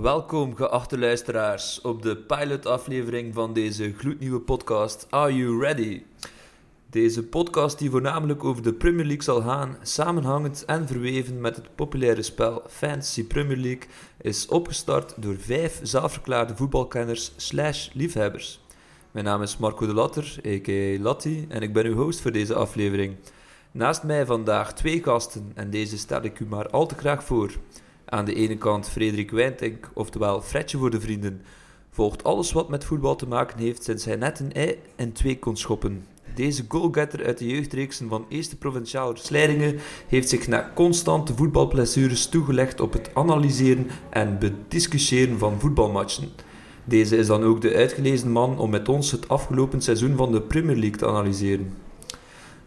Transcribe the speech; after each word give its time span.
Welkom, 0.00 0.56
geachte 0.56 0.98
luisteraars, 0.98 1.80
op 1.80 2.02
de 2.02 2.16
pilotaflevering 2.16 3.34
van 3.34 3.52
deze 3.52 3.92
gloednieuwe 3.92 4.40
podcast 4.40 5.06
Are 5.10 5.36
You 5.36 5.60
Ready? 5.60 6.02
Deze 6.90 7.22
podcast 7.22 7.78
die 7.78 7.90
voornamelijk 7.90 8.44
over 8.44 8.62
de 8.62 8.72
Premier 8.72 9.04
League 9.04 9.22
zal 9.22 9.40
gaan, 9.40 9.76
samenhangend 9.82 10.64
en 10.64 10.86
verweven 10.86 11.40
met 11.40 11.56
het 11.56 11.74
populaire 11.74 12.22
spel 12.22 12.62
Fantasy 12.68 13.24
Premier 13.24 13.56
League, 13.56 13.88
is 14.20 14.48
opgestart 14.48 15.22
door 15.22 15.36
vijf 15.38 15.80
zelfverklaarde 15.82 16.56
voetbalkenners 16.56 17.32
slash 17.36 17.88
liefhebbers. 17.92 18.60
Mijn 19.10 19.24
naam 19.24 19.42
is 19.42 19.56
Marco 19.56 19.86
de 19.86 19.94
Latter, 19.94 20.36
a.k.a. 20.46 21.02
Latti, 21.02 21.46
en 21.48 21.62
ik 21.62 21.72
ben 21.72 21.86
uw 21.86 21.96
host 21.96 22.20
voor 22.20 22.32
deze 22.32 22.54
aflevering. 22.54 23.16
Naast 23.70 24.02
mij 24.02 24.26
vandaag 24.26 24.74
twee 24.74 25.02
gasten, 25.02 25.52
en 25.54 25.70
deze 25.70 25.98
stel 25.98 26.22
ik 26.22 26.40
u 26.40 26.46
maar 26.46 26.68
al 26.68 26.86
te 26.86 26.94
graag 26.94 27.24
voor. 27.24 27.52
Aan 28.10 28.24
de 28.24 28.34
ene 28.34 28.56
kant 28.56 28.88
Frederik 28.88 29.30
Wijntink, 29.30 29.90
oftewel 29.94 30.42
Fredje 30.42 30.78
voor 30.78 30.90
de 30.90 31.00
vrienden, 31.00 31.42
volgt 31.90 32.24
alles 32.24 32.52
wat 32.52 32.68
met 32.68 32.84
voetbal 32.84 33.16
te 33.16 33.26
maken 33.26 33.58
heeft 33.58 33.84
sinds 33.84 34.04
hij 34.04 34.16
net 34.16 34.40
een 34.40 34.52
ei 34.52 34.78
en 34.96 35.12
twee 35.12 35.38
kon 35.38 35.56
schoppen. 35.56 36.04
Deze 36.34 36.64
goalgetter 36.68 37.24
uit 37.24 37.38
de 37.38 37.46
jeugdreeksen 37.46 38.08
van 38.08 38.26
Eerste 38.28 38.56
Provinciaal 38.56 39.16
Slijdingen 39.16 39.78
heeft 40.08 40.28
zich 40.28 40.48
na 40.48 40.72
constante 40.74 41.34
voetbalblessures 41.34 42.26
toegelegd 42.26 42.80
op 42.80 42.92
het 42.92 43.10
analyseren 43.14 43.86
en 44.10 44.38
bediscussiëren 44.38 45.38
van 45.38 45.60
voetbalmatchen. 45.60 46.28
Deze 46.84 47.16
is 47.16 47.26
dan 47.26 47.42
ook 47.42 47.60
de 47.60 47.74
uitgelezen 47.74 48.30
man 48.30 48.58
om 48.58 48.70
met 48.70 48.88
ons 48.88 49.10
het 49.10 49.28
afgelopen 49.28 49.82
seizoen 49.82 50.16
van 50.16 50.32
de 50.32 50.40
Premier 50.40 50.76
League 50.76 50.98
te 50.98 51.06
analyseren. 51.06 51.72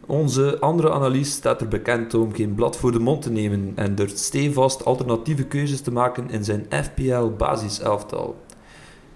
Onze 0.07 0.59
andere 0.59 0.91
analist 0.91 1.31
staat 1.31 1.61
er 1.61 1.67
bekend 1.67 2.13
om 2.13 2.33
geen 2.33 2.55
blad 2.55 2.77
voor 2.77 2.91
de 2.91 2.99
mond 2.99 3.21
te 3.21 3.31
nemen 3.31 3.71
en 3.75 3.95
durft 3.95 4.19
stevast 4.19 4.85
alternatieve 4.85 5.43
keuzes 5.43 5.81
te 5.81 5.91
maken 5.91 6.29
in 6.29 6.43
zijn 6.43 6.65
FPL 6.69 7.25
basiselftal. 7.37 8.35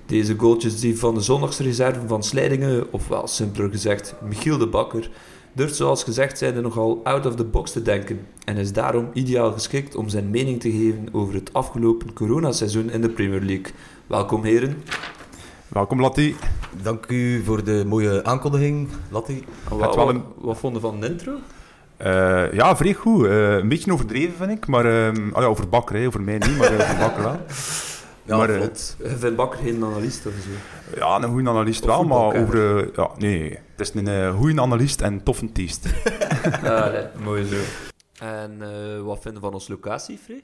Deze 0.06 0.36
goaltjes 0.38 0.80
die 0.80 1.00
van 1.00 1.14
de 1.14 1.22
zondagsreserve 1.22 2.08
van 2.08 2.24
Slijdingen, 2.24 2.94
ofwel 2.94 3.28
simpeler 3.28 3.70
gezegd 3.72 4.16
Michiel 4.22 4.58
de 4.58 4.68
Bakker, 4.68 5.10
durft 5.54 5.76
zoals 5.76 6.04
gezegd 6.04 6.38
zijnde 6.38 6.62
nogal 6.62 7.02
out 7.04 7.26
of 7.26 7.36
the 7.36 7.46
box 7.46 7.72
te 7.72 7.82
denken 7.82 8.28
en 8.46 8.58
is 8.58 8.74
daarom 8.74 9.10
ideaal 9.14 9.52
geschikt 9.52 9.96
om 9.96 10.10
zijn 10.10 10.30
mening 10.30 10.60
te 10.60 10.72
geven 10.72 11.10
over 11.12 11.34
het 11.34 11.54
afgelopen 11.54 12.14
coronaseizoen 12.14 12.90
in 12.90 13.02
de 13.02 13.10
Premier 13.10 13.42
League. 13.42 13.72
Welkom 14.08 14.44
heren. 14.44 14.84
Welkom 15.68 16.02
Latti. 16.02 16.36
Dank 16.82 17.06
u 17.08 17.44
voor 17.44 17.64
de 17.64 17.84
mooie 17.88 18.24
aankondiging, 18.24 18.88
Latti. 19.10 19.46
Wat, 19.70 19.96
wat, 19.96 20.10
een- 20.10 20.24
wat 20.38 20.58
vonden 20.58 20.82
van 20.82 21.00
de 21.00 21.08
intro? 21.10 21.34
Eh, 21.98 22.54
ja, 22.54 22.76
vrij 22.78 22.94
goed. 22.94 23.26
Eh, 23.26 23.52
een 23.56 23.68
beetje 23.68 23.94
overdreven 23.94 24.34
vind 24.38 24.52
ik, 24.52 24.68
maar 24.68 24.86
ehm, 24.86 25.30
oh 25.34 25.42
ja, 25.42 25.48
over 25.48 25.70
Bakker, 25.70 25.96
hè. 25.96 26.08
over 26.08 26.22
mij 26.22 26.38
niet, 26.38 26.58
maar 26.58 26.68
eh, 26.74 26.80
over 26.82 26.98
Bakker 26.98 27.24
wel. 27.24 27.38
Ja, 28.24 28.38
Maar, 28.38 28.50
vlot. 28.50 28.96
Je 29.04 29.18
vindt 29.18 29.36
Bakker 29.36 29.60
geen 29.60 29.84
analist 29.84 30.26
of 30.26 30.34
zo? 30.34 30.50
Ja, 31.00 31.16
een 31.24 31.30
goede 31.30 31.50
analist 31.50 31.82
Of 31.82 31.88
wel, 31.88 32.04
maar 32.04 32.42
over... 32.42 32.90
ja, 32.96 33.10
nee, 33.18 33.60
het 33.76 33.96
is 33.96 34.02
een 34.04 34.34
goede 34.34 34.62
analist 34.62 35.02
en 35.02 35.24
toffe 35.24 35.52
tiest. 35.52 35.86
Ah, 36.64 36.92
nee, 36.92 37.04
mooi 37.24 37.46
zo. 37.46 37.56
En 38.26 38.58
eh, 38.62 39.02
wat 39.02 39.20
vinden 39.22 39.42
van 39.42 39.54
onze 39.54 39.72
locatie, 39.72 40.18
Free? 40.24 40.44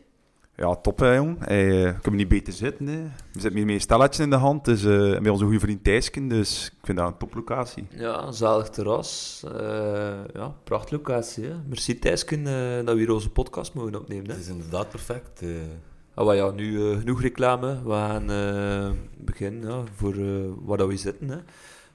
Ja, 0.55 0.75
top 0.75 0.99
hè, 0.99 1.13
jong. 1.15 1.35
Hey, 1.45 1.85
eh, 1.85 1.99
kunnen 2.01 2.19
niet 2.19 2.27
beter 2.29 2.53
zitten. 2.53 2.87
Hè. 2.87 3.01
We 3.31 3.39
zitten 3.39 3.53
hier 3.55 3.65
met 3.65 3.75
een 3.75 3.81
stelletje 3.81 4.23
in 4.23 4.29
de 4.29 4.35
hand, 4.35 4.65
dus, 4.65 4.83
eh, 4.83 5.19
met 5.19 5.29
onze 5.29 5.43
goede 5.43 5.59
vriend 5.59 5.83
Thijsken, 5.83 6.27
dus 6.27 6.65
ik 6.65 6.85
vind 6.85 6.97
dat 6.97 7.07
een 7.07 7.17
toplocatie. 7.17 7.87
Ja, 7.89 8.23
een 8.23 8.33
zalig 8.33 8.69
terras. 8.69 9.43
Eh 9.57 10.13
ja, 10.33 10.53
prachtlocatie. 10.63 11.43
Hè? 11.43 11.53
Merci 11.67 11.99
Thijsken 11.99 12.47
eh, 12.47 12.85
dat 12.85 12.93
we 12.93 12.99
hier 12.99 13.11
onze 13.11 13.29
podcast 13.29 13.73
mogen 13.73 13.95
opnemen. 13.95 14.25
Hè? 14.25 14.31
Het 14.31 14.41
is 14.41 14.47
inderdaad 14.49 14.89
perfect. 14.89 15.41
eh. 15.41 15.49
Ah, 16.13 16.25
maar 16.25 16.35
ja, 16.35 16.51
nu 16.51 16.95
genoeg 16.99 17.21
reclame. 17.21 17.83
We 17.83 17.91
gaan 17.91 18.31
eh, 18.31 18.89
beginnen 19.17 19.69
ja, 19.69 19.83
voor 19.95 20.15
waar 20.65 20.77
dat 20.77 20.87
we 20.87 20.97
zitten. 20.97 21.29
Hè. 21.29 21.37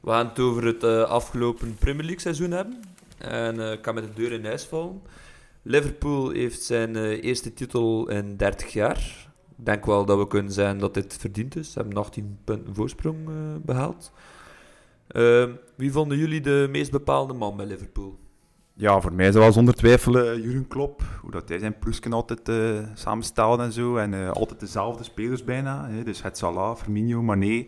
We 0.00 0.10
gaan 0.10 0.26
het 0.28 0.38
over 0.38 0.64
het 0.64 0.82
eh, 0.84 1.02
afgelopen 1.02 1.75
Premier 1.78 2.02
League 2.04 2.20
seizoen 2.20 2.50
hebben. 2.50 2.80
En 3.19 3.60
eh, 3.60 3.72
ik 3.72 3.82
kan 3.82 3.94
met 3.94 4.04
de 4.04 4.22
deur 4.22 4.32
in 4.32 4.44
huis 4.44 4.64
vallen. 4.64 5.00
Liverpool 5.68 6.30
heeft 6.30 6.62
zijn 6.62 6.96
eh, 6.96 7.24
eerste 7.24 7.54
titel 7.54 8.08
in 8.10 8.36
30 8.36 8.72
jaar. 8.72 9.28
Ik 9.58 9.64
denk 9.64 9.86
wel 9.86 10.04
dat 10.04 10.18
we 10.18 10.26
kunnen 10.26 10.52
zeggen 10.52 10.78
dat 10.78 10.94
dit 10.94 11.16
verdiend 11.20 11.56
is. 11.56 11.72
Ze 11.72 11.78
hebben 11.78 11.96
18 11.96 12.38
punten 12.44 12.74
voorsprong 12.74 13.28
eh, 13.28 13.34
behaald. 13.62 14.12
Ehm, 15.08 15.52
wie 15.74 15.92
vonden 15.92 16.18
jullie 16.18 16.40
de 16.40 16.68
meest 16.70 16.90
bepaalde 16.90 17.32
man 17.32 17.56
bij 17.56 17.66
Liverpool? 17.66 18.18
Ja, 18.74 19.00
voor 19.00 19.12
mij 19.12 19.32
wel 19.32 19.52
zonder 19.52 19.74
twijfel 19.74 20.18
eh 20.18 20.36
Jurgen 20.44 20.68
Klopp. 20.68 21.02
Hoe 21.20 21.30
dat 21.30 21.48
hij 21.48 21.58
zijn 21.58 21.78
ploesken 21.78 22.12
altijd 22.12 22.48
eh 22.48 22.78
samenstelde 22.94 23.62
en 23.62 23.72
zo. 23.72 23.96
En 23.96 24.32
altijd 24.32 24.60
dezelfde 24.60 25.04
spelers 25.04 25.44
bijna. 25.44 25.88
Hè. 25.88 26.02
Dus 26.02 26.22
het 26.22 26.38
Salah, 26.38 26.76
Firmino, 26.76 27.22
Mané. 27.22 27.66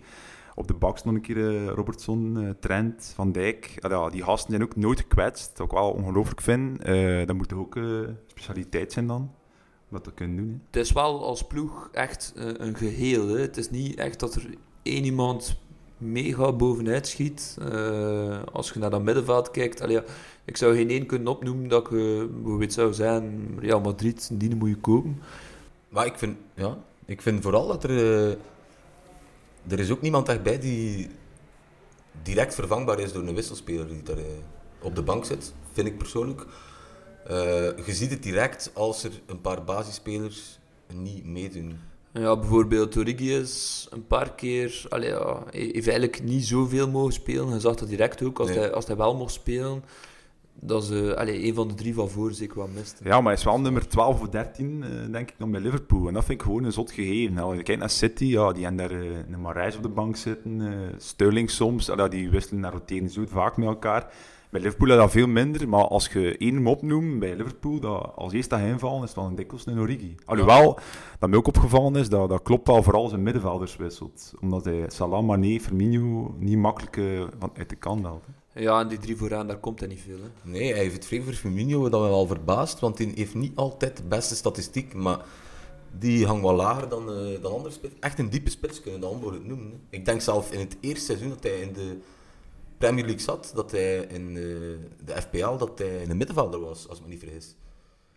Op 0.61 0.69
de 0.69 0.75
baks 0.75 1.05
nog 1.05 1.15
een 1.15 1.21
keer 1.21 1.49
eh, 1.49 1.67
Robertson, 1.67 2.39
eh, 2.39 2.51
Trent, 2.61 3.13
Van 3.15 3.33
Dijk. 3.33 3.77
Ah, 3.81 3.91
ja, 3.91 4.11
die 4.11 4.23
gasten 4.23 4.51
zijn 4.51 4.63
ook 4.63 4.77
nooit 4.77 5.01
gekwetst. 5.01 5.59
Wat 5.59 5.67
ik 5.67 5.73
wel 5.73 5.91
ongelooflijk 5.91 6.41
vind. 6.41 6.83
Eh, 6.83 7.27
dat 7.27 7.37
moet 7.37 7.49
toch 7.49 7.59
ook 7.59 7.77
eh, 7.77 7.85
specialiteit 8.27 8.93
zijn 8.93 9.07
dan. 9.07 9.21
Om 9.21 9.91
dat 9.91 10.05
te 10.05 10.13
kunnen 10.13 10.37
doen. 10.37 10.49
Hè. 10.49 10.61
Het 10.67 10.77
is 10.77 10.93
wel 10.93 11.25
als 11.25 11.47
ploeg 11.47 11.89
echt 11.93 12.33
een 12.35 12.77
geheel. 12.77 13.29
Hè. 13.29 13.41
Het 13.41 13.57
is 13.57 13.71
niet 13.71 13.97
echt 13.97 14.21
dat 14.21 14.35
er 14.35 14.55
één 14.83 15.05
iemand 15.05 15.61
mega 16.01 16.53
bovenuit 16.53 17.07
schiet. 17.07 17.57
Eh, 17.73 18.43
als 18.53 18.71
je 18.71 18.79
naar 18.79 18.91
dat 18.91 19.03
middenveld 19.03 19.51
kijkt, 19.51 19.81
allee, 19.81 19.97
ja, 19.97 20.03
ik 20.45 20.57
zou 20.57 20.77
geen 20.77 20.91
één 20.91 21.07
kunnen 21.07 21.29
opnoemen 21.29 21.69
dat 21.69 21.87
ik 21.87 21.93
eh, 21.93 22.25
bijvoorbeeld 22.43 22.73
zou 22.73 22.93
zijn 22.93 23.57
Real 23.61 23.81
Madrid, 23.81 24.31
die 24.33 24.57
moet 24.57 24.69
je 24.69 24.77
kopen. 24.77 25.21
Maar 25.89 26.07
ik 26.07 26.19
vind, 26.19 26.37
ja, 26.55 26.79
ik 27.05 27.23
vind 27.23 27.43
vooral 27.43 27.67
dat 27.67 27.85
er... 27.85 28.37
er 29.69 29.79
is 29.79 29.91
ook 29.91 30.01
niemand 30.01 30.29
echt 30.29 30.43
bij 30.43 30.59
die 30.59 31.09
direct 32.23 32.55
vervangbaar 32.55 32.99
is 33.01 33.13
door 33.13 33.27
een 33.27 33.35
wisselspeler 33.35 33.89
die 33.89 34.03
daar 34.03 34.19
eh, 34.19 34.25
op 34.83 34.95
de 34.95 35.03
bank 35.03 35.25
zit, 35.25 35.55
vind 35.73 35.87
ik 35.87 35.99
persoonlijk. 35.99 36.47
Eh, 37.27 37.37
je 37.87 37.93
ziet 37.95 38.11
het 38.11 38.23
direct 38.23 38.71
als 38.75 39.05
er 39.05 39.11
een 39.27 39.41
paar 39.41 39.65
basisspelers 39.65 40.59
niet 40.95 41.27
meedoen. 41.27 41.79
Ja, 42.13 42.37
bijvoorbeeld 42.37 42.97
Origi 42.97 43.35
is 43.35 43.87
een 43.91 44.07
paar 44.07 44.35
keer, 44.35 44.85
allee, 44.89 45.09
ja, 45.09 45.43
hij 45.51 45.61
heeft 45.61 45.89
eigenlijk 45.89 46.23
niet 46.23 46.47
zoveel 46.47 46.89
mogen 46.89 47.13
spelen. 47.13 47.49
Je 47.53 47.61
zag 47.61 47.75
dat 47.75 47.89
direct 47.89 48.23
ook, 48.23 48.39
als, 48.39 48.49
Nee. 48.49 48.59
hij, 48.59 48.73
als 48.73 48.87
hij 48.87 48.97
wel 48.97 49.15
mocht 49.17 49.33
spelen, 49.33 49.85
dat 50.61 50.85
ze 50.85 51.17
allee, 51.19 51.47
een 51.47 51.55
van 51.55 51.69
de 51.69 51.75
drie 51.75 51.95
van 51.95 52.09
voor 52.09 52.33
zeker 52.33 52.59
wat 52.59 52.69
miste. 52.75 53.05
Ja, 53.05 53.17
maar 53.17 53.25
hij 53.25 53.33
is 53.33 53.45
wel 53.45 53.61
nummer 53.61 53.89
12 53.89 54.21
of 54.21 54.29
13, 54.29 54.83
eh, 54.83 55.13
denk 55.13 55.31
ik, 55.31 55.35
dan 55.39 55.51
bij 55.51 55.61
Liverpool. 55.61 56.09
En 56.09 56.15
dat 56.15 56.25
vind 56.25 56.41
ik 56.41 56.47
gewoon 56.47 56.65
een 56.65 56.73
zot 56.73 56.91
gegeven. 56.91 57.39
Als 57.39 57.57
je 57.57 57.63
kijkt 57.63 57.81
naar 57.81 57.91
City, 57.91 58.25
ja, 58.25 58.53
die 58.53 58.65
hebben 58.65 58.89
daar 58.89 59.01
eh, 59.01 59.07
een 59.31 59.41
Marijs 59.41 59.77
op 59.77 59.83
de 59.83 59.89
bank 59.89 60.17
zitten. 60.17 60.61
eh 60.61 60.95
Sterling 60.99 61.51
soms, 61.51 61.91
die 62.11 62.31
wisselen 62.31 62.61
naar 62.61 62.73
roteren 62.73 63.11
zo 63.11 63.25
vaak 63.27 63.57
met 63.57 63.69
elkaar. 63.69 64.13
Bij 64.51 64.61
Liverpool 64.61 64.89
is 64.91 64.97
dat 64.97 65.11
veel 65.11 65.27
minder, 65.27 65.69
maar 65.69 65.89
als 65.89 66.09
je 66.09 66.37
één 66.37 66.55
hem 66.55 66.67
opnoemt 66.67 67.19
bij 67.19 67.37
Liverpool, 67.37 67.81
dat 67.81 68.13
als 68.17 68.33
eerste 68.33 68.57
dat 68.57 68.65
invallen, 68.65 69.05
is 69.05 69.15
dan 69.15 69.25
een 69.27 69.35
dikwijls 69.35 69.67
een 69.67 69.81
Origi. 69.81 70.15
Alhoewel, 70.25 70.79
dat 71.19 71.29
mij 71.29 71.39
ook 71.39 71.47
opgevallen 71.47 71.97
is, 71.97 72.09
dat, 72.09 72.29
dat 72.29 72.43
klopt 72.43 72.67
wel 72.67 72.83
vooral 72.83 73.09
zijn 73.09 73.23
middenvelders 73.23 73.77
wisselt. 73.77 74.35
Omdat 74.41 74.65
hij 74.65 74.85
Salah, 74.87 75.25
Mané, 75.25 75.61
Firmino 75.61 76.35
niet 76.39 76.59
makkelijk 76.59 76.97
eh, 76.97 77.05
van 77.39 77.51
uit 77.57 77.69
de 77.69 77.77
kant 77.77 78.05
haalt. 78.05 78.25
Ja, 78.55 78.81
en 78.81 78.89
die 78.89 78.99
drie 78.99 79.17
vooraan, 79.17 79.47
daar 79.47 79.59
komt 79.59 79.81
hij 79.81 79.89
niet 79.89 80.01
veel. 80.01 80.19
Hè. 80.19 80.51
Nee, 80.51 80.73
hij 80.73 80.83
heeft 80.83 80.95
het 80.95 81.07
vrij 81.07 81.23
voor 81.23 81.33
Firmino, 81.33 81.89
dat 81.89 82.01
wel 82.01 82.27
verbaast, 82.27 82.81
want 82.81 82.99
hij 82.99 83.13
heeft 83.15 83.35
niet 83.35 83.57
altijd 83.57 83.97
de 83.97 84.03
beste 84.03 84.35
statistiek, 84.35 84.95
maar 84.95 85.25
die 85.99 86.27
hangt 86.27 86.43
wel 86.43 86.55
lager 86.55 86.89
dan, 86.89 87.13
eh, 87.13 87.43
dan 87.43 87.53
andere 87.53 87.75
spits. 87.75 87.95
Echt 88.01 88.19
een 88.19 88.31
diepe 88.31 88.51
spits 88.51 88.81
kunnen 88.81 89.01
we 89.01 89.07
dat 89.07 89.15
onmogelijk 89.15 89.47
noemen. 89.47 89.81
Ik 89.91 90.05
denk 90.05 90.21
zelf 90.21 90.53
in 90.53 90.59
het 90.59 90.77
eerste 90.81 91.05
seizoen 91.05 91.29
dat 91.29 91.43
hij 91.43 91.61
in 91.61 91.73
de 91.73 91.99
Premier 92.79 93.05
League 93.05 93.23
zat, 93.23 93.53
dat 93.55 93.71
hij 93.71 93.97
in 93.97 94.29
eh, 94.29 94.43
de 95.05 95.23
FPL 95.23 95.57
dat 95.57 95.79
hij 95.79 96.03
een 96.09 96.17
middenvelder 96.17 96.61
was, 96.61 96.89
als 96.89 96.99
ik 96.99 97.05
me 97.05 97.11
niet 97.11 97.21
vergis. 97.21 97.55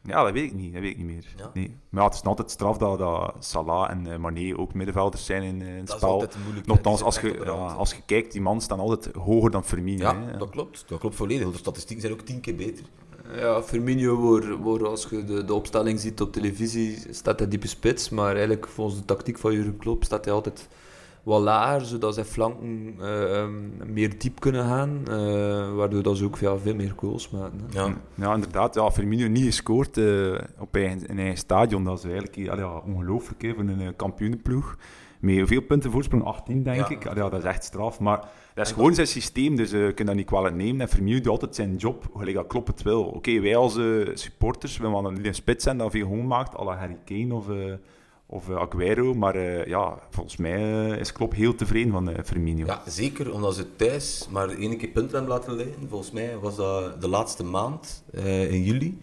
Ja, 0.03 0.23
dat 0.23 0.33
weet 0.33 0.43
ik 0.43 0.53
niet. 0.53 0.73
Dat 0.73 0.81
weet 0.81 0.91
ik 0.91 0.97
niet 0.97 1.05
meer. 1.05 1.25
Ja. 1.37 1.49
Nee. 1.53 1.75
Maar 1.89 2.01
ja, 2.03 2.07
het 2.09 2.17
is 2.17 2.23
altijd 2.23 2.51
straf 2.51 2.77
dat, 2.77 2.99
dat 2.99 3.35
Salah 3.39 3.89
en 3.91 4.11
eh, 4.11 4.17
Mané 4.17 4.57
ook 4.57 4.73
middenvelders 4.73 5.25
zijn 5.25 5.43
in, 5.43 5.61
eh, 5.61 5.67
in 5.67 5.73
het 5.75 5.85
Dat 5.87 5.95
is 5.95 6.01
spel. 6.01 6.13
altijd 6.13 6.35
moeilijk. 6.43 6.65
hè. 6.65 6.71
Nochtans, 6.73 6.97
Die 6.97 7.05
als 7.05 7.19
je, 7.19 7.41
ja, 7.45 7.51
als 7.51 7.91
je 7.93 8.01
kijkt, 8.05 8.31
die 8.31 8.41
mannen 8.41 8.63
staan 8.63 8.79
altijd 8.79 9.15
hoger 9.15 9.51
dan 9.51 9.63
Firmino. 9.63 10.01
Ja, 10.03 10.21
hè. 10.25 10.37
dat 10.37 10.49
klopt. 10.49 10.83
Dat 10.87 10.99
klopt 10.99 11.15
volledig. 11.15 11.51
De 11.51 11.57
statistieken 11.57 12.01
zijn 12.05 12.19
ook 12.19 12.25
tien 12.25 12.39
keer 12.41 12.55
beter. 12.55 12.85
Ja, 13.35 13.63
Firmino, 13.63 14.15
wordt, 14.15 14.47
wordt, 14.49 14.83
als 14.83 15.07
je 15.09 15.23
de, 15.23 15.45
de 15.45 15.53
opstelling 15.53 15.99
ziet 15.99 16.21
op 16.21 16.33
televisie, 16.33 16.97
staat 17.09 17.39
hij 17.39 17.47
diepe 17.47 17.67
spits. 17.67 18.09
Maar 18.09 18.31
eigenlijk, 18.31 18.67
volgens 18.67 18.97
de 18.99 19.05
tactiek 19.05 19.37
van 19.37 19.53
Jurgen 19.53 19.77
Klopp, 19.77 20.03
staat 20.03 20.25
hij 20.25 20.33
altijd 20.33 20.67
wat 21.23 21.41
lager, 21.41 21.85
zodat 21.85 22.13
zijn 22.13 22.25
flanken 22.25 22.95
eh, 22.99 23.39
ehm, 23.39 23.53
meer 23.93 24.17
diep 24.19 24.39
kunnen 24.39 24.65
gaan. 24.65 25.01
eh, 25.07 25.75
waardoor 25.75 26.03
dat 26.03 26.17
ze 26.17 26.23
ook 26.25 26.37
ja, 26.37 26.57
veel 26.57 26.75
meer 26.75 26.93
goals 26.95 27.29
maken. 27.29 27.59
Hè. 27.73 27.79
Ja. 27.81 27.93
Ja, 28.15 28.33
inderdaad. 28.33 28.75
Ja, 28.75 28.91
Firmino 28.91 29.27
niet 29.27 29.43
gescoord 29.45 29.97
eh, 29.97 30.33
op 30.59 30.75
eigen, 30.75 31.07
in 31.07 31.19
eigen 31.19 31.37
stadion. 31.37 31.83
Dat 31.83 31.97
is 31.97 32.03
eigenlijk 32.03 32.49
allee, 32.49 32.63
ja, 32.65 32.77
ongelooflijk 32.85 33.41
hè, 33.41 33.53
voor 33.53 33.63
een 33.63 33.95
kampioenenploeg. 33.95 34.77
Met 35.19 35.37
hoeveel 35.37 35.61
punten 35.61 35.91
voorsprong? 35.91 36.23
18, 36.23 36.63
denk 36.63 36.77
Ja. 36.77 36.89
ik. 36.89 37.05
Allee, 37.07 37.23
ja, 37.23 37.29
dat 37.29 37.39
is 37.39 37.45
echt 37.49 37.63
straf. 37.63 37.99
Maar 37.99 38.19
dat 38.53 38.65
is 38.65 38.71
gewoon 38.71 38.93
zijn 38.95 39.07
systeem, 39.07 39.55
dus 39.55 39.71
eh, 39.71 39.85
je 39.85 39.93
kunt 39.93 40.07
dat 40.07 40.17
niet 40.17 40.25
kwalijk 40.25 40.55
nemen. 40.55 40.81
En 40.81 40.87
Firmino 40.89 41.15
doet 41.17 41.27
altijd 41.27 41.55
zijn 41.55 41.75
job, 41.75 42.05
gelijk 42.15 42.35
dat 42.35 42.47
klopt 42.47 42.67
het 42.67 42.81
wil. 42.81 43.03
Oké, 43.03 43.39
wij 43.39 43.55
als 43.55 43.77
eh, 43.77 43.85
supporters, 44.13 44.77
we 44.77 44.89
willen 44.89 45.13
niet 45.13 45.25
een 45.25 45.33
spits 45.35 45.63
zijn 45.63 45.77
dat 45.77 45.91
veel 45.91 46.07
honger 46.07 46.25
maakt, 46.25 46.57
à 46.59 46.63
la 46.63 46.75
Harry 46.75 46.97
Kane 47.05 47.33
of, 47.33 47.49
eh, 47.49 47.55
of 48.33 48.49
uh, 48.49 48.55
Aguero. 48.55 49.13
Maar 49.13 49.35
uh, 49.35 49.65
ja, 49.65 49.99
volgens 50.09 50.37
mij 50.37 50.89
uh, 50.91 50.99
is 50.99 51.11
Klopp 51.11 51.33
heel 51.33 51.55
tevreden 51.55 51.91
van 51.91 52.11
Firmino. 52.23 52.65
Ja, 52.65 52.81
zeker 52.87 53.33
omdat 53.33 53.55
ze 53.55 53.75
thuis 53.75 54.27
maar 54.29 54.49
één 54.49 54.77
keer 54.77 54.89
punten 54.89 55.17
hebben 55.17 55.33
laten 55.33 55.55
leiden. 55.55 55.89
Volgens 55.89 56.11
mij 56.11 56.37
was 56.37 56.55
dat 56.55 57.01
de 57.01 57.07
laatste 57.07 57.43
maand 57.43 58.03
in 58.49 58.63
juli. 58.63 59.01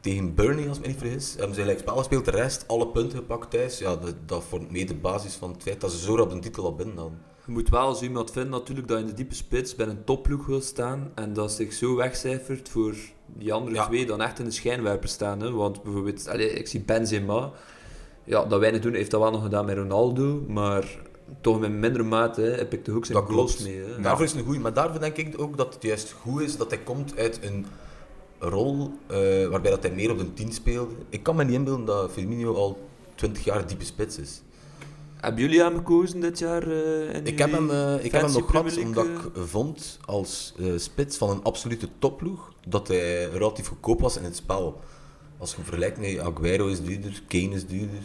Tegen 0.00 0.34
Burnley, 0.34 0.68
als 0.68 0.76
ik 0.76 0.82
me 0.82 0.88
niet 0.88 0.98
vergis, 0.98 1.34
hebben 1.36 1.54
ze 1.54 1.60
gelijk 1.60 1.78
spel 1.78 1.96
gespeeld. 1.96 2.24
De 2.24 2.30
rest, 2.30 2.68
alle 2.68 2.86
punten 2.86 3.18
gepakt 3.18 3.50
thuis. 3.50 3.78
Ja, 3.78 3.96
dat, 3.96 4.14
dat 4.26 4.44
vormt 4.44 4.70
mee 4.70 4.86
de 4.86 4.94
basis 4.94 5.34
van 5.34 5.52
het 5.52 5.62
feit 5.62 5.80
dat 5.80 5.92
ze 5.92 5.98
zo 5.98 6.16
rap 6.16 6.30
een 6.30 6.40
titel 6.40 6.64
al 6.64 6.74
binnen 6.74 6.96
hadden. 6.96 7.18
Je 7.46 7.52
moet 7.52 7.68
wel 7.68 7.80
als 7.80 8.02
iemand 8.02 8.30
vinden 8.30 8.50
natuurlijk 8.50 8.88
dat 8.88 8.96
je 8.98 9.04
in 9.04 9.10
de 9.10 9.16
diepe 9.16 9.34
spits 9.34 9.74
bij 9.74 9.86
een 9.86 10.04
topploeg 10.04 10.46
wil 10.46 10.60
staan 10.60 11.12
en 11.14 11.32
dat 11.32 11.52
zich 11.52 11.72
zo 11.72 11.96
wegcijfert 11.96 12.68
voor 12.68 12.94
die 13.26 13.52
andere 13.52 13.84
twee 13.84 14.06
dan 14.06 14.20
echt 14.20 14.38
in 14.38 14.44
de 14.44 14.50
schijnwerper 14.50 15.08
staan. 15.08 15.40
Hè? 15.40 15.50
Want 15.50 15.82
bijvoorbeeld, 15.82 16.28
allez, 16.28 16.52
ik 16.52 16.68
zie 16.68 16.80
Benzema, 16.80 17.52
ja, 18.24 18.44
dat 18.44 18.60
weinig 18.60 18.80
doen 18.80 18.94
heeft 18.94 19.10
dat 19.10 19.20
wel 19.20 19.30
nog 19.30 19.42
gedaan 19.42 19.64
met 19.64 19.76
Ronaldo, 19.76 20.44
maar 20.48 20.98
toch 21.40 21.64
in 21.64 21.80
mindere 21.80 22.04
mate 22.04 22.40
hè, 22.40 22.50
heb 22.50 22.72
ik 22.72 22.84
de 22.84 22.90
hoek 22.90 23.06
zijn 23.06 23.24
goals 23.24 23.58
mee. 23.58 23.76
Hè? 23.76 24.00
Daarvoor 24.00 24.24
is 24.24 24.30
het 24.30 24.40
een 24.40 24.46
goeie, 24.46 24.60
maar 24.60 24.72
daarvoor 24.72 25.00
denk 25.00 25.16
ik 25.16 25.40
ook 25.40 25.56
dat 25.56 25.74
het 25.74 25.82
juist 25.82 26.14
goed 26.20 26.40
is 26.40 26.56
dat 26.56 26.70
hij 26.70 26.78
komt 26.78 27.16
uit 27.16 27.38
een 27.42 27.66
rol 28.38 28.92
uh, 29.10 29.46
waarbij 29.48 29.70
dat 29.70 29.82
hij 29.82 29.92
meer 29.92 30.10
op 30.10 30.18
de 30.18 30.34
10 30.34 30.52
speelde. 30.52 30.94
Ik 31.08 31.22
kan 31.22 31.36
me 31.36 31.44
niet 31.44 31.54
inbeelden 31.54 31.84
dat 31.84 32.10
Firmino 32.12 32.54
al 32.54 32.88
20 33.14 33.44
jaar 33.44 33.66
diepe 33.66 33.84
spits 33.84 34.18
is. 34.18 34.42
Hebben 35.16 35.40
jullie 35.40 35.60
hem 35.60 35.76
gekozen 35.76 36.20
dit 36.20 36.38
jaar? 36.38 36.68
Uh, 36.68 37.14
ik 37.24 37.38
heb 37.38 37.52
hem, 37.52 37.70
uh, 37.70 38.04
ik 38.04 38.12
heb 38.12 38.22
hem 38.22 38.32
nog 38.32 38.50
gehad 38.50 38.76
omdat 38.76 39.04
ik 39.04 39.30
vond 39.34 39.98
als 40.04 40.54
uh, 40.56 40.72
spits 40.78 41.16
van 41.16 41.30
een 41.30 41.42
absolute 41.42 41.88
topploeg 41.98 42.52
dat 42.66 42.88
hij 42.88 43.24
relatief 43.24 43.66
goedkoop 43.66 44.00
was 44.00 44.16
in 44.16 44.24
het 44.24 44.36
spel. 44.36 44.80
Als 45.42 45.54
je 45.54 45.62
vergelijkt 45.62 45.98
met 45.98 46.18
Aguero 46.18 46.66
is 46.66 46.82
duurder, 46.82 47.22
Kane 47.28 47.54
is 47.54 47.66
duurder. 47.66 48.02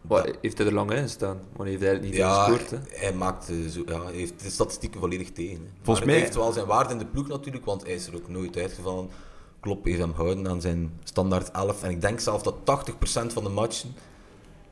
Wat, 0.00 0.36
heeft 0.40 0.58
hij 0.58 0.66
er 0.66 0.72
lang 0.72 0.90
in 0.90 1.02
gestaan? 1.02 1.40
Maar 1.56 1.66
heeft 1.66 1.80
hij 1.80 1.88
eigenlijk 1.88 2.02
niet 2.02 2.14
ja, 2.14 2.44
gescoord? 2.44 2.70
Hè? 2.70 2.78
Hij, 2.88 3.12
maakt, 3.12 3.44
zo, 3.44 3.82
ja, 3.86 4.04
hij 4.04 4.14
heeft 4.14 4.42
de 4.42 4.50
statistieken 4.50 5.00
volledig 5.00 5.32
tegen. 5.32 5.62
Hè. 5.64 5.70
Volgens 5.82 6.06
mij... 6.06 6.14
Hij 6.14 6.24
heeft 6.24 6.36
wel 6.36 6.52
zijn 6.52 6.66
waarde 6.66 6.92
in 6.92 6.98
de 6.98 7.06
ploeg 7.06 7.28
natuurlijk, 7.28 7.64
want 7.64 7.82
hij 7.82 7.94
is 7.94 8.06
er 8.06 8.14
ook 8.14 8.28
nooit 8.28 8.56
uitgevallen. 8.56 9.08
Klopp 9.60 9.84
heeft 9.84 9.98
hem 9.98 10.12
houden 10.12 10.48
aan 10.48 10.60
zijn 10.60 10.98
standaard 11.04 11.50
11. 11.50 11.82
En 11.82 11.90
ik 11.90 12.00
denk 12.00 12.20
zelf 12.20 12.42
dat 12.42 12.54
80% 12.90 13.32
van 13.32 13.44
de 13.44 13.50
matchen 13.50 13.94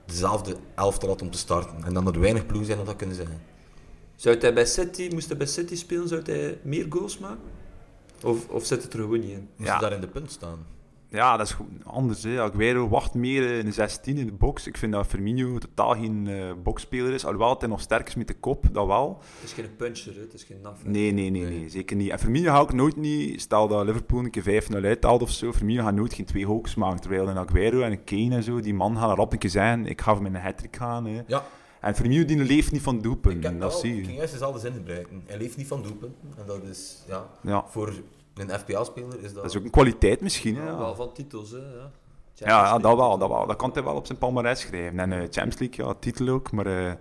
dezelfde 0.06 0.56
elftal 0.74 1.08
had 1.08 1.22
om 1.22 1.30
te 1.30 1.38
starten. 1.38 1.84
En 1.84 1.94
dan 1.94 2.06
er 2.06 2.20
weinig 2.20 2.46
ploegen 2.46 2.66
zijn 2.66 2.78
dat 2.78 2.86
dat 2.86 2.96
kunnen 2.96 3.16
zijn. 3.16 3.42
Zou 4.16 4.38
hij 4.38 4.54
bij 4.54 4.66
City, 4.66 5.08
moest 5.12 5.28
hij 5.28 5.36
bij 5.36 5.46
City 5.46 5.76
spelen, 5.76 6.08
zou 6.08 6.22
hij 6.22 6.58
meer 6.62 6.86
goals 6.88 7.18
maken? 7.18 7.50
Of, 8.22 8.48
of 8.48 8.64
zit 8.64 8.82
het 8.82 8.92
er 8.92 8.98
gewoon 8.98 9.20
niet 9.20 9.30
in? 9.30 9.48
Moest 9.56 9.70
ja. 9.70 9.78
daar 9.78 9.92
in 9.92 10.00
de 10.00 10.08
punt 10.08 10.30
staan? 10.30 10.66
Ja, 11.14 11.36
dat 11.36 11.46
is 11.46 11.56
anders. 11.84 12.22
Hè. 12.22 12.40
Aguero 12.40 12.88
wacht 12.88 13.14
meer 13.14 13.58
in 13.58 13.64
de 13.64 13.72
16 13.72 14.16
in 14.16 14.26
de 14.26 14.32
box. 14.32 14.66
Ik 14.66 14.76
vind 14.76 14.92
dat 14.92 15.06
Firmino 15.06 15.58
totaal 15.58 15.92
geen 15.92 16.26
uh, 16.28 16.52
boxspeler 16.62 17.12
is. 17.12 17.24
Alhoewel 17.24 17.56
hij 17.58 17.68
nog 17.68 17.80
sterk 17.80 18.08
is 18.08 18.14
met 18.14 18.26
de 18.26 18.34
kop, 18.34 18.66
dat 18.72 18.86
wel. 18.86 19.18
Het 19.40 19.44
is 19.44 19.52
geen 19.52 19.76
puncher, 19.76 20.14
hè. 20.14 20.20
het 20.20 20.34
is 20.34 20.44
geen 20.44 20.60
naf. 20.62 20.84
Nee, 20.84 21.12
nee, 21.12 21.30
nee, 21.30 21.44
nee, 21.44 21.68
zeker 21.68 21.96
niet. 21.96 22.10
En 22.10 22.18
Firmino 22.18 22.50
hou 22.50 22.64
ik 22.64 22.72
nooit 22.72 22.96
niet. 22.96 23.40
Stel 23.40 23.68
dat 23.68 23.84
Liverpool 23.84 24.18
een 24.18 24.30
keer 24.30 24.62
5-0 24.72 24.84
uithaalt 24.84 25.22
of 25.22 25.30
zo. 25.30 25.52
Firmino 25.52 25.82
gaat 25.82 25.94
nooit 25.94 26.14
geen 26.14 26.24
twee 26.24 26.44
hoeks 26.44 26.74
maken. 26.74 27.00
Terwijl 27.00 27.28
een 27.28 27.38
Aguero 27.38 27.80
en 27.80 27.92
een 27.92 28.04
Kane 28.04 28.34
en 28.34 28.42
zo, 28.42 28.60
die 28.60 28.74
man 28.74 28.96
gaan 28.96 29.10
erop 29.10 29.32
een 29.32 29.38
keer 29.38 29.50
zijn. 29.50 29.86
Ik 29.86 30.00
ga 30.00 30.14
hem 30.14 30.26
in 30.26 30.34
een 30.34 30.40
hat 30.40 30.66
gaan. 30.70 31.06
Hè. 31.06 31.22
Ja. 31.26 31.44
En 31.80 31.94
Firmino 31.94 32.24
die 32.24 32.36
leeft 32.36 32.72
niet 32.72 32.82
van 32.82 33.00
doelpunten. 33.00 33.58
Dat 33.58 33.74
zie 33.80 33.94
je. 33.94 34.00
Ik 34.00 34.04
ging 34.04 34.16
juist 34.16 34.42
al 34.42 34.52
de 34.52 34.58
zin 34.58 34.72
gebruiken. 34.72 35.22
Hij 35.26 35.38
leeft 35.38 35.56
niet 35.56 35.66
van 35.66 35.82
doelpunten. 35.82 36.28
En 36.36 36.46
dat 36.46 36.62
is 36.62 37.02
ja, 37.08 37.26
ja. 37.42 37.64
voor 37.68 37.92
een 38.34 38.58
FPL-speler 38.58 39.22
is 39.22 39.32
dat... 39.32 39.42
Dat 39.42 39.50
is 39.50 39.56
ook 39.56 39.64
een 39.64 39.70
kwaliteit 39.70 40.20
misschien, 40.20 40.56
hè. 40.56 40.64
Ja, 40.64 40.78
wel 40.78 40.94
van 40.94 41.12
titels, 41.12 41.50
hè. 41.50 41.58
Ja, 41.58 41.90
ja, 42.34 42.64
ja, 42.64 42.78
dat 42.78 42.96
wel, 42.96 43.18
dat 43.18 43.28
wel. 43.28 43.46
Dat 43.46 43.56
kan 43.56 43.70
hij 43.72 43.82
wel 43.84 43.94
op 43.94 44.06
zijn 44.06 44.18
palmarès 44.18 44.60
schrijven. 44.60 44.98
En 44.98 45.10
uh, 45.10 45.18
Champions 45.18 45.58
League, 45.58 45.86
ja, 45.86 45.94
titel 45.98 46.28
ook, 46.28 46.52
maar... 46.52 46.66
Uh... 46.66 46.92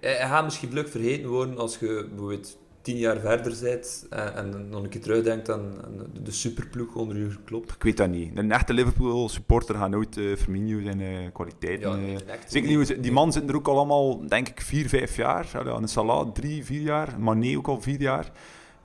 Hij 0.00 0.26
gaat 0.28 0.44
misschien 0.44 0.70
vlug 0.70 0.90
vergeten 0.90 1.28
worden 1.28 1.58
als 1.58 1.78
je 1.78 2.06
bijvoorbeeld 2.08 2.58
tien 2.82 2.96
jaar 2.96 3.20
verder 3.20 3.58
bent 3.62 4.06
en, 4.10 4.34
en 4.34 4.68
nog 4.68 4.82
een 4.82 4.88
keer 4.88 5.00
terugdenkt 5.00 5.50
aan, 5.50 5.72
aan 5.84 6.10
de 6.22 6.30
superploeg 6.30 6.94
onder 6.94 7.16
je 7.16 7.28
klop. 7.44 7.72
Ik 7.72 7.82
weet 7.82 7.96
dat 7.96 8.08
niet. 8.08 8.38
Een 8.38 8.52
echte 8.52 8.72
Liverpool-supporter 8.72 9.74
gaat 9.74 9.90
nooit 9.90 10.16
uh, 10.16 10.36
Firmino 10.36 10.82
zijn 10.82 11.00
uh, 11.00 11.32
kwaliteiten... 11.32 11.90
Ja, 11.90 11.96
nee, 11.96 12.16
Zeker 12.46 12.76
niet. 12.76 13.02
Die 13.02 13.12
man 13.12 13.32
zitten 13.32 13.50
er 13.50 13.56
ook 13.56 13.68
al 13.68 13.76
allemaal, 13.76 14.26
denk 14.26 14.48
ik, 14.48 14.60
vier, 14.60 14.88
vijf 14.88 15.16
jaar. 15.16 15.50
Een 15.54 15.88
Salah, 15.88 16.32
drie, 16.32 16.64
vier 16.64 16.80
jaar. 16.80 17.20
Mané 17.20 17.56
ook 17.56 17.68
al 17.68 17.80
vier 17.80 18.00
jaar. 18.00 18.32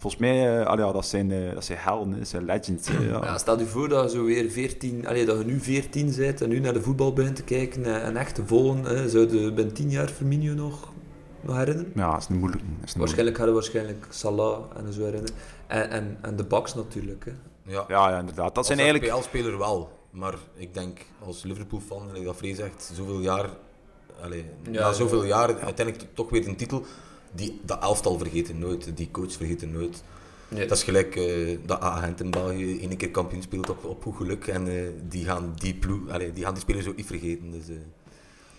Volgens 0.03 0.21
mij, 0.21 0.59
uh, 0.59 0.65
allee, 0.65 0.93
dat, 0.93 1.05
zijn, 1.05 1.29
uh, 1.29 1.53
dat 1.53 1.65
zijn 1.65 1.77
helden, 1.77 2.17
dat 2.17 2.27
zijn 2.27 2.45
legends. 2.45 2.87
ja. 2.87 3.23
Ja, 3.23 3.37
stel 3.37 3.59
je 3.59 3.65
voor 3.65 3.89
dat, 3.89 4.11
zo 4.11 4.23
weer 4.23 4.51
14, 4.51 5.07
allee, 5.07 5.25
dat 5.25 5.37
je 5.37 5.45
nu 5.45 5.59
14 5.59 6.13
bent 6.17 6.41
en 6.41 6.49
nu 6.49 6.59
naar 6.59 6.73
de 6.73 6.81
voetbal 6.81 7.13
begint 7.13 7.35
te 7.35 7.43
kijken 7.43 7.85
en, 7.85 8.01
en 8.01 8.17
echt 8.17 8.35
te 8.35 8.45
volgen. 8.45 9.09
Zou 9.09 9.37
je 9.37 9.51
binnen 9.51 9.73
10 9.73 9.89
jaar 9.89 10.07
Firmino 10.07 10.53
nog, 10.53 10.91
nog 11.41 11.57
herinneren? 11.57 11.91
Ja, 11.95 12.11
dat 12.11 12.21
is 12.21 12.27
een 12.29 12.39
moeilijk. 12.39 12.63
Is 12.85 12.95
waarschijnlijk 12.95 13.37
hadden 13.37 13.55
we 13.55 13.61
waarschijnlijk 13.61 14.07
Salah 14.09 14.59
en 14.75 14.93
zo 14.93 15.03
herinneren. 15.03 15.35
En, 15.67 15.89
en, 15.89 16.17
en 16.21 16.35
de 16.35 16.43
Bucks 16.43 16.75
natuurlijk. 16.75 17.25
Hè. 17.25 17.31
Ja. 17.71 17.85
Ja, 17.87 18.09
ja, 18.09 18.19
inderdaad. 18.19 18.47
Dat 18.47 18.57
als 18.57 18.67
zijn 18.67 18.79
eigenlijk... 18.79 19.23
speler 19.23 19.57
wel. 19.57 19.89
Maar 20.09 20.35
ik 20.55 20.73
denk 20.73 20.99
als 21.25 21.43
Liverpool-fan, 21.43 22.09
dat 22.23 22.35
Vrees 22.35 22.57
zegt, 22.57 22.91
zoveel 22.93 23.19
jaar... 23.19 23.49
Allee, 24.21 24.45
ja, 24.71 24.79
na 24.79 24.93
zoveel 24.93 25.23
jaar 25.23 25.59
uiteindelijk 25.59 26.07
toch 26.13 26.29
weer 26.29 26.47
een 26.47 26.55
titel 26.55 26.85
die, 27.35 27.59
dat 27.65 27.81
elftal 27.81 28.17
vergeten 28.17 28.59
nooit, 28.59 28.97
die 28.97 29.11
coach 29.11 29.31
vergeten 29.31 29.71
nooit. 29.71 30.03
Nee. 30.47 30.67
Dat 30.67 30.77
is 30.77 30.83
gelijk 30.83 31.15
uh, 31.15 31.57
dat 31.65 31.79
agent 31.79 32.19
in 32.19 32.31
België 32.31 32.79
één 32.79 32.97
keer 32.97 33.11
kampioen 33.11 33.41
speelt 33.41 33.69
op, 33.69 33.83
op 33.85 34.03
goed 34.03 34.15
geluk. 34.15 34.47
En 34.47 34.67
uh, 34.67 34.89
die, 35.09 35.25
gaan 35.25 35.53
die, 35.55 35.73
ploeg, 35.73 36.09
allez, 36.09 36.33
die 36.33 36.43
gaan 36.43 36.53
die 36.53 36.61
spelers 36.61 36.87
ook 36.87 36.95
niet 36.95 37.05
vergeten. 37.05 37.51
Dus, 37.51 37.69
uh. 37.69 37.75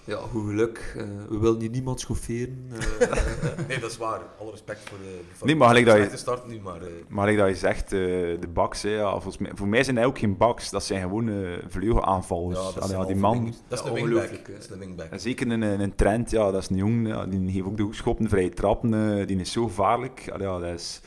Ja, 0.05 0.17
goed 0.17 0.47
geluk. 0.47 0.93
we 1.29 1.39
willen 1.39 1.61
hier 1.61 1.71
niemand 1.71 2.01
schofferen. 2.01 2.67
nee, 3.69 3.81
dat 3.81 3.91
is 3.91 3.97
waar. 3.97 4.21
Alle 4.41 4.51
respect 4.51 4.89
voor 4.89 4.99
de... 4.99 5.21
Voor 5.33 5.47
nee, 5.47 5.57
maar 5.57 5.69
gelijk 5.69 5.87
dat 5.87 6.11
je... 6.11 6.17
start 6.17 6.47
nu, 6.47 6.61
maar... 6.61 6.81
Maar 7.09 7.29
gelijk 7.29 7.39
dat 7.39 7.49
je 7.49 7.67
zegt, 7.67 7.91
de 7.91 8.49
baks, 8.53 8.83
hè, 8.83 8.91
ja, 8.91 9.11
volgens 9.11 9.39
mij, 9.39 9.51
voor 9.55 9.69
mij 9.69 9.85
zijn 9.85 9.97
hij 9.97 10.05
ook 10.05 10.19
geen 10.19 10.37
baks. 10.37 10.71
Dat 10.71 10.85
zijn 10.85 11.01
gewoon 11.01 11.59
vleugelaanvallers. 11.69 12.59
Ja, 12.59 12.65
dat 12.65 12.81
allee, 12.81 12.97
ja, 12.97 13.05
die 13.05 13.17
man... 13.17 13.45
Dat 13.45 13.53
is, 13.53 13.57
ja. 13.59 13.65
Dat 13.69 14.61
is 14.61 14.71
een 14.71 14.79
wingback. 14.79 15.11
En 15.11 15.21
zeker 15.21 15.51
een, 15.51 15.63
een 15.63 15.95
trend, 15.95 16.31
ja, 16.31 16.51
dat 16.51 16.63
is 16.63 16.69
een 16.69 16.77
jong, 16.77 17.09
ja, 17.09 17.27
die 17.27 17.51
heeft 17.51 17.67
ook 17.67 17.77
de 17.77 17.83
hoekschoppen, 17.83 18.29
vrije 18.29 18.51
trappen, 18.51 19.27
die 19.27 19.41
is 19.41 19.53
zo 19.53 19.67
gevaarlijk. 19.67 20.29
Allee, 20.33 20.47
ja, 20.47 20.59
dat 20.59 20.79
is 20.79 21.01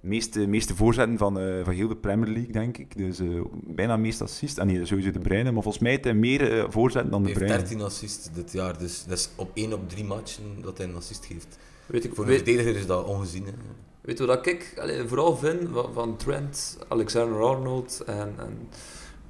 meeste, 0.00 0.46
meeste 0.46 0.74
voorzetten 0.74 1.18
van, 1.18 1.40
uh, 1.40 1.64
van 1.64 1.74
heel 1.74 1.88
de 1.88 1.96
Premier 1.96 2.28
League, 2.28 2.52
denk 2.52 2.78
ik. 2.78 2.96
Dus 2.96 3.20
uh, 3.20 3.42
bijna 3.52 3.96
meest 3.96 4.20
assist. 4.20 4.58
En 4.58 4.68
ah, 4.68 4.74
nee, 4.74 4.86
sowieso 4.86 5.10
de 5.10 5.18
Bruyne. 5.18 5.52
Maar 5.52 5.62
volgens 5.62 5.82
mij 5.82 5.90
heeft 5.90 6.04
hij 6.04 6.14
meer 6.14 6.56
uh, 6.56 6.64
voorzetten 6.68 7.10
dan 7.10 7.22
de 7.22 7.32
Bruyne. 7.32 7.52
Hij 7.52 7.56
heeft 7.56 7.70
13 7.70 7.86
assists 7.86 8.30
dit 8.32 8.52
jaar. 8.52 8.78
Dus 8.78 9.04
dat 9.04 9.18
is 9.18 9.30
op 9.36 9.50
1 9.54 9.72
op 9.72 9.88
3 9.88 10.04
matchen 10.04 10.44
dat 10.62 10.78
hij 10.78 10.86
een 10.86 10.96
assist 10.96 11.26
geeft. 11.26 11.58
Weet 11.86 12.04
ik, 12.04 12.14
Voor 12.14 12.24
een 12.24 12.30
weet, 12.30 12.42
verdediger 12.42 12.76
is 12.76 12.86
dat 12.86 13.04
ongezien. 13.04 13.44
Hè. 13.44 13.52
Weet 14.00 14.18
je 14.18 14.26
wat 14.26 14.46
ik 14.46 14.74
allee, 14.78 15.08
vooral 15.08 15.36
vind 15.36 15.68
van, 15.72 15.92
van 15.92 16.16
Trent, 16.16 16.78
Alexander-Arnold 16.88 18.02
en, 18.06 18.34
en 18.38 18.68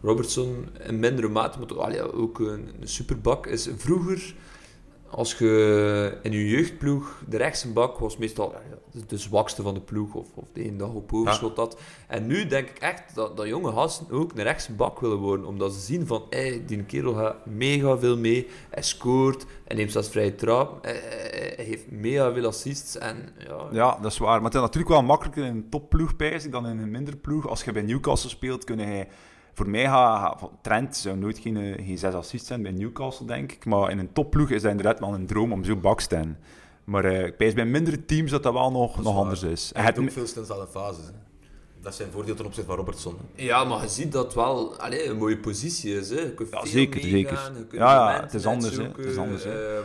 Robertson 0.03 0.69
in 0.87 0.99
mindere 0.99 1.29
mate, 1.29 1.59
maar 1.59 1.67
toch, 1.67 1.79
allee, 1.79 2.13
ook 2.13 2.39
een, 2.39 2.69
een 2.81 2.89
superbak, 2.89 3.47
is 3.47 3.69
vroeger 3.77 4.35
als 5.11 5.39
je 5.39 6.19
in 6.23 6.33
je 6.33 6.49
jeugdploeg, 6.49 7.23
de 7.29 7.37
rechtse 7.37 7.73
bak 7.73 7.99
was 7.99 8.17
meestal 8.17 8.55
de 9.07 9.19
zwakste 9.19 9.63
van 9.63 9.75
de 9.75 9.81
ploeg, 9.81 10.15
of, 10.15 10.27
of 10.35 10.45
de 10.53 10.63
ene 10.63 10.77
dag 10.77 10.93
op 10.93 11.13
overschot 11.13 11.57
dat. 11.57 11.81
En 12.07 12.27
nu 12.27 12.47
denk 12.47 12.69
ik 12.69 12.79
echt 12.79 13.15
dat, 13.15 13.37
dat 13.37 13.47
jonge 13.47 13.73
gasten 13.73 14.11
ook 14.11 14.33
een 14.33 14.43
rechtse 14.43 14.73
bak 14.73 15.01
willen 15.01 15.17
worden, 15.19 15.47
omdat 15.47 15.73
ze 15.73 15.81
zien 15.81 16.07
van, 16.07 16.27
hey, 16.31 16.63
die 16.67 16.85
kerel 16.85 17.15
gaat 17.15 17.47
mega 17.47 17.99
veel 17.99 18.17
mee, 18.17 18.49
hij 18.71 18.83
scoort, 18.83 19.47
hij 19.65 19.77
neemt 19.77 19.93
zelfs 19.93 20.09
vrije 20.09 20.35
trap, 20.35 20.85
hij, 20.85 21.01
hij, 21.57 21.65
heeft 21.65 21.91
mega 21.91 22.33
veel 22.33 22.47
assists. 22.47 22.99
En, 22.99 23.29
ja. 23.39 23.67
ja, 23.73 23.99
dat 24.03 24.13
is 24.13 24.19
waar. 24.19 24.37
Maar 24.37 24.51
het 24.51 24.55
is 24.55 24.61
natuurlijk 24.61 24.93
wel 24.93 25.03
makkelijker 25.03 25.45
in 25.45 25.51
een 25.51 25.69
topploeg, 25.69 26.17
dan 26.51 26.67
in 26.67 26.79
een 26.79 26.91
minder 26.91 27.17
ploeg. 27.17 27.49
Als 27.49 27.65
je 27.65 27.73
bij 27.73 27.83
Newcastle 27.83 28.31
speelt, 28.31 28.65
kun 28.65 28.79
hij 28.79 29.09
voor 29.55 29.69
mij 29.69 29.85
gaat 29.85 30.51
Trent 30.63 30.97
zou 30.97 31.17
nooit 31.17 31.39
geen, 31.39 31.57
eh, 31.57 31.87
geen 31.87 31.99
zes 31.99 32.15
assists 32.15 32.49
zijn 32.49 32.63
bij 32.63 32.73
Newcastle, 32.73 33.27
denk 33.27 33.53
ik. 33.53 33.65
Maar 33.65 33.91
in 33.91 33.99
een 33.99 34.13
topploeg 34.13 34.51
is 34.51 34.63
dat 34.63 34.71
inderdaad 34.71 35.01
wel 35.01 35.15
een 35.15 35.27
droom 35.27 35.53
om 35.53 35.65
zo 35.65 35.77
bak 35.77 35.97
te 35.97 36.05
staan. 36.05 36.39
Maar 36.85 37.05
uh, 37.05 37.27
ik 37.27 37.55
bij 37.55 37.67
mindere 37.67 38.05
teams 38.05 38.31
dat 38.31 38.43
dat 38.43 38.53
wel 38.53 38.71
nog, 38.71 38.95
dat 38.95 39.05
nog 39.05 39.17
anders 39.17 39.43
is. 39.43 39.71
Hij 39.75 39.85
heeft 39.85 39.99
ook 39.99 40.11
veel 40.11 40.27
stilstaande 40.27 40.67
fases. 40.67 41.07
Hè. 41.07 41.13
Dat 41.83 41.93
is 41.93 41.99
zijn 41.99 42.11
voordeel 42.11 42.35
ten 42.35 42.45
opzichte 42.45 42.69
van 42.69 42.79
Robertson. 42.79 43.17
Hè. 43.35 43.43
Ja, 43.43 43.65
maar 43.65 43.83
je 43.83 43.89
ziet 43.89 44.13
dat 44.13 44.35
wel 44.35 44.77
allez, 44.77 45.07
een 45.07 45.17
mooie 45.17 45.39
positie 45.39 45.95
is. 45.95 46.11
Hè. 46.11 46.33
ja, 46.51 46.67
zeker, 46.67 47.01
zeker. 47.01 47.53
Ja, 47.71 48.13
ja, 48.13 48.21
het 48.21 48.35
is 48.35 48.47
anders. 48.47 48.77
Hè. 48.77 48.83
Het 48.83 49.07
is 49.07 49.17
anders 49.17 49.45
hè. 49.45 49.79
Uh, 49.79 49.85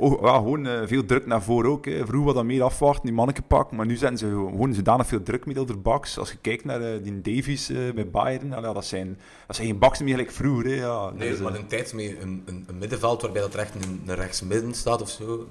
oh, 0.00 0.22
ja, 0.22 0.34
gewoon 0.34 0.66
uh, 0.66 0.80
veel 0.84 1.04
druk 1.04 1.26
naar 1.26 1.42
voren 1.42 1.70
ook. 1.70 1.84
Hè. 1.84 1.96
Vroeger 2.06 2.24
wat 2.24 2.34
dan 2.34 2.46
meer 2.46 2.62
afwachten, 2.62 3.04
die 3.04 3.14
manneke 3.14 3.42
pak. 3.42 3.72
Maar 3.72 3.86
nu 3.86 3.96
zijn 3.96 4.18
ze 4.18 4.26
gewoon 4.26 4.74
zodanig 4.74 5.06
veel 5.06 5.22
drukmiddel 5.22 5.66
de 5.66 5.76
baks. 5.76 6.18
Als 6.18 6.30
je 6.30 6.36
kijkt 6.40 6.64
naar 6.64 6.80
uh, 6.80 6.88
die 7.02 7.20
Davies 7.20 7.70
uh, 7.70 7.92
bij 7.92 8.10
Bayern, 8.10 8.48
nou, 8.48 8.62
ja, 8.62 8.72
dat, 8.72 8.84
zijn, 8.84 9.18
dat 9.46 9.56
zijn 9.56 9.68
geen 9.68 9.78
baks 9.78 9.98
meer 9.98 10.10
gelijk 10.10 10.30
vroeger. 10.30 10.66
Hè. 10.70 10.74
Ja, 10.74 11.10
nee, 11.10 11.30
dus, 11.30 11.40
maar 11.40 11.54
een 11.54 11.66
tijd 11.66 11.92
een, 11.92 12.16
een, 12.20 12.64
een, 12.66 12.78
middenveld 12.78 13.22
waarbij 13.22 13.42
dat 13.42 13.54
recht 13.54 13.74
een, 13.74 14.02
een 14.06 14.14
rechtsmidden 14.14 14.74
staat 14.74 15.02
of 15.02 15.08
zo. 15.08 15.46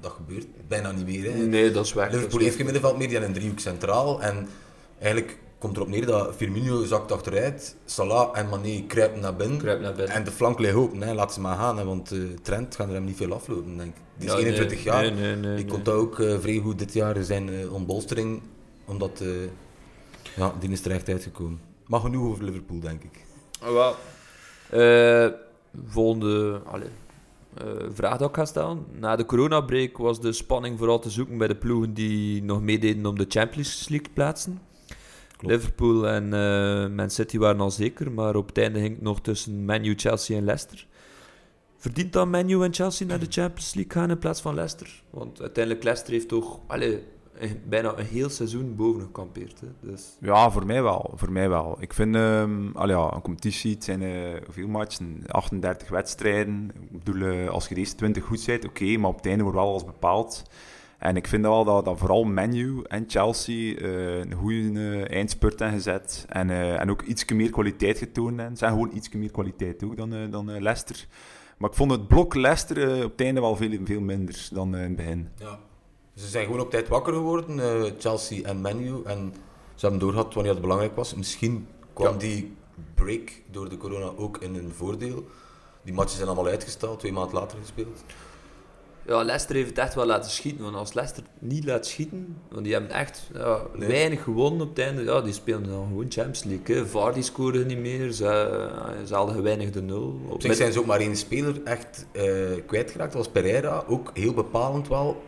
Dat 0.00 0.12
gebeurt 0.12 0.46
bijna 0.68 0.92
niet 0.92 1.06
meer. 1.06 1.32
Hè. 1.32 1.38
Nee, 1.38 1.70
dat 1.70 1.84
is 1.84 1.92
weg. 1.92 2.12
Liverpool 2.12 2.40
heeft 2.40 2.56
geen 2.56 2.64
middenveld 2.64 2.98
meer, 2.98 3.08
die 3.08 3.24
een 3.24 3.32
driehoek 3.32 3.58
centraal. 3.58 4.22
En 4.22 4.48
eigenlijk 4.98 5.38
komt 5.60 5.76
erop 5.76 5.88
neer 5.88 6.06
dat 6.06 6.34
Firmino 6.36 6.84
zakt 6.84 7.12
achteruit, 7.12 7.76
Salah 7.84 8.38
en 8.38 8.48
Mané 8.48 8.84
kruipen 8.86 9.20
naar 9.20 9.36
binnen. 9.36 9.58
Kruip 9.58 9.80
naar 9.80 9.92
binnen. 9.94 10.14
En 10.14 10.24
de 10.24 10.30
flank 10.30 10.58
ligt 10.58 10.74
open, 10.74 11.00
hè. 11.02 11.14
laat 11.14 11.32
ze 11.34 11.40
maar 11.40 11.56
gaan, 11.56 11.78
hè, 11.78 11.84
want 11.84 12.12
eh, 12.12 12.18
Trent 12.42 12.76
gaat 12.76 12.88
er 12.88 12.94
hem 12.94 13.04
niet 13.04 13.16
veel 13.16 13.32
aflopen, 13.32 13.76
denk 13.76 13.94
ik. 13.96 14.02
Die 14.16 14.26
is 14.28 14.32
Ja, 14.34 14.38
21 14.38 14.76
nee, 14.76 14.84
jaar. 14.84 15.02
nee, 15.02 15.12
nee, 15.12 15.36
nee, 15.36 15.58
ik 15.58 15.68
kon 15.68 15.82
dat 15.82 15.94
ook 15.94 16.20
eh, 16.20 16.38
vrij 16.38 16.58
goed 16.58 16.78
dit 16.78 16.92
jaar 16.92 17.22
zijn 17.24 17.48
eh, 17.48 17.72
ontbolstering, 17.72 18.40
omdat 18.84 19.20
eh, 19.20 19.28
ja, 20.36 20.52
die 20.60 20.70
is 20.70 20.84
er 20.84 20.90
echt 20.90 21.08
uitgekomen. 21.08 21.60
Maar 21.86 22.00
genoeg 22.00 22.26
over 22.28 22.44
Liverpool, 22.44 22.80
denk 22.80 23.02
ik. 23.02 23.24
Ah, 23.60 23.72
wel. 23.72 23.94
Eh, 24.70 25.32
volgende 25.86 26.60
allee, 26.64 26.88
eh, 27.56 27.64
vraag 27.92 28.16
dat 28.18 28.28
ik 28.28 28.34
ga 28.34 28.44
stellen. 28.44 28.84
Na 28.98 29.16
de 29.16 29.24
coronabreak 29.24 29.96
was 29.98 30.20
de 30.20 30.32
spanning 30.32 30.78
vooral 30.78 30.98
te 30.98 31.10
zoeken 31.10 31.38
bij 31.38 31.48
de 31.48 31.56
ploegen 31.56 31.94
die 31.94 32.42
nog 32.42 32.62
meededen 32.62 33.06
om 33.06 33.18
de 33.18 33.26
Champions 33.28 33.88
League 33.88 34.08
plaatsen. 34.14 34.60
Klopt. 35.40 35.54
Liverpool 35.54 36.08
en 36.08 36.24
eh, 36.34 36.96
Man 36.96 37.10
City 37.10 37.38
waren 37.38 37.60
al 37.60 37.70
zeker, 37.70 38.12
maar 38.12 38.36
op 38.36 38.46
het 38.48 38.58
einde 38.58 38.80
ging 38.80 38.94
het 38.94 39.02
nog 39.02 39.20
tussen 39.20 39.64
Man 39.64 39.84
U, 39.84 39.94
Chelsea 39.96 40.36
en 40.36 40.44
Leicester. 40.44 40.86
Verdient 41.76 42.12
dan 42.12 42.30
Man 42.30 42.50
U 42.50 42.62
en 42.62 42.74
Chelsea 42.74 43.06
naar 43.06 43.18
de 43.18 43.26
Champions 43.28 43.74
League 43.74 43.92
gaan 43.92 44.10
in 44.10 44.18
plaats 44.18 44.40
van 44.40 44.54
Leicester? 44.54 45.02
Want 45.10 45.40
uiteindelijk 45.40 45.84
Leicester 45.84 46.12
heeft 46.12 46.28
toch 46.28 46.60
allee, 46.66 47.02
een- 47.38 47.60
bijna 47.68 47.98
een 47.98 48.04
heel 48.06 48.28
seizoen 48.28 48.76
boven 48.76 49.00
gekampeerd. 49.02 49.60
Hè? 49.60 49.66
Dus, 49.90 50.16
Ja, 50.20 50.50
voor 50.50 50.66
mij 50.66 50.82
wel. 50.82 51.10
Voor 51.14 51.32
mij 51.32 51.48
wel. 51.48 51.76
Ik 51.80 51.92
vind, 51.92 52.14
allee, 52.74 52.96
ja, 52.96 53.12
een 53.14 53.22
competitie, 53.22 53.74
het 53.74 53.84
zijn 53.84 54.02
eh, 54.02 54.44
hoeveel 54.44 54.68
matchen? 54.68 55.22
38 55.26 55.88
wedstrijden. 55.88 56.70
Ik 56.90 57.04
bedoel, 57.04 57.28
eh, 57.30 57.48
als 57.48 57.68
je 57.68 57.74
deze 57.74 57.94
20 57.94 58.24
goed 58.24 58.42
bent, 58.46 58.64
oké, 58.64 58.96
maar 58.96 59.10
op 59.10 59.16
het 59.16 59.26
einde 59.26 59.42
wordt 59.42 59.58
wel 59.58 59.68
alles 59.68 59.84
bepaald. 59.84 60.42
En 61.00 61.16
ik 61.16 61.26
vind 61.26 61.42
wel 61.44 61.64
dat, 61.64 61.84
dat 61.84 61.98
vooral 61.98 62.24
Menu 62.24 62.82
en 62.82 63.04
Chelsea 63.08 63.76
eh, 63.76 64.18
een 64.18 64.32
goede 64.32 64.80
eh, 64.80 65.16
eindspurt 65.16 65.58
hebben 65.58 65.76
gezet. 65.76 66.24
En, 66.28 66.50
eh, 66.50 66.80
en 66.80 66.90
ook 66.90 67.02
iets 67.02 67.24
meer 67.24 67.50
kwaliteit 67.50 67.98
getoond 67.98 68.36
hebben. 68.36 68.56
Ze 68.56 68.56
zijn 68.56 68.72
gewoon 68.72 68.90
iets 68.94 69.08
meer 69.08 69.30
kwaliteit 69.30 69.84
ook 69.84 69.96
dan, 69.96 70.30
dan 70.30 70.62
Leicester. 70.62 71.06
Maar 71.58 71.70
ik 71.70 71.76
vond 71.76 71.90
het 71.90 72.08
blok 72.08 72.34
Leicester 72.34 73.04
op 73.04 73.10
het 73.10 73.20
einde 73.20 73.40
wel 73.40 73.56
veel, 73.56 73.78
veel 73.84 74.00
minder 74.00 74.48
dan 74.52 74.76
in 74.76 74.82
het 74.82 74.96
begin. 74.96 75.28
Ja. 75.38 75.58
Ze 76.14 76.26
zijn 76.26 76.44
gewoon 76.44 76.60
op 76.60 76.70
tijd 76.70 76.88
wakker 76.88 77.12
geworden, 77.12 77.60
Chelsea 77.98 78.42
en 78.42 78.60
Manu. 78.60 79.02
En 79.04 79.34
ze 79.74 79.80
hebben 79.80 80.00
doorgehad 80.00 80.34
wanneer 80.34 80.52
het 80.52 80.60
belangrijk 80.60 80.96
was. 80.96 81.14
Misschien 81.14 81.66
kwam 81.92 82.12
Ja. 82.12 82.18
die 82.18 82.56
break 82.94 83.32
door 83.50 83.68
de 83.68 83.76
corona 83.76 84.12
ook 84.16 84.38
in 84.38 84.54
hun 84.54 84.72
voordeel. 84.72 85.26
Die 85.82 85.94
matches 85.94 86.16
zijn 86.16 86.28
allemaal 86.28 86.46
uitgesteld, 86.52 86.98
twee 86.98 87.12
maanden 87.12 87.34
later 87.34 87.58
gespeeld. 87.58 88.04
Ja, 89.10 89.22
Leicester 89.22 89.54
heeft 89.56 89.68
het 89.68 89.78
echt 89.78 89.94
wel 89.94 90.06
laten 90.06 90.30
schieten. 90.30 90.62
Want 90.64 90.76
als 90.76 90.92
Leicester 90.92 91.24
niet 91.38 91.64
laat 91.64 91.86
schieten, 91.86 92.36
want 92.50 92.64
die 92.64 92.72
hebben 92.72 92.90
echt 92.90 93.30
ja, 93.34 93.60
Nee. 93.74 93.88
weinig 93.88 94.22
gewonnen 94.22 94.60
op 94.60 94.68
het 94.68 94.78
einde. 94.86 95.02
Ja, 95.02 95.20
die 95.20 95.32
spelen 95.32 95.62
dan 95.68 95.86
gewoon 95.88 96.06
Champions 96.08 96.44
League. 96.44 96.76
Hè. 96.76 96.86
Vardy 96.86 97.20
scoorde 97.20 97.64
niet 97.64 97.78
meer, 97.78 98.12
ze, 98.12 98.26
eh, 98.26 99.06
ze 99.06 99.14
hadden 99.14 99.42
weinig 99.42 99.70
de 99.70 99.82
nul. 99.82 100.20
Op 100.28 100.42
zich 100.42 100.54
zijn 100.54 100.72
ze 100.72 100.78
ook 100.78 100.86
maar 100.86 101.00
één 101.00 101.16
speler 101.16 101.62
echt 101.64 102.06
eh, 102.12 102.24
kwijtgeraakt. 102.66 103.12
Dat 103.12 103.24
was 103.24 103.32
Pereira, 103.32 103.84
ook 103.88 104.10
heel 104.14 104.34
bepalend 104.34 104.88
wel. 104.88 105.22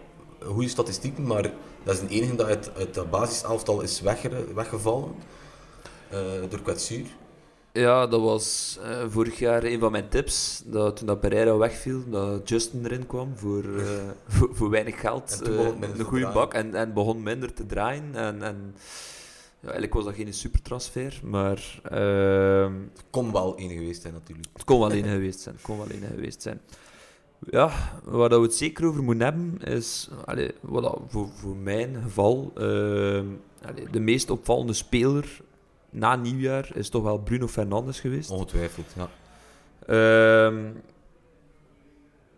Goede 0.44 0.68
statistieken, 0.68 1.26
maar 1.26 1.50
dat 1.84 1.94
is 1.94 2.00
de 2.00 2.08
enige 2.08 2.34
dat 2.36 2.46
uit, 2.46 2.70
uit 2.76 2.94
de 2.94 3.04
basiselftal 3.04 3.80
is 3.80 4.00
wegge- 4.00 4.54
weggevallen. 4.54 5.10
eh, 6.08 6.18
door 6.48 6.62
kwetsuur. 6.62 7.06
Ja, 7.72 8.06
dat 8.06 8.20
was 8.20 8.78
eh, 8.82 9.04
vorig 9.08 9.38
jaar 9.38 9.64
een 9.64 9.78
van 9.78 9.92
mijn 9.92 10.08
tips. 10.08 10.62
Dat, 10.66 10.96
toen 10.96 11.06
dat 11.06 11.20
Pereira 11.20 11.56
wegviel, 11.56 12.10
dat 12.10 12.48
Justin 12.48 12.84
erin 12.84 13.06
kwam 13.06 13.36
voor, 13.36 13.64
eh, 13.64 13.84
voor, 14.34 14.48
voor 14.52 14.70
weinig 14.70 15.00
geld. 15.00 15.40
Minder 15.80 16.00
een 16.00 16.04
goede 16.04 16.30
bak 16.32 16.54
en, 16.54 16.74
en 16.74 16.92
begon 16.92 17.22
minder 17.22 17.52
te 17.54 17.66
draaien. 17.66 18.14
En, 18.14 18.42
en, 18.42 18.74
ja, 19.60 19.68
eigenlijk 19.68 19.94
was 19.94 20.04
dat 20.04 20.14
geen 20.14 20.34
supertransfer, 20.34 21.20
maar 21.24 21.80
ehm, 21.82 22.72
Het 22.92 23.04
kon 23.10 23.32
wel 23.32 23.56
één 23.56 23.70
geweest 23.70 24.02
zijn 24.02 24.14
natuurlijk. 24.14 24.48
het 24.52 24.64
kon 24.64 24.80
wel 24.80 24.90
één 24.90 25.04
geweest 25.04 25.40
zijn. 25.40 25.54
Het 25.54 25.64
kon 25.64 25.76
wel 25.76 25.88
één 25.88 26.02
geweest 26.14 26.42
zijn. 26.42 26.60
Ja, 27.50 27.70
waar 28.04 28.28
dat 28.28 28.40
we 28.40 28.46
het 28.46 28.54
zeker 28.54 28.86
over 28.86 29.02
moeten 29.02 29.24
hebben, 29.24 29.58
is 29.64 30.08
wat 30.60 30.82
dat 30.82 31.00
voor, 31.08 31.28
voor 31.28 31.56
mijn 31.56 32.02
geval 32.02 32.52
ehm, 32.54 33.26
de 33.90 34.00
meest 34.00 34.30
opvallende 34.30 34.72
speler 34.72 35.40
na 35.92 36.16
nieuwjaar 36.16 36.70
is 36.74 36.88
toch 36.88 37.02
wel 37.02 37.18
Bruno 37.18 37.48
Fernandes 37.48 38.00
geweest. 38.00 38.30
Ongetwijfeld, 38.30 38.94
ja. 38.96 39.08
Ehm, 39.86 40.64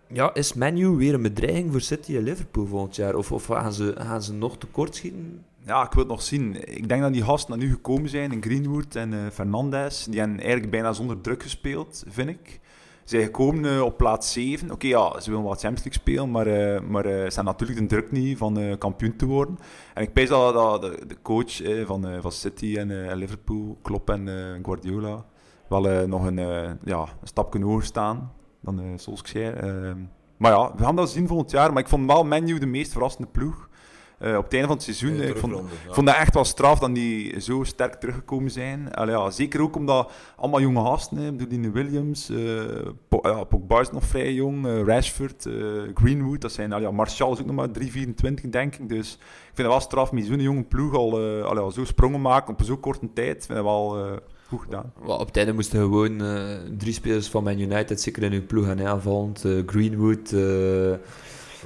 ja, 0.06 0.34
is 0.34 0.52
Manu 0.52 0.88
weer 0.88 1.14
een 1.14 1.22
bedreiging 1.22 1.70
voor 1.70 1.80
City 1.80 2.16
en 2.16 2.22
Liverpool 2.22 2.66
volgend 2.66 2.96
jaar? 2.96 3.14
Of, 3.14 3.32
of 3.32 3.46
gaan, 3.46 3.72
ze, 3.72 3.94
gaan 3.98 4.22
ze 4.22 4.32
nog 4.32 4.58
tekort 4.58 4.94
schieten? 4.94 5.44
Ja, 5.66 5.84
ik 5.84 5.92
wil 5.92 6.02
het 6.02 6.12
nog 6.12 6.22
zien. 6.22 6.76
Ik 6.76 6.88
denk 6.88 7.02
dat 7.02 7.12
die 7.12 7.22
gasten 7.22 7.50
naar 7.50 7.66
nu 7.66 7.72
gekomen 7.72 8.08
zijn, 8.08 8.32
in 8.32 8.42
Greenwood 8.42 8.94
en 8.94 9.12
eh 9.12 9.30
Fernandes. 9.32 10.04
Die 10.04 10.18
hebben 10.18 10.38
eigenlijk 10.38 10.70
bijna 10.70 10.92
zonder 10.92 11.20
druk 11.20 11.42
gespeeld, 11.42 12.04
vind 12.08 12.28
ik. 12.28 12.60
Ze 13.04 13.16
zijn 13.16 13.22
gekomen 13.22 13.74
eh, 13.74 13.82
op 13.82 13.96
plaats 13.96 14.32
7. 14.32 14.70
Oké, 14.70 14.86
ja, 14.86 15.20
ze 15.20 15.30
willen 15.30 15.44
wel 15.44 15.54
Champions 15.54 15.84
League 15.84 16.02
spelen, 16.02 16.30
maar, 16.30 16.46
eh, 16.46 16.80
maar 16.80 17.04
eh, 17.04 17.12
ze 17.12 17.34
hebben 17.34 17.44
natuurlijk 17.44 17.80
de 17.80 17.86
druk 17.86 18.10
niet 18.10 18.38
van 18.38 18.78
kampioen 18.78 19.16
te 19.16 19.26
worden. 19.26 19.58
En 19.94 20.02
ik 20.02 20.12
pees 20.12 20.28
dat, 20.28 20.54
dat 20.54 20.82
de, 20.82 21.06
de 21.06 21.16
coach 21.22 21.62
van, 21.86 22.06
van 22.20 22.32
City 22.32 22.76
en 22.76 23.14
Liverpool, 23.14 23.78
Klopp 23.82 24.10
en 24.10 24.28
Guardiola, 24.62 25.24
wel 25.68 26.06
nog 26.08 26.26
een, 26.26 26.38
ja, 26.84 27.00
een 27.00 27.26
stapje 27.26 27.64
hoger 27.64 27.84
staan 27.84 28.32
dan 28.64 28.80
uh, 28.80 28.92
Solskjaer. 28.96 29.56
Ehm, 29.56 29.98
maar 30.36 30.52
ja, 30.52 30.72
we 30.76 30.82
gaan 30.82 30.96
dat 30.96 31.10
zien 31.10 31.28
volgend 31.28 31.50
jaar. 31.50 31.72
Maar 31.72 31.82
ik 31.82 31.88
vond 31.88 32.06
wel 32.06 32.24
Menu 32.24 32.58
de 32.58 32.66
meest 32.66 32.92
verrassende 32.92 33.28
ploeg. 33.28 33.63
Eh, 34.24 34.36
op 34.36 34.44
het 34.44 34.52
einde 34.52 34.66
van 34.66 34.76
het 34.76 34.84
seizoen. 34.84 35.20
Eh, 35.20 35.28
ik 35.28 35.36
vond, 35.36 35.52
ja. 35.96 36.02
dat 36.02 36.14
echt 36.14 36.34
wel 36.34 36.44
straf 36.44 36.78
dat 36.78 36.94
die 36.94 37.40
zo 37.40 37.62
sterk 37.64 37.94
teruggekomen 37.94 38.50
zijn. 38.50 38.94
Allee, 38.94 39.14
ja, 39.14 39.30
zeker 39.30 39.60
ook 39.60 39.76
omdat 39.76 40.10
allemaal 40.36 40.60
jonge 40.60 40.80
gasten, 40.80 41.16
hè, 41.16 41.26
Ik 41.28 41.36
bedoel, 41.36 41.60
die 41.60 41.70
Williams, 41.70 42.30
eh 42.30 42.36
Po- 43.08 43.20
ja, 43.22 43.44
Pogba 43.44 43.80
is 43.80 43.90
nog 43.90 44.04
vrij 44.04 44.32
jong, 44.32 44.86
Rashford, 44.86 45.48
Greenwood, 45.94 46.40
dat 46.40 46.52
zijn, 46.52 46.72
allee, 46.72 46.86
ja, 46.86 46.92
Martial 46.92 47.32
is 47.32 47.40
ook 47.40 47.46
nog 47.46 47.54
maar 47.54 47.68
3,24 47.70 48.50
denk 48.50 48.74
ik. 48.74 48.88
Dus 48.88 49.12
ik 49.14 49.20
vind 49.54 49.56
het 49.56 49.66
wel 49.66 49.80
straf 49.80 50.12
met 50.12 50.24
zo'n 50.24 50.40
jonge 50.40 50.62
ploeg 50.62 50.94
al, 50.94 51.12
allee, 51.42 51.62
al 51.62 51.70
zo 51.70 51.84
sprongen 51.84 52.20
maken 52.20 52.52
op 52.52 52.62
zo'n 52.62 52.80
korte 52.80 53.12
tijd. 53.14 53.36
Ik 53.36 53.42
vind 53.42 53.58
het 53.58 53.66
wel 53.66 53.98
eh, 54.06 54.12
goed 54.48 54.60
gedaan. 54.60 54.92
Op 55.04 55.26
het 55.26 55.36
einde 55.36 55.52
moesten 55.52 55.78
gewoon 55.80 56.22
eh, 56.22 56.56
drie 56.78 56.92
spelers 56.92 57.28
van 57.28 57.44
Man 57.44 57.58
United 57.58 58.00
zeker 58.00 58.22
in 58.22 58.32
hun 58.32 58.46
ploeg 58.46 58.66
gaan 58.66 58.86
aanvallend. 58.86 59.44
Eh, 59.44 59.52
Greenwood, 59.66 60.32
eh, 60.32 60.92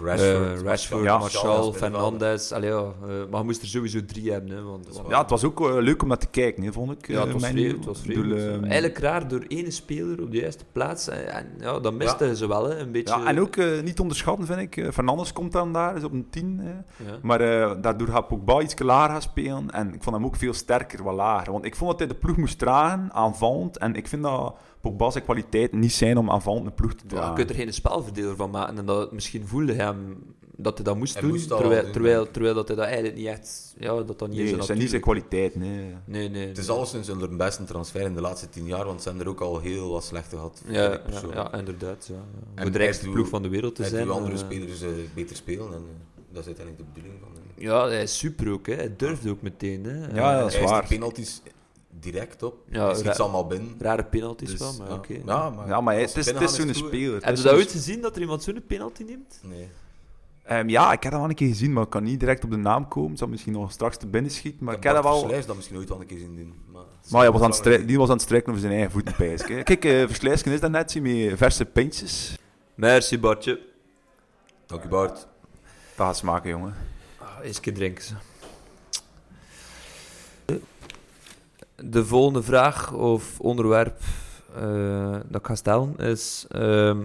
Rashford, 0.02 0.59
eh, 0.59 0.62
Rashford 0.64 1.02
Ja. 1.05 1.19
Martial, 1.19 1.73
Fernandes. 1.73 2.52
Allee, 2.52 2.71
ja, 2.71 2.76
eh, 2.76 3.09
maar 3.31 3.38
je 3.40 3.45
moest 3.47 3.62
er 3.62 3.69
sowieso 3.69 4.05
drie 4.05 4.33
hebben. 4.33 4.50
Hè, 4.57 4.62
want. 4.62 5.00
Ja, 5.09 5.21
het 5.21 5.31
was 5.31 5.45
ook 5.45 5.61
eh, 5.61 5.76
leuk 5.78 6.02
om 6.02 6.09
naar 6.09 6.19
te 6.19 6.26
kijken, 6.26 6.62
hè, 6.62 6.73
vond 6.73 6.90
ik. 6.93 7.07
Ja, 7.09 7.21
het 7.25 7.33
was 7.33 7.47
vreemd. 7.47 7.85
Het 7.85 7.99
vreemd. 7.99 8.33
ehm, 8.33 8.62
Eigenlijk 8.64 8.99
raar 8.99 9.28
door 9.28 9.45
één 9.49 9.73
speler 9.73 10.23
op 10.23 10.31
de 10.31 10.37
juiste 10.40 10.64
plaats. 10.73 11.09
En, 11.09 11.33
en 11.33 11.47
ja, 11.61 11.78
dat 11.78 11.93
misten 11.95 12.37
ze 12.37 12.49
wel, 12.49 12.69
hè, 12.69 12.78
een 12.78 12.93
beetje. 12.93 13.19
ja, 13.19 13.26
en 13.26 13.40
ook 13.40 13.57
niet 13.83 14.00
onderschatten, 14.00 14.47
vind 14.47 14.76
ik. 14.76 14.93
Fernandes 14.93 15.33
komt 15.33 15.52
dan 15.52 15.73
daar, 15.73 15.97
is 15.97 16.05
op 16.05 16.12
een 16.12 16.26
10. 16.31 16.59
hè. 16.62 16.71
Ja. 17.11 17.19
Maar 17.23 17.38
daardoor 17.81 18.09
gaat 18.09 18.28
Pogba 18.28 18.61
iets 18.61 18.78
lager 18.78 19.11
gaan 19.11 19.23
spelen. 19.23 19.71
En 19.71 19.95
ik 19.95 20.02
vond 20.02 20.17
hem 20.17 20.25
ook 20.25 20.37
veel 20.37 20.52
sterker, 20.55 21.02
wat 21.02 21.14
lager. 21.14 21.52
Want 21.52 21.64
ik 21.64 21.76
vond 21.76 21.90
dat 21.90 21.99
hij 21.99 22.09
de 22.09 22.14
ploeg 22.14 22.37
moest 22.37 22.59
dragen, 22.59 23.09
aanvallend. 23.12 23.78
En 23.78 23.95
ik 23.95 24.09
vind 24.09 24.23
dat 24.23 24.55
Pogba 24.80 25.11
zijn 25.11 25.25
kwaliteiten 25.25 25.78
niet 25.78 25.92
zijn 25.92 26.18
om 26.18 26.30
aanvallend 26.30 26.66
een 26.66 26.75
ploeg 26.75 26.92
te 26.94 27.02
Ja, 27.02 27.08
dragen. 27.08 27.30
je 27.30 27.37
kunt 27.37 27.50
er 27.50 27.56
geen 27.56 27.73
spelverdeler 27.75 28.37
van 28.37 28.50
maken. 28.50 28.78
En 28.78 28.87
dat 28.87 29.00
het 29.00 29.12
misschien 29.12 29.47
voelde 29.47 29.73
hem 29.73 30.16
dat 30.61 30.75
hij 30.76 30.85
dat 30.85 30.97
moest 30.97 31.12
Hij 31.12 31.23
doen. 31.23 31.30
moest 31.30 31.49
dat 31.49 31.58
terwijl, 31.58 31.82
doen, 31.82 31.92
terwijl, 31.92 32.25
ja. 32.25 32.30
terwijl 32.30 32.54
dat 32.54 32.66
hij 32.68 32.76
dat 32.76 32.85
eigenlijk 32.87 33.16
niet 33.16 33.26
echt... 33.26 33.75
Ja, 33.78 34.02
dat 34.02 34.18
dat 34.18 34.28
niet 34.28 34.38
Nee, 34.38 34.62
zijn 34.62 34.78
niet 34.78 34.88
zijn 34.90 35.00
kwaliteiten. 35.02 35.61
Nee. 35.61 35.94
Nee, 36.04 36.28
nee. 36.28 36.47
Het 36.47 36.58
is 36.58 36.68
alleszins 36.68 37.06
hun 37.08 37.37
beste 37.37 37.64
transfer 37.64 38.00
in 38.00 38.14
de 38.14 38.20
laatste 38.20 38.49
tien 38.49 38.66
jaar, 38.66 38.85
want 38.85 39.02
ze 39.02 39.08
hebben 39.08 39.26
er 39.26 39.32
ook 39.32 39.40
al 39.40 39.58
heel 39.61 39.90
wat 39.90 40.04
slechte 40.04 40.37
gehad. 40.37 40.62
Ja, 40.66 40.92
ik 40.92 41.00
ja, 41.11 41.20
ja, 41.32 41.54
inderdaad. 41.54 42.06
Ja. 42.08 42.14
ja. 42.14 42.20
En 42.54 42.62
Voor 42.62 42.70
de 42.73 42.78
rijkste 42.78 43.08
ploeg 43.08 43.28
van 43.28 43.42
de 43.42 43.49
wereld 43.49 43.75
te 43.75 43.85
zijn. 43.85 44.04
doet 44.06 44.14
andere 44.14 44.35
eh, 44.35 44.38
spelers 44.40 44.82
eh, 44.82 44.88
beter 45.14 45.37
spelen 45.37 45.66
en 45.66 45.73
eh, 45.73 46.25
dat 46.32 46.40
is 46.40 46.47
uiteindelijk 46.47 46.78
de 46.87 46.92
bedoeling 46.94 47.20
van 47.23 47.32
hem. 47.32 47.42
Ja, 47.54 47.87
hij 47.88 48.02
is 48.02 48.18
super 48.18 48.50
ook. 48.52 48.66
Hè. 48.66 48.75
Hij 48.75 48.94
durft 48.97 49.28
ook 49.28 49.42
meteen. 49.42 49.85
Hè. 49.85 50.06
Ja, 50.14 50.38
dat 50.40 50.49
is 50.49 50.56
hij 50.56 50.66
waar. 50.66 50.82
is 50.82 50.88
de 50.88 50.94
penalties 50.94 51.42
direct 52.00 52.43
op. 52.43 52.57
Ja, 52.71 52.87
hij 52.87 52.95
schiet 52.95 53.19
allemaal 53.19 53.47
binnen. 53.47 53.75
Rare 53.78 54.05
penalties 54.05 54.50
Dus, 54.50 54.59
wel, 54.59 54.75
maar 54.78 54.88
ja. 54.88 54.95
oké. 54.95 55.12
Ja, 55.26 55.50
maar, 55.50 55.69
Ja, 55.69 55.81
maar 55.81 55.95
hij- 55.95 56.02
het 56.02 56.17
is, 56.17 56.26
het 56.26 56.50
zo'n 56.50 56.67
goed, 56.67 56.76
speler. 56.76 57.25
Heb 57.25 57.37
je 57.37 57.43
dat 57.43 57.55
ooit 57.55 57.71
gezien, 57.71 58.00
dat 58.00 58.14
er 58.17 58.21
iemand 58.21 58.43
zo'n 58.43 58.62
penalty 58.67 59.02
neemt? 59.02 59.40
Nee. 59.43 59.69
Ehm, 60.43 60.69
ja, 60.69 60.93
ik 60.93 61.02
heb 61.02 61.12
dat 61.12 61.21
wel 61.21 61.31
een 61.31 61.37
keer 61.37 61.49
gezien, 61.49 61.73
maar 61.73 61.83
ik 61.85 61.90
kan 61.90 62.02
niet 62.02 62.21
direct 62.21 62.45
op 62.45 62.50
de 62.50 62.57
naam 62.57 62.88
komen. 62.88 63.11
Het 63.11 63.19
zal 63.19 63.28
misschien 63.28 63.52
nog 63.52 63.73
straks 63.73 63.97
te 63.97 64.07
binnen 64.07 64.31
schieten. 64.31 64.64
Maar 64.64 64.75
ik, 64.76 64.83
heb 64.83 64.95
dat 64.95 65.02
wel. 65.05 65.19
Verslijs 65.19 65.47
dat 65.47 65.57
misschien 65.57 65.76
ooit 65.76 65.88
wel 65.88 66.00
een 66.00 66.07
keer 66.07 66.19
zien 66.19 66.37
doen. 66.37 66.55
Maar, 66.73 66.83
Maar 67.11 67.21
hij 67.21 67.31
was 67.33 67.40
aan 67.43 67.52
strij- 67.52 67.85
die 67.87 67.99
was 67.99 68.07
aan 68.09 68.14
het 68.14 68.23
strijken 68.23 68.49
over 68.49 68.61
zijn 68.61 68.73
eigen 68.73 68.90
voeten, 68.90 69.14
pijs 69.14 69.40
ik, 69.43 69.49
hè. 69.49 69.62
Kijk, 69.62 69.85
eh 69.85 70.07
Verslijsken 70.07 70.52
is 70.52 70.61
dat 70.61 70.71
net 70.71 70.90
zie 70.90 71.02
met 71.02 71.38
verse 71.38 71.64
pintjes. 71.64 72.38
Merci, 72.75 73.19
Bartje. 73.19 73.61
Dank 74.67 74.85
u 74.85 74.88
Bart. 74.88 75.14
Dat 75.97 76.07
gaat 76.07 76.17
smaken, 76.17 76.50
jongen. 76.50 76.75
Ah, 77.19 77.28
eens 77.43 77.57
een 77.57 77.62
keer 77.62 77.75
drinken 77.75 78.05
De 81.85 82.04
volgende 82.04 82.42
vraag 82.42 82.92
of 82.92 83.40
onderwerp 83.40 84.00
eh, 84.54 85.12
dat 85.28 85.40
ik 85.40 85.47
ga 85.47 85.54
stellen 85.54 85.97
is... 85.97 86.47
ehm, 86.49 87.04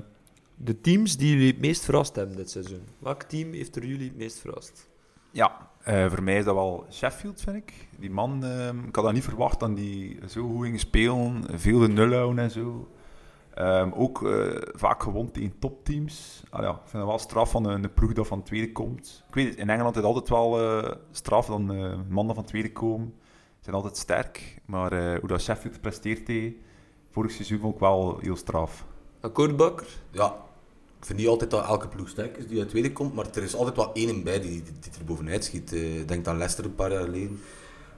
de 0.56 0.82
teams 0.82 1.18
die 1.18 1.32
jullie 1.32 1.52
het 1.52 1.60
meest 1.60 1.84
verrast 1.84 2.16
hebben 2.16 2.36
dit 2.36 2.50
seizoen. 2.50 2.82
Welk 3.00 3.24
team 3.24 3.52
heeft 3.52 3.76
er 3.76 3.86
jullie 3.86 4.08
het 4.08 4.18
meest 4.18 4.40
verrast? 4.40 4.90
Ja, 5.32 5.70
eh, 5.84 6.10
voor 6.10 6.24
mij 6.24 6.38
is 6.38 6.46
dat 6.46 6.56
wel 6.56 6.86
Sheffield, 6.92 7.42
vind 7.42 7.56
ik. 7.56 7.88
Die 8.00 8.12
man, 8.12 8.44
ehm, 8.44 8.80
ik 8.80 8.96
had 8.96 9.04
dat 9.04 9.14
niet 9.14 9.24
verwacht 9.24 9.60
dat 9.60 9.76
die 9.76 10.20
zo 10.28 10.48
goed 10.48 10.64
ging 10.66 10.80
spelen. 10.80 11.44
Veel 11.54 11.80
de 11.80 11.88
nul 11.88 12.14
houden 12.14 12.44
en 12.44 12.52
zo. 12.52 12.88
Ehm, 13.54 13.92
ook 13.92 14.24
eh, 14.24 14.62
vaak 14.74 15.04
gewond 15.04 15.34
tegen 15.34 15.60
topteams. 15.60 16.44
Ah, 16.50 16.64
ja, 16.64 16.70
ik 16.70 16.76
vind 16.78 16.92
het 16.92 17.06
wel 17.06 17.20
straf 17.20 17.52
van 17.52 17.70
een, 17.70 17.94
ploeg 17.94 18.14
dat 18.14 18.28
van 18.28 18.44
tweede 18.44 18.72
komt. 18.72 19.24
Ik 19.28 19.34
weet 19.34 19.50
het, 19.50 19.58
in 19.58 19.70
Engeland 19.70 19.96
is 19.96 20.02
het 20.02 20.12
altijd 20.12 20.30
wel 20.30 20.84
straf 21.12 21.46
dan 21.46 21.66
mannen 22.10 22.36
van 22.36 22.44
tweede 22.44 22.72
komen. 22.72 23.14
Ze 23.64 23.70
zijn 23.70 23.82
altijd 23.82 23.98
sterk. 23.98 24.62
Maar 24.66 24.92
eh, 24.92 25.20
hoe 25.20 25.28
dat 25.28 25.42
Sheffield 25.42 25.82
presteert 25.82 26.28
heeft, 26.28 26.56
vorig 27.12 27.32
seizoen 27.32 27.60
vond 27.60 27.74
ik 27.74 27.80
wel 27.80 28.18
heel 28.22 28.36
straf. 28.36 28.86
Akkoordbakker? 29.22 29.88
Ja, 30.12 30.36
ik 31.00 31.06
vind 31.06 31.20
niet 31.20 31.28
altijd 31.28 31.52
dat 31.52 31.66
elke 31.66 31.88
ploeg 31.88 32.10
sterk 32.10 32.38
is 32.38 32.48
die 32.48 32.60
uit 32.60 32.70
tweede 32.70 32.92
komt, 32.92 33.14
maar 33.14 33.26
er 33.34 33.44
is 33.44 33.56
altijd 33.56 33.76
wel 33.76 33.94
één 33.94 34.24
bij 34.24 34.40
die, 34.42 34.50
die, 34.64 34.74
die 34.80 34.92
er 35.00 35.06
bovenuit 35.06 35.44
schiet. 35.44 35.74
Eh, 35.74 36.00
Ik 36.00 36.08
denk 36.08 36.28
aan 36.28 36.38
Leicester 36.38 36.66
een 36.66 36.76
paar 36.76 36.92
jaar 36.92 37.04
geleden. 37.04 37.40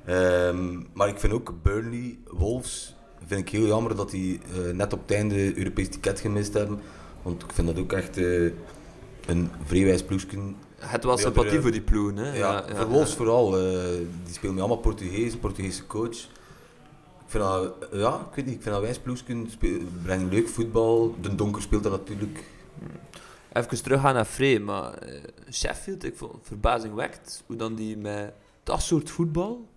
Ehm, 0.06 0.82
maar 0.94 1.08
ik 1.08 1.20
vind 1.20 1.34
ook 1.34 1.54
Burnley, 1.62 2.18
Wolves, 2.28 2.96
vind 3.26 3.42
ik 3.42 3.50
heel 3.50 3.68
jammer 3.68 3.96
dat 3.96 4.10
die 4.12 4.40
eh, 4.54 4.74
net 4.74 4.94
op 4.94 5.02
het 5.02 5.12
einde 5.18 5.58
Europees 5.58 5.90
ticket 5.90 6.20
gemist 6.20 6.54
hebben. 6.54 6.80
Want 7.22 7.44
ik 7.44 7.52
vind 7.54 7.68
dat 7.68 7.80
ook 7.80 7.94
echt 7.94 8.18
een 9.26 9.50
vreewijs 9.64 10.04
ploegje. 10.04 10.38
Het 10.88 11.04
was 11.04 11.22
sympathie 11.22 11.62
voor 11.62 11.72
die 11.72 11.82
ploegen, 11.82 12.18
hè? 12.18 12.38
Ja, 12.38 12.64
voor 12.76 12.86
Wolves 12.88 13.14
vooral. 13.14 13.58
eh, 13.60 13.64
die 14.24 14.34
spelen 14.34 14.54
met 14.54 14.64
allemaal 14.64 14.82
Portugees, 14.82 15.34
een 15.34 15.40
Portugese 15.40 15.88
coach. 15.88 16.18
Ik 17.26 17.32
vind 17.32 17.44
dat, 17.44 17.74
ja, 17.92 18.16
ik 18.30 18.36
weet 18.36 18.46
niet, 18.46 18.56
ik 18.56 18.62
vind 18.62 18.76
dat 18.76 18.84
wijs 18.84 19.00
ploegje, 19.00 19.44
speel- 19.50 19.82
brengen 20.04 20.30
leuk 20.30 20.48
voetbal. 20.48 21.16
De 21.22 21.36
Donker 21.36 21.62
speelt 21.62 21.84
dat 21.84 21.92
natuurlijk. 21.92 22.44
Even 23.54 23.84
teruggaan 23.84 24.14
naar 24.14 24.26
Frey, 24.26 24.60
maar 24.60 24.94
eh, 24.94 25.22
Sheffield, 25.52 26.04
ik 26.04 26.18
vond 26.18 26.32
het 26.32 26.42
verbazingwekkend 26.44 27.44
hoe 27.46 27.56
dan 27.56 27.76
die 27.76 27.98
met 27.98 28.34
dat 28.64 28.82
soort 28.82 29.10
voetbal 29.10 29.68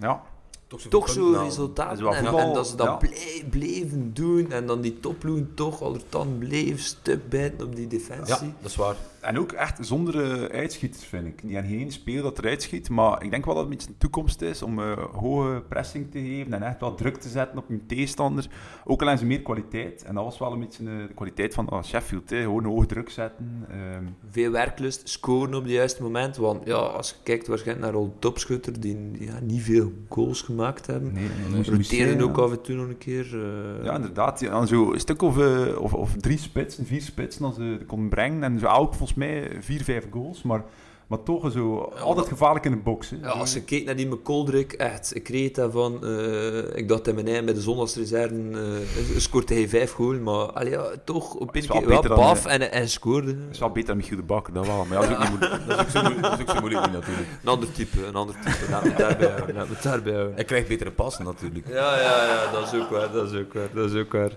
Ja, 0.00 0.22
Toch 0.66 0.80
zo, 0.80 0.88
toch 0.88 1.08
zo 1.10 1.30
nou, 1.30 1.56
wel 1.98 2.14
en, 2.14 2.26
en 2.26 2.52
dat 2.52 2.68
ze 2.68 2.76
dat 2.76 3.00
ja. 3.00 3.08
bleven 3.50 4.10
doen 4.14 4.50
en 4.52 4.66
dan 4.66 4.80
die 4.80 5.00
topploegen 5.00 5.54
toch 5.54 5.82
allerhand 5.82 6.38
bleef 6.38 6.80
stuk 6.80 7.28
bijten 7.28 7.66
op 7.66 7.76
die 7.76 7.86
defensie. 7.86 8.46
Ja, 8.46 8.52
dat 8.60 8.70
is 8.70 8.76
waar. 8.76 8.96
En 9.20 9.38
ook 9.38 9.52
echt 9.52 9.86
zonder 9.86 10.22
eh, 10.22 10.58
uitschieters, 10.58 11.04
vind 11.04 11.26
ik. 11.26 11.42
Die 11.42 11.54
hebben 11.54 11.72
geen 11.72 11.92
speler 11.92 12.22
dat 12.22 12.38
eruit 12.38 12.62
schiet, 12.62 12.88
maar 12.90 13.22
ik 13.24 13.30
denk 13.30 13.44
wel 13.44 13.54
dat 13.54 13.62
het 13.64 13.72
een 13.72 13.78
beetje 13.78 13.92
de 13.92 13.98
toekomst 13.98 14.42
is 14.42 14.62
om 14.62 14.78
eh, 14.78 14.92
hoge 15.12 15.62
pressing 15.68 16.10
te 16.10 16.18
geven 16.18 16.52
en 16.52 16.62
echt 16.62 16.80
wel 16.80 16.94
druk 16.94 17.16
te 17.16 17.28
zetten 17.28 17.58
op 17.58 17.68
hun 17.68 17.82
tegenstander. 17.86 18.46
Ook 18.84 19.00
al 19.00 19.06
hebben 19.06 19.26
ze 19.26 19.32
meer 19.32 19.42
kwaliteit. 19.42 20.02
En 20.04 20.14
dat 20.14 20.24
was 20.24 20.38
wel 20.38 20.52
een 20.52 20.58
beetje 20.60 20.84
eh, 20.84 20.96
de 21.08 21.14
kwaliteit 21.14 21.54
van 21.54 21.68
ah, 21.68 21.82
Sheffield. 21.84 22.30
Hè. 22.30 22.42
Gewoon 22.42 22.64
hoge 22.64 22.86
druk 22.86 23.10
zetten. 23.10 23.66
Ehm, 23.70 24.04
Veel 24.30 24.50
werklust, 24.50 25.08
scoren 25.08 25.54
op 25.54 25.62
het 25.62 25.72
juiste 25.72 26.02
moment. 26.02 26.36
Want 26.36 26.66
ja, 26.66 26.74
als 26.74 27.08
je 27.08 27.14
kijkt 27.22 27.46
waarschijnlijk 27.46 27.86
naar 27.86 27.96
al 27.96 28.14
topschutter 28.18 28.80
die 28.80 29.10
ja, 29.18 29.38
niet 29.42 29.62
veel 29.62 29.92
goals 30.08 30.42
gemaakt 30.42 30.86
hebben. 30.86 31.12
nee, 31.12 31.62
Roteren 31.62 32.20
ook 32.20 32.36
ja. 32.36 32.42
af 32.42 32.50
en 32.50 32.62
toe 32.62 32.76
nog 32.76 32.88
een 32.88 32.98
keer. 32.98 33.26
eh. 33.34 33.84
Ja, 33.84 33.94
inderdaad. 33.94 34.40
Ja, 34.40 34.66
zo 34.66 34.92
een 34.92 35.00
stuk 35.00 35.22
of, 35.22 35.36
of, 35.76 35.94
of 35.94 36.12
drie 36.16 36.38
spitsen, 36.38 36.86
vier 36.86 37.02
spitsen 37.02 37.44
als 37.44 37.54
ze 37.54 37.78
konden 37.86 38.08
brengen. 38.08 38.42
En 38.42 38.58
zo 38.58 38.66
elk 38.66 38.94
volgens 39.12 39.50
mij 39.52 39.62
vier, 39.62 39.84
vijf 39.84 40.06
goals. 40.10 40.42
Maar, 40.42 40.64
maar 41.06 41.22
toch 41.22 41.52
zo, 41.52 41.78
altijd 42.02 42.28
gevaarlijk 42.28 42.64
in 42.64 42.70
de 42.70 42.76
box. 42.76 43.10
Hè. 43.10 43.16
Ja, 43.22 43.28
als 43.28 43.52
je 43.52 43.62
kijkt 43.62 43.86
naar 43.86 43.96
die 43.96 44.06
McColdrick, 44.06 44.72
echt, 44.72 45.14
ik 45.14 45.28
reed 45.28 45.54
daarvan. 45.54 46.04
eh 46.04 46.76
ik 46.76 46.88
dacht 46.88 47.08
in 47.08 47.14
mijn 47.14 47.26
eigen 47.26 47.44
bij 47.44 47.54
de 47.54 47.60
zondagsreserve 47.60 48.34
eh 48.52 49.16
scoort 49.18 49.48
hij 49.48 49.68
vijf 49.68 49.92
goals, 49.92 50.18
maar 50.18 50.34
allee, 50.52 50.70
ja, 50.70 50.86
toch 51.04 51.34
op 51.34 51.54
een 51.56 51.66
wel 51.66 51.78
keer 51.78 51.88
wel 51.88 52.16
paf 52.16 52.46
en, 52.46 52.72
en 52.72 52.88
scoorde. 52.88 53.30
Het 53.30 53.38
is 53.50 53.58
wel 53.58 53.70
beter 53.70 53.86
dan 53.88 53.96
Michiel 53.96 54.16
de 54.16 54.22
Bakker, 54.22 54.52
dat 54.54 54.66
wel. 54.66 54.84
Maar 54.84 55.02
ja, 55.02 55.08
dat 55.08 55.10
is 55.10 55.16
ook 55.16 55.30
niet 55.30 55.40
moeilijk. 55.40 55.66
Dat 55.66 55.78
is 55.78 55.84
ook 55.84 55.90
zo 55.90 56.02
moeilijk, 56.02 56.22
dat 56.22 56.32
is 56.38 56.40
ook 56.40 56.50
zo 56.50 56.60
moeilijk 56.60 56.84
niet, 56.84 56.94
natuurlijk. 56.94 57.28
Een 57.42 57.48
ander 57.48 57.72
type, 57.72 58.06
een 58.06 58.14
ander 58.14 58.34
type. 58.44 58.70
Laat 58.70 58.84
me 58.84 58.94
daarbij 58.94 59.30
houden. 59.30 59.54
Laat 59.54 59.68
me 59.68 59.74
het 59.74 59.82
daarbij 59.82 60.12
houden. 60.12 60.34
Hij 60.34 60.44
krijgt 60.44 60.68
betere 60.68 60.90
passen 60.90 61.24
natuurlijk. 61.24 61.68
Ja, 61.68 62.00
ja, 62.00 62.24
ja, 62.26 62.52
dat 62.52 62.72
is 62.72 62.80
ook 62.80 62.90
waar, 62.90 63.12
dat 63.12 63.32
is 63.32 63.38
ook 63.38 63.52
waar, 63.52 63.68
dat 63.74 63.90
is 63.90 64.00
ook 64.00 64.12
waar. 64.12 64.32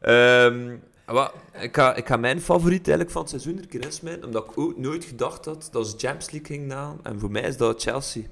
Ehm, 0.00 0.76
wat, 1.06 1.32
ik, 1.60 1.76
ga, 1.76 1.94
ik 1.94 2.06
ga 2.06 2.16
mijn 2.16 2.40
favoriet 2.40 2.88
eigenlijk 2.88 3.10
van 3.10 3.20
het 3.20 3.30
seizoen 3.30 3.58
er 3.58 3.66
keer 3.66 4.24
omdat 4.24 4.44
ik 4.44 4.58
ook 4.58 4.78
nooit 4.78 5.04
gedacht 5.04 5.44
had 5.44 5.68
dat 5.72 5.88
ze 5.88 5.96
Champions 5.96 6.30
League 6.30 6.56
ging 6.56 6.72
halen. 6.72 6.98
En 7.02 7.18
voor 7.18 7.30
mij 7.30 7.42
is 7.42 7.56
dat 7.56 7.82
Chelsea. 7.82 8.22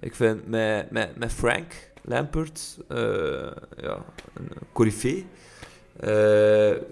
Ik 0.00 0.14
vind 0.14 0.48
met, 0.48 0.90
met, 0.90 1.16
met 1.16 1.32
Frank 1.32 1.90
Lampert, 2.02 2.78
eh, 2.88 3.50
ja, 3.76 4.04
een. 4.34 5.26
Eh, 5.96 6.82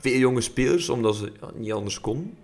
veel 0.00 0.18
jonge 0.18 0.40
spelers, 0.40 0.88
omdat 0.88 1.16
ze 1.16 1.32
niet 1.54 1.72
anders 1.72 2.00
konden. 2.00 2.36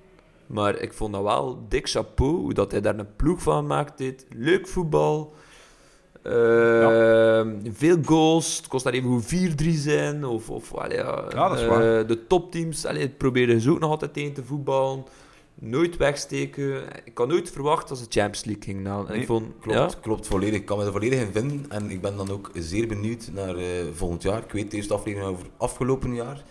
Maar 0.46 0.78
ik 0.78 0.92
vond 0.92 1.12
dat 1.12 1.22
wel 1.22 1.64
dik 1.68 1.88
chapeau, 1.88 2.36
hoe 2.36 2.54
dat 2.54 2.70
hij 2.70 2.80
daar 2.80 2.98
een 2.98 3.16
ploeg 3.16 3.42
van 3.42 3.56
gemaakt 3.56 3.98
heeft. 3.98 4.26
Leuk 4.34 4.68
voetbal. 4.68 5.34
Ehm, 6.22 7.50
Veel 7.72 7.96
goals. 8.04 8.56
Het 8.56 8.66
kost 8.68 8.84
daar 8.84 8.92
even 8.92 9.08
hoe 9.08 9.22
4-3 9.22 9.70
zijn. 9.74 10.24
Of, 10.24 10.50
of 10.50 10.74
allee, 10.74 10.96
ja, 10.96 11.24
Ja, 11.30 11.48
dat 11.48 11.58
is 11.58 11.62
eh, 11.64 11.68
waar. 11.70 12.06
de 12.06 12.26
topteams 12.26 12.84
allee, 12.86 13.08
proberen 13.08 13.60
ze 13.60 13.70
ook 13.70 13.78
nog 13.78 13.90
altijd 13.90 14.12
tegen 14.12 14.32
te 14.32 14.44
voetballen. 14.44 15.04
Nooit 15.60 15.96
wegsteken. 15.96 16.82
Ik 17.04 17.18
had 17.18 17.28
nooit 17.28 17.50
verwacht 17.50 17.88
dat 17.88 17.98
ze 17.98 18.04
Champions 18.08 18.44
League 18.44 18.62
ging 18.62 18.86
halen. 18.86 19.10
Nee, 19.10 19.20
ik 19.20 19.26
vond, 19.26 19.44
klopt 20.00 20.26
volledig. 20.26 20.54
Ik 20.60 20.66
kan 20.66 20.78
me 20.78 20.84
er 20.84 20.92
volledig 20.92 21.20
in 21.20 21.32
vinden. 21.32 21.64
En 21.68 21.90
ik 21.90 22.00
ben 22.00 22.16
dan 22.16 22.30
ook 22.30 22.50
zeer 22.54 22.86
benieuwd 22.88 23.30
naar 23.32 23.56
eh, 23.56 23.64
volgend 23.92 24.22
jaar. 24.22 24.38
Ik 24.42 24.52
weet 24.52 24.70
de 24.70 24.76
eerste 24.76 24.94
aflevering 24.94 25.30
over 25.30 25.46
afgelopen 25.56 26.14
jaar. 26.14 26.42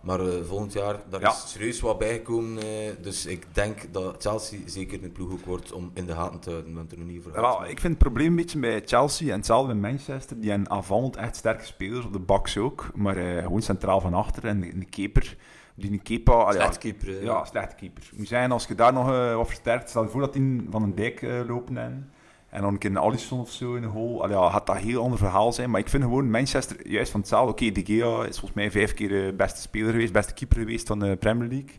Maar 0.00 0.20
eh, 0.20 0.42
volgend 0.44 0.72
jaar, 0.72 0.96
daar 1.08 1.20
Ja. 1.20 1.28
is 1.30 1.50
serieus 1.50 1.80
wat 1.80 1.98
bijgekomen. 1.98 2.58
eh, 2.62 2.66
dus 3.00 3.26
ik 3.26 3.46
denk 3.52 3.92
dat 3.92 4.16
Chelsea 4.22 4.58
zeker 4.66 5.04
een 5.04 5.12
ploeg 5.12 5.32
ook 5.32 5.44
wordt 5.44 5.72
om 5.72 5.90
in 5.94 6.06
de 6.06 6.12
gaten 6.12 6.40
te 6.40 6.50
houden. 6.50 6.74
Want 6.74 6.92
er 6.92 6.98
nog 6.98 7.06
niet 7.06 7.22
voor 7.22 7.32
Ja, 7.34 7.40
wel, 7.40 7.62
ik 7.62 7.80
vind 7.80 7.82
het 7.92 7.98
probleem 7.98 8.26
een 8.26 8.36
beetje 8.36 8.58
bij 8.58 8.82
Chelsea 8.84 9.28
en 9.28 9.36
hetzelfde 9.36 9.74
bij 9.74 9.90
Manchester. 9.90 10.40
Die 10.40 10.50
hebben 10.50 10.70
aanvallend 10.70 11.16
echt 11.16 11.36
sterke 11.36 11.64
spelers, 11.64 12.04
op 12.06 12.12
de 12.12 12.18
backs 12.18 12.56
ook. 12.56 12.90
Maar 12.94 13.16
eh, 13.16 13.42
gewoon 13.42 13.62
centraal 13.62 14.00
van 14.00 14.14
achter. 14.14 14.44
En 14.46 14.60
de, 14.60 14.78
de 14.78 14.84
keeper, 14.84 15.36
die 15.74 15.90
een 15.92 16.02
keeper... 16.02 16.34
ah, 16.34 16.52
ja, 16.54 16.60
slecht 16.60 16.78
keeper. 16.78 17.08
hè. 17.08 17.18
Ja, 17.18 17.44
slechte 17.44 17.74
keeper. 17.74 18.10
Moet 18.16 18.28
zijn 18.28 18.52
als 18.52 18.66
je 18.66 18.74
daar 18.74 18.92
nog 18.92 19.06
wat 19.36 19.46
versterkt. 19.46 19.88
Stel 19.88 20.02
je 20.02 20.08
voor 20.08 20.20
dat 20.20 20.32
die 20.32 20.66
van 20.70 20.82
een 20.82 20.94
dijk 20.94 21.22
lopen 21.46 21.76
en, 21.78 22.10
en 22.50 22.60
dan 22.62 22.72
een 22.72 22.78
keer 22.78 22.90
een 22.90 22.98
Alisson 22.98 23.40
of 23.40 23.50
zo 23.50 23.74
in 23.74 23.82
de 23.82 23.88
goal. 23.88 24.22
Allee, 24.22 24.36
ja, 24.36 24.50
gaat 24.50 24.66
dat 24.66 24.76
een 24.76 24.82
heel 24.82 25.02
ander 25.02 25.18
verhaal 25.18 25.52
zijn. 25.52 25.70
Maar 25.70 25.80
ik 25.80 25.88
vind 25.88 26.02
gewoon 26.02 26.30
Manchester 26.30 26.88
juist 26.88 27.10
van 27.10 27.20
hetzelfde. 27.20 27.50
Oké, 27.52 27.72
De 27.72 27.84
Gea 27.84 28.18
is 28.24 28.38
volgens 28.38 28.52
mij 28.52 28.70
vijf 28.70 28.94
keer 28.94 29.08
de 29.08 29.34
beste 29.36 29.60
speler 29.60 29.90
geweest, 29.90 30.12
beste 30.12 30.34
keeper 30.34 30.58
geweest 30.58 30.86
van 30.86 30.98
de 30.98 31.16
Premier 31.16 31.48
League. 31.48 31.70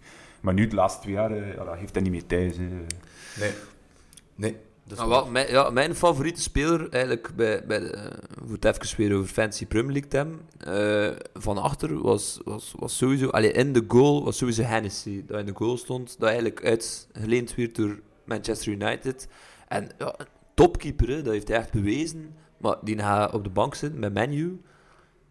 Maar 0.41 0.53
nu, 0.53 0.67
de 0.67 0.75
laatste 0.75 1.01
twee 1.01 1.13
jaar, 1.13 1.31
eh, 1.31 1.53
ja, 1.55 1.63
dat 1.63 1.75
heeft 1.75 1.93
hij 1.93 2.03
niet 2.03 2.12
meer 2.12 2.25
thuis. 2.25 2.53
eh. 2.57 2.62
Nee. 3.39 3.51
Nee. 4.36 4.55
Dat 4.84 4.91
is 4.91 4.97
Nou, 4.97 5.10
wel, 5.10 5.25
mijn, 5.31 5.51
ja, 5.51 5.69
mijn 5.69 5.95
favoriete 5.95 6.41
speler, 6.41 6.89
eigenlijk 6.89 7.31
bij, 7.36 7.63
bij 7.65 7.79
de, 7.79 7.88
eh, 7.93 8.03
voor 8.45 8.55
het 8.60 8.65
even 8.65 8.97
weer 8.97 9.15
over 9.17 9.29
Fancy 9.29 9.65
Premier 9.65 9.91
League 9.91 10.10
te 10.10 10.17
hebben, 10.17 10.39
eh, 10.57 11.17
van 11.34 11.57
achter 11.57 12.01
was, 12.01 12.39
was, 12.43 12.73
was 12.79 12.97
sowieso, 12.97 13.27
allee, 13.29 13.51
in 13.51 13.73
de 13.73 13.84
goal 13.88 14.23
was 14.23 14.38
sowieso 14.38 14.62
Hennessy, 14.63 15.23
dat 15.27 15.39
in 15.39 15.45
de 15.45 15.53
goal 15.55 15.77
stond, 15.77 16.15
dat 16.19 16.27
eigenlijk 16.29 16.65
uitgeleend 16.65 17.55
werd 17.55 17.75
door 17.75 17.99
Manchester 18.23 18.71
United. 18.71 19.27
En 19.67 19.89
ja, 19.97 20.15
topkeeper, 20.54 21.08
hè, 21.08 21.22
dat 21.22 21.34
heeft 21.34 21.48
hij 21.48 21.58
echt 21.58 21.72
bewezen, 21.72 22.36
maar 22.58 22.76
die 22.82 23.00
gaat 23.00 23.34
op 23.34 23.44
de 23.44 23.50
bank 23.50 23.76
zitten 23.76 24.00
met 24.00 24.14
Menu. 24.14 24.62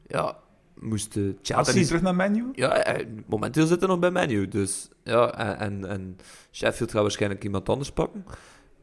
Ja, 0.06 0.36
moest 0.80 1.12
Gaat 1.12 1.22
hij 1.22 1.34
Chelsea... 1.42 1.74
niet 1.74 1.86
terug 1.86 2.02
naar 2.02 2.14
menu? 2.14 2.48
Ja, 2.52 2.76
eh, 2.76 3.06
momenteel 3.26 3.66
zit 3.66 3.80
hij 3.80 3.88
nog 3.88 3.98
bij 3.98 4.10
Menu. 4.10 4.48
Dus 4.48 4.88
ja, 5.04 5.34
en, 5.34 5.58
en, 5.58 5.88
en 5.90 6.16
Sheffield 6.52 6.90
gaat 6.90 7.02
waarschijnlijk 7.02 7.44
iemand 7.44 7.68
anders 7.68 7.92
pakken. 7.92 8.24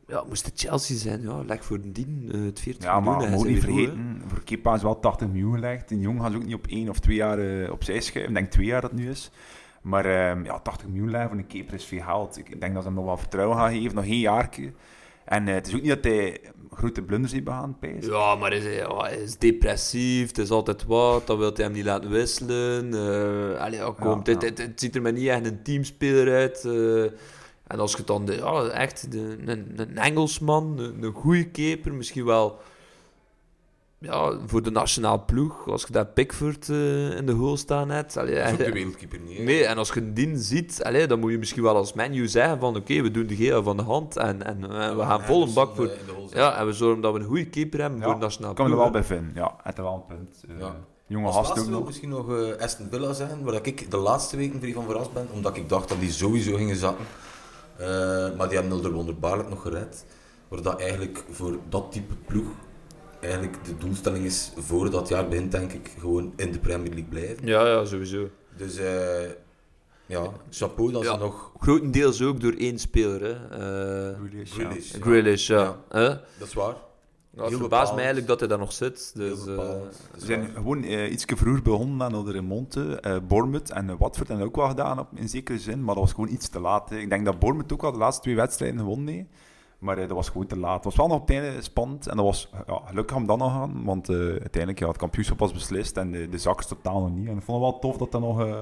Ja, 0.08 0.23
moest 0.28 0.45
het 0.45 0.60
Chelsea 0.60 0.97
zijn, 0.97 1.21
ja, 1.21 1.43
leg 1.43 1.65
voor 1.65 1.78
een 1.78 1.93
dien 1.93 2.30
eh, 2.34 2.41
het 2.45 2.60
40 2.60 2.84
Ja, 2.84 3.00
maar 3.00 3.17
miljoen. 3.17 3.23
en 3.23 3.32
moeten 3.32 3.54
hij 3.54 3.54
niet 3.54 3.63
vergeten, 3.63 4.21
voor 4.28 4.43
Kepa 4.43 4.73
is 4.76 4.82
wel 4.82 5.00
80 5.00 5.28
miljoen 5.28 5.54
gelegd. 5.54 5.89
Die 5.89 6.00
jong 6.00 6.21
gaan 6.21 6.32
ze 6.32 6.38
ook 6.38 6.45
niet 6.45 6.54
op 6.56 6.67
één 6.67 6.89
of 6.89 7.00
twee 7.00 7.15
jaar 7.15 7.39
eh, 7.39 7.71
opzij 7.71 8.00
schuiven. 8.00 8.34
Ik 8.34 8.39
denk 8.39 8.52
twee 8.52 8.65
jaar 8.65 8.82
dat 8.82 8.91
nu 8.93 9.10
is. 9.10 9.32
Maar 9.82 10.06
ehm, 10.06 10.43
ja, 10.43 10.60
80 10.60 10.88
miljoen 10.88 11.12
leggen 11.12 11.30
voor 11.30 11.39
een 11.39 11.47
keeper 11.47 11.73
is 11.73 11.86
veel 11.86 12.02
geld. 12.02 12.38
Ik 12.38 12.60
denk 12.62 12.73
dat 12.73 12.82
ze 12.82 12.88
hem 12.88 12.97
nog 12.97 13.06
wel 13.06 13.17
vertrouwen 13.17 13.58
gaan 13.58 13.71
geven, 13.73 13.95
nog 13.95 14.06
één 14.06 14.19
jaar. 14.19 14.50
En 15.27 15.47
eh, 15.47 15.53
het 15.53 15.67
is 15.67 15.75
ook 15.75 15.81
niet 15.81 15.89
dat 15.89 16.03
hij 16.03 16.41
grote 16.73 17.01
blunders 17.01 17.31
heeft 17.31 17.43
begaan. 17.43 17.77
Pijs. 17.79 18.05
Ja, 18.05 18.35
maar 18.35 18.49
hij 18.49 18.59
is, 18.59 18.75
ja, 18.77 18.97
hij 18.97 19.17
is 19.17 19.37
depressief, 19.37 20.27
het 20.27 20.37
is 20.37 20.49
altijd 20.49 20.85
wat, 20.85 21.27
dan 21.27 21.37
wil 21.37 21.51
hij 21.53 21.63
hem 21.65 21.73
niet 21.73 21.85
laten 21.85 22.09
wisselen. 22.09 22.93
eh 22.93 23.61
allee, 23.61 23.79
ja, 23.79 23.91
kom, 23.99 24.07
Ja, 24.09 24.17
het, 24.31 24.41
ja. 24.41 24.47
Het, 24.47 24.57
het 24.57 24.79
ziet 24.79 24.95
er 24.95 25.01
maar 25.01 25.11
niet 25.13 25.27
echt 25.27 25.45
een 25.45 25.63
teamspeler 25.63 26.35
uit. 26.35 26.65
eh. 26.65 27.03
en 27.67 27.79
als 27.79 27.93
je 27.95 28.03
dan 28.03 28.25
de, 28.25 28.35
ja, 28.35 28.63
echt 28.67 29.11
de, 29.11 29.37
een, 29.45 29.73
een 29.75 29.97
Engelsman, 29.97 30.79
een, 30.79 31.03
een 31.03 31.13
goede 31.13 31.49
keeper, 31.49 31.93
misschien 31.93 32.25
wel 32.25 32.59
ja, 33.99 34.38
voor 34.45 34.62
de 34.63 34.71
nationale 34.71 35.19
ploeg, 35.19 35.67
als 35.67 35.83
je 35.83 35.91
daar 35.91 36.05
Pickford 36.05 36.69
eh, 36.69 37.15
in 37.17 37.25
de 37.25 37.33
goal 37.33 37.57
staan 37.57 37.89
hebt. 37.89 38.17
Allee, 38.17 38.36
Dat 38.36 38.45
is 38.45 38.51
ook 38.51 38.57
hij- 38.57 38.65
de 38.67 38.71
wereldkeeper 38.73 39.19
niet. 39.19 39.38
hè. 39.38 39.43
Nee, 39.43 39.65
en 39.65 39.77
als 39.77 39.93
je 39.93 39.99
een 39.99 40.13
dien 40.13 40.38
ziet, 40.38 40.83
allee, 40.83 41.07
dan 41.07 41.19
moet 41.19 41.31
je 41.31 41.38
misschien 41.38 41.63
wel 41.63 41.75
als 41.75 41.93
menu 41.93 42.27
zeggen 42.27 42.60
van 42.60 42.75
oké, 42.75 43.01
we 43.01 43.12
doen 43.12 43.27
de 43.27 43.36
geel 43.36 43.63
van 43.63 43.77
de 43.77 43.83
hand 43.83 44.17
en, 44.17 44.43
en 44.45 44.63
eh, 44.63 44.95
we 44.95 45.01
gaan 45.01 45.21
vol 45.21 45.43
een 45.43 45.53
bak 45.53 45.75
voor... 45.75 45.86
eh. 45.86 45.93
Ja, 46.33 46.57
en 46.57 46.65
we 46.65 46.73
zorgen 46.73 47.01
dat 47.01 47.13
we 47.13 47.19
een 47.19 47.25
goede 47.25 47.45
keeper 47.49 47.81
hebben 47.81 48.01
voor 48.03 48.13
de 48.13 48.19
nationale 48.19 48.51
Ik 48.51 48.57
kan 48.57 48.65
er 48.65 48.71
ploeg. 48.71 48.83
wel 48.83 48.93
bij 48.93 49.03
vinden. 49.03 49.31
Ja, 49.36 49.55
het 49.63 49.77
is 49.77 49.83
wel 49.83 49.93
een 50.10 50.15
punt. 50.17 50.43
Eh, 50.49 50.60
Ja. 50.60 50.75
Jonge 51.10 51.31
gast 51.31 51.60
ook 51.60 51.67
nog. 51.67 51.86
misschien 51.86 52.10
nog 52.10 52.29
eh, 52.38 52.62
Aston 52.63 52.88
Villa 52.91 53.13
zeggen, 53.13 53.43
waar 53.43 53.60
ik 53.65 53.91
de 53.91 53.97
laatste 53.97 54.38
weken 54.38 54.60
vrij 54.60 54.73
van 54.73 54.83
verrast 54.86 55.13
ben, 55.13 55.27
omdat 55.33 55.57
ik 55.57 55.69
dacht 55.69 55.89
dat 55.89 55.99
die 55.99 56.12
sowieso 56.12 56.55
gingen 56.55 56.75
zakken. 56.75 57.05
Eh, 57.77 57.88
maar 58.38 58.47
die 58.47 58.57
hebben 58.57 58.67
Nulder 58.67 58.91
wonderbaarlijk 58.91 59.49
nog 59.49 59.62
gered. 59.62 60.05
waar 60.47 60.62
dat 60.62 60.79
eigenlijk 60.79 61.23
voor 61.29 61.57
dat 61.69 61.91
type 61.91 62.13
ploeg 62.25 62.45
eigenlijk 63.19 63.65
de 63.65 63.77
doelstelling 63.77 64.25
is 64.25 64.51
voor 64.58 64.89
dat 64.91 65.08
jaar 65.08 65.27
begint, 65.27 65.51
denk 65.51 65.71
ik, 65.73 65.91
gewoon 65.99 66.34
in 66.36 66.51
de 66.51 66.60
Premier 66.60 66.89
League 66.89 67.10
blijven. 67.10 67.47
Ja, 67.47 67.67
ja, 67.67 67.86
sowieso. 67.86 68.30
Dus 68.58 68.77
eh, 68.77 69.30
ja, 70.06 70.32
chapeau 70.49 70.91
dat 70.91 71.03
Ja. 71.03 71.13
ze 71.13 71.19
nog... 71.19 71.51
Grotendeels 71.60 72.21
ook 72.21 72.41
door 72.41 72.53
één 72.53 72.80
speler, 72.80 73.21
hè. 73.21 73.32
Eh, 74.12 74.19
Grealish, 74.19 74.56
ja. 74.56 74.63
Grealish, 74.65 74.91
ja. 74.91 74.99
Grealish, 75.01 75.47
ja. 75.47 75.58
Ja. 75.63 75.77
Hè? 75.89 76.08
Dat 76.38 76.47
is 76.47 76.53
waar. 76.53 76.75
Ja, 77.30 77.43
het 77.43 77.51
Heel 77.51 77.60
verbaast 77.62 77.89
mij 77.89 77.97
eigenlijk 77.97 78.27
dat 78.27 78.39
hij 78.39 78.49
daar 78.49 78.58
nog 78.58 78.73
zit. 78.73 79.12
Dus, 79.15 79.39
eh, 79.47 79.56
Ze 79.56 79.82
is 80.17 80.25
zijn 80.25 80.49
gewoon 80.56 80.84
eh, 80.84 81.12
iets 81.12 81.25
vroeger 81.27 81.62
begonnen 81.62 82.01
aan 82.15 82.25
de 82.25 82.32
Remonte. 82.32 82.99
eh 82.99 83.17
Bournemouth 83.27 83.69
en 83.71 83.89
eh, 83.89 83.95
Watford 83.99 84.27
hebben 84.27 84.45
ook 84.47 84.56
wel 84.56 84.67
gedaan 84.67 84.99
op, 84.99 85.08
in 85.15 85.30
zekere 85.30 85.60
zin, 85.60 85.84
maar 85.84 85.95
dat 85.95 86.03
was 86.03 86.13
gewoon 86.13 86.30
iets 86.30 86.49
te 86.49 86.60
laat. 86.60 86.89
hè. 86.89 86.97
Ik 86.97 87.10
denk 87.10 87.25
dat 87.25 87.39
Bournemouth 87.39 87.73
ook 87.73 87.84
al 87.84 87.91
de 87.91 87.97
laatste 87.97 88.21
twee 88.21 88.36
wedstrijden 88.36 88.80
gewonnen 88.80 89.13
heeft, 89.13 89.27
maar 89.79 89.97
eh, 89.97 90.07
dat 90.07 90.15
was 90.17 90.29
gewoon 90.29 90.47
te 90.47 90.57
laat. 90.57 90.75
Het 90.75 90.83
was 90.83 90.95
wel 90.95 91.07
nog 91.07 91.19
op 91.21 91.27
het 91.27 91.37
einde 91.37 91.61
spannend 91.61 92.07
en 92.07 92.15
dat 92.15 92.25
was 92.25 92.49
ja, 92.67 92.81
gelukkig 92.85 93.15
om 93.15 93.25
dan 93.25 93.37
nog 93.37 93.51
gaan, 93.51 93.83
want 93.83 94.09
eh, 94.09 94.15
uiteindelijk 94.17 94.79
ja, 94.79 94.87
het 94.87 94.97
kampioenschap 94.97 95.39
was 95.39 95.53
beslist 95.53 95.97
en 95.97 96.11
de, 96.11 96.29
de 96.29 96.37
zakkers 96.37 96.67
totaal 96.67 97.01
nog 97.01 97.11
niet. 97.15 97.27
En 97.27 97.37
ik 97.37 97.43
vond 97.43 97.63
het 97.63 97.71
wel 97.71 97.79
tof 97.79 97.97
dat 97.97 98.11
dat 98.11 98.21
nog 98.21 98.39
uh, 98.45 98.55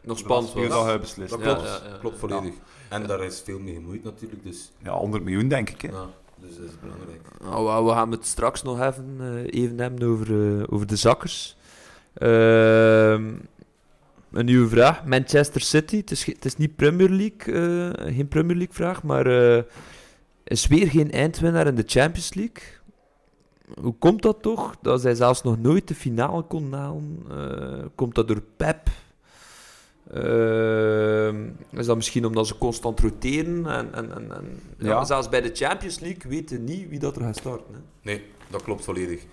nog 0.00 0.18
spannend 0.18 0.52
was. 0.52 0.98
beslist 0.98 1.30
Dat 1.30 1.40
Ja, 1.40 1.44
klopt, 1.54 1.68
ja, 1.68 1.88
ja. 1.90 1.96
klopt 2.00 2.18
volledig. 2.18 2.54
En 2.88 3.06
daar 3.06 3.24
is 3.24 3.40
veel 3.44 3.58
mee 3.58 3.74
gemoeid 3.74 4.04
natuurlijk, 4.04 4.42
dus, 4.42 4.70
Ja, 4.82 4.92
100 4.98 5.24
miljoen 5.24 5.48
denk 5.48 5.70
ik. 5.70 5.80
Hè. 5.80 5.88
ja, 5.88 6.06
dus 6.36 6.56
dat 6.56 6.64
is 6.68 6.78
belangrijk. 6.80 7.20
Nou, 7.42 7.84
we- 7.86 7.92
gaan 7.92 8.10
het 8.10 8.26
straks 8.26 8.62
nog 8.62 8.80
even, 8.80 9.20
even 9.50 9.78
hebben 9.78 10.08
over, 10.08 10.72
over 10.72 10.86
de 10.86 10.96
zakkers. 10.96 11.56
Ehm, 12.14 13.32
een 14.32 14.44
nieuwe 14.44 14.68
vraag. 14.68 15.04
Manchester 15.04 15.60
City. 15.60 15.96
Het 15.96 16.10
is, 16.10 16.26
het 16.26 16.44
is 16.44 16.56
niet 16.56 16.76
Premier 16.76 17.08
League, 17.08 17.54
eh, 17.54 18.14
geen 18.14 18.28
Premier 18.28 18.56
League 18.56 18.74
vraag, 18.74 19.02
maar 19.02 19.26
eh, 19.26 19.62
is 20.48 20.66
weer 20.66 20.88
geen 20.88 21.10
eindwinnaar 21.10 21.66
in 21.66 21.74
de 21.74 21.84
Champions 21.86 22.34
League. 22.34 22.62
Hoe 23.80 23.94
komt 23.98 24.22
dat 24.22 24.42
toch? 24.42 24.76
Dat 24.82 25.00
zij 25.00 25.14
zelfs 25.14 25.42
nog 25.42 25.58
nooit 25.58 25.88
de 25.88 25.94
finale 25.94 26.42
kon 26.42 26.72
halen. 26.72 27.24
Eh, 27.30 27.84
komt 27.94 28.14
dat 28.14 28.28
door 28.28 28.42
Pep? 28.56 28.88
Ehm, 30.12 31.48
is 31.70 31.86
dat 31.86 31.96
misschien 31.96 32.24
omdat 32.26 32.46
ze 32.46 32.58
constant 32.58 33.00
roteren? 33.00 33.66
En, 33.66 33.94
en, 33.94 34.14
en, 34.14 34.32
en, 34.32 34.60
ja, 34.78 34.88
Ja. 34.88 35.04
Zelfs 35.04 35.28
bij 35.28 35.40
de 35.40 35.50
Champions 35.52 35.98
League 35.98 36.30
weten 36.30 36.64
niet 36.64 36.88
wie 36.88 36.98
dat 36.98 37.16
er 37.16 37.22
gaat 37.22 37.36
starten. 37.36 37.74
Hè? 37.74 37.80
Nee, 38.02 38.24
dat 38.50 38.62
klopt 38.62 38.84
volledig. 38.84 39.24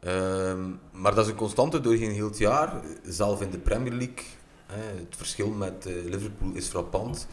Ehm, 0.00 0.70
maar 0.92 1.14
dat 1.14 1.24
is 1.24 1.30
een 1.30 1.36
constante 1.36 1.80
doorheen 1.80 2.10
heel 2.10 2.28
het 2.28 2.38
jaar. 2.38 2.80
Zelf 3.02 3.42
in 3.42 3.50
de 3.50 3.58
Premier 3.58 3.92
League. 3.92 4.24
Hè, 4.66 4.98
het 4.98 5.16
verschil 5.16 5.48
met 5.48 5.86
eh, 5.86 5.94
Liverpool 6.04 6.52
is 6.52 6.66
frappant. 6.66 7.26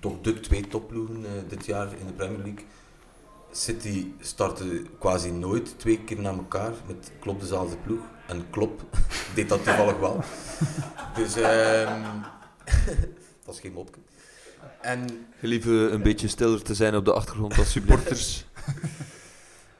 Toch 0.00 0.20
de 0.20 0.40
twee 0.40 0.66
topploegen 0.68 1.24
eh, 1.24 1.30
dit 1.48 1.66
jaar 1.66 1.88
in 2.00 2.06
de 2.06 2.12
Premier 2.12 2.42
League. 2.42 2.64
City 3.56 4.12
startte 4.20 4.82
quasi 4.98 5.30
nooit 5.30 5.78
twee 5.78 6.04
keer 6.04 6.20
na 6.20 6.30
elkaar 6.30 6.72
met 6.86 7.12
Klopp 7.20 7.40
dezelfde 7.40 7.76
ploeg. 7.76 8.00
En 8.26 8.50
Klopp 8.50 8.82
deed 9.34 9.48
dat 9.48 9.64
toevallig 9.64 9.98
wel. 9.98 10.20
Dus 11.14 11.36
ehm 11.36 12.02
dat 13.44 13.54
is 13.54 13.60
geen 13.60 13.72
mopje. 13.72 14.00
En 14.80 15.26
Gelieve 15.38 15.70
een 15.70 16.02
beetje 16.02 16.28
stiller 16.28 16.62
te 16.62 16.74
zijn 16.74 16.96
op 16.96 17.04
de 17.04 17.12
achtergrond 17.12 17.58
als 17.58 17.70
supporters. 17.76 18.46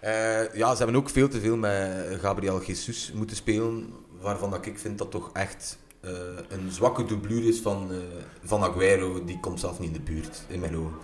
Eh, 0.00 0.54
ja, 0.54 0.70
ze 0.70 0.76
hebben 0.76 0.96
ook 0.96 1.10
veel 1.10 1.28
te 1.28 1.40
veel 1.40 1.56
met 1.56 2.06
Gabriel 2.20 2.62
Jesus 2.62 3.12
moeten 3.14 3.36
spelen, 3.36 3.94
waarvan 4.20 4.50
dat 4.50 4.66
ik 4.66 4.78
vind 4.78 4.98
dat 4.98 5.10
toch 5.10 5.30
echt 5.32 5.78
eh, 6.00 6.10
een 6.48 6.70
zwakke 6.70 7.04
doublure 7.04 7.48
is 7.48 7.60
van, 7.60 7.92
eh, 7.92 7.98
van 8.42 8.62
Aguero. 8.62 9.24
Die 9.24 9.40
komt 9.40 9.60
zelf 9.60 9.78
niet 9.78 9.88
in 9.88 10.04
de 10.04 10.12
buurt, 10.12 10.42
in 10.48 10.60
mijn 10.60 10.76
ogen. 10.76 10.98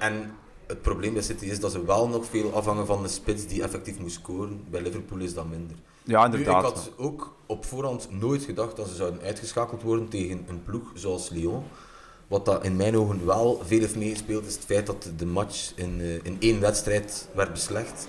En 0.00 0.34
het 0.70 0.82
probleem 0.82 1.12
bij 1.12 1.22
City 1.22 1.44
is 1.44 1.60
dat 1.60 1.72
ze 1.72 1.84
wel 1.84 2.08
nog 2.08 2.24
veel 2.26 2.54
afhangen 2.54 2.86
van 2.86 3.02
de 3.02 3.08
spits 3.08 3.46
die 3.46 3.62
effectief 3.62 3.98
moet 3.98 4.12
scoren. 4.12 4.64
Bij 4.70 4.82
Liverpool 4.82 5.18
is 5.18 5.34
dat 5.34 5.48
minder. 5.48 5.76
Ja, 6.02 6.26
Nu, 6.26 6.32
ik 6.32 6.38
inderdaad. 6.38 6.62
had 6.64 6.90
ook 6.96 7.34
op 7.46 7.64
voorhand 7.64 8.08
nooit 8.10 8.42
gedacht 8.42 8.76
dat 8.76 8.88
ze 8.88 8.94
zouden 8.94 9.20
uitgeschakeld 9.22 9.82
worden 9.82 10.08
tegen 10.08 10.44
een 10.48 10.62
ploeg 10.62 10.90
zoals 10.94 11.28
Lyon. 11.28 11.62
Wat 12.28 12.44
dat 12.44 12.64
in 12.64 12.76
mijn 12.76 12.96
ogen 12.96 13.26
wel 13.26 13.62
veel 13.66 13.78
heeft 13.80 13.96
meegespeeld, 13.96 14.46
is 14.46 14.54
het 14.54 14.64
feit 14.64 14.86
dat 14.86 15.10
de 15.16 15.26
match 15.26 15.72
in, 15.74 16.20
in 16.22 16.36
één 16.40 16.60
wedstrijd 16.60 17.28
werd 17.34 17.52
beslecht. 17.52 18.08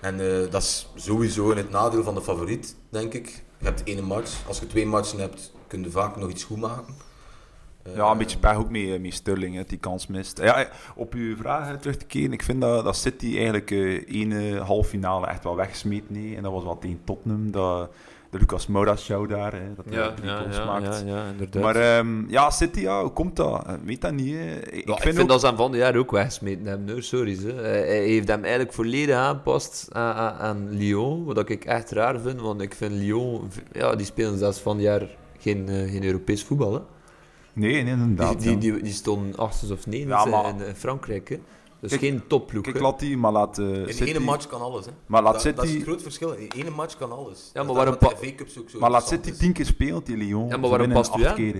En 0.00 0.20
eh, 0.20 0.50
dat 0.50 0.62
is 0.62 0.88
sowieso 0.94 1.50
in 1.50 1.56
het 1.56 1.70
nadeel 1.70 2.02
van 2.02 2.14
de 2.14 2.22
favoriet, 2.22 2.76
denk 2.88 3.12
ik. 3.12 3.42
Je 3.58 3.64
hebt 3.64 3.82
één 3.84 4.04
match. 4.04 4.32
Als 4.48 4.58
je 4.58 4.66
twee 4.66 4.86
matchen 4.86 5.18
hebt, 5.18 5.52
kun 5.66 5.82
je 5.82 5.90
vaak 5.90 6.16
nog 6.16 6.30
iets 6.30 6.44
goed 6.44 6.58
maken. 6.60 6.94
Eh, 7.82 7.96
Ja, 7.96 8.10
een 8.10 8.18
beetje 8.18 8.38
pech 8.38 8.56
ook 8.56 8.70
mee, 8.70 8.98
met 8.98 9.14
Sterling, 9.14 9.56
hè, 9.56 9.62
die 9.66 9.78
kans 9.78 10.06
mist. 10.06 10.38
Ja, 10.38 10.64
eh, 10.64 10.72
op 10.94 11.14
uw 11.14 11.36
vraag 11.36 11.68
hè, 11.68 11.76
terug 11.78 11.96
te 11.96 12.04
keren, 12.04 12.32
ik 12.32 12.42
vind 12.42 12.60
dat, 12.60 12.84
dat 12.84 12.96
City 12.96 13.36
eigenlijk 13.36 13.70
eh 13.70 13.94
één 14.08 14.56
halve 14.56 14.88
finale 14.88 15.26
echt 15.26 15.44
wel 15.44 15.56
weggesmeten 15.56 16.14
heeft. 16.14 16.36
En 16.36 16.42
dat 16.42 16.52
was 16.52 16.64
wel 16.64 16.78
tegen 16.78 17.00
Tottenham, 17.04 17.50
dat, 17.50 17.90
de 18.32 18.38
Lucas 18.38 18.66
Moura 18.66 18.96
show 18.96 19.28
daar, 19.28 19.52
hè, 19.52 19.74
dat 19.74 19.84
hij 19.84 19.94
ja, 19.94 20.12
drie 20.14 20.30
goals 20.30 20.56
ja, 20.56 20.64
maakt. 20.64 21.02
ja, 21.06 21.14
ja, 21.14 21.26
inderdaad. 21.30 21.62
Maar 21.62 21.76
ehm, 21.76 22.30
ja, 22.30 22.50
City, 22.50 22.80
ja, 22.80 23.00
hoe 23.00 23.12
komt 23.12 23.36
dat? 23.36 23.66
Ik 23.68 23.84
weet 23.84 24.00
dat 24.00 24.12
niet. 24.12 24.34
Hè. 24.34 24.58
Ik, 24.70 24.84
vind 24.86 25.00
vind 25.00 25.20
ook... 25.20 25.28
dat 25.28 25.40
ze 25.40 25.46
hem 25.46 25.56
van 25.56 25.70
de 25.70 25.76
jaar 25.76 25.96
ook 25.96 26.10
weggesmeten 26.10 26.66
hebben, 26.66 27.04
sorry. 27.04 27.34
Ze. 27.34 27.52
Hij 27.52 28.02
heeft 28.04 28.28
hem 28.28 28.40
eigenlijk 28.42 28.72
volledig 28.72 29.16
aangepast 29.16 29.88
aan, 29.92 30.14
aan, 30.14 30.34
aan 30.34 30.70
Lyon, 30.70 31.24
wat 31.24 31.48
ik 31.48 31.64
echt 31.64 31.90
raar 31.90 32.20
vind, 32.20 32.40
want 32.40 32.60
ik 32.60 32.74
vind 32.74 32.92
Lyon, 32.92 33.50
ja, 33.72 33.94
die 33.94 34.06
spelen 34.06 34.38
zelfs 34.38 34.58
van 34.58 34.76
het 34.76 34.84
jaar 34.84 35.08
geen, 35.38 35.68
eh, 35.68 35.90
geen 35.90 36.04
Europees 36.04 36.44
voetbal. 36.44 36.72
Hè. 36.74 36.80
Nee, 37.52 37.72
nee, 37.72 37.82
Die, 37.84 37.92
inderdaad. 37.92 38.40
die, 38.40 38.50
ja. 38.50 38.56
die, 38.56 38.82
die 38.82 38.92
stonden 38.92 39.36
achtste 39.36 39.72
of 39.72 39.86
negende 39.86 40.14
Ja, 40.14 40.24
maar- 40.24 40.48
in, 40.48 40.60
in 40.66 40.74
Frankrijk. 40.74 41.28
Hè. 41.28 41.38
Dus 41.80 41.90
Kijk- 41.90 42.02
geen 42.02 42.22
topploeg. 42.26 42.62
Kijk, 42.62 42.76
hè. 42.76 42.82
laat 42.82 42.98
die, 42.98 43.16
maar 43.16 43.32
laat 43.32 43.58
eh, 43.58 43.66
in 43.86 43.94
City... 43.94 44.12
één 44.12 44.22
match 44.22 44.46
kan 44.46 44.60
alles. 44.60 44.84
Hè. 44.86 44.92
Maar 45.06 45.22
laat 45.22 45.42
dat, 45.42 45.56
dat 45.56 45.64
is 45.64 45.70
City- 45.70 45.80
het 45.80 45.88
groot 45.88 46.02
verschil. 46.02 46.32
In 46.32 46.50
één 46.50 46.72
match 46.72 46.96
kan 46.96 47.12
alles. 47.12 47.50
maar 47.54 47.62
Dat 47.64 47.70
is 47.70 47.76
waarom 47.76 47.98
pa- 47.98 48.08
zo 48.70 48.78
Maar 48.78 48.90
laat 48.90 49.08
City 49.08 49.32
tien 49.32 49.52
keer 49.52 49.66
spelen, 49.66 50.04
die 50.04 50.16
Lyon. 50.16 50.48
Ja, 50.48 50.56
maar 50.56 50.70
waarom 50.70 50.92
past 50.92 51.16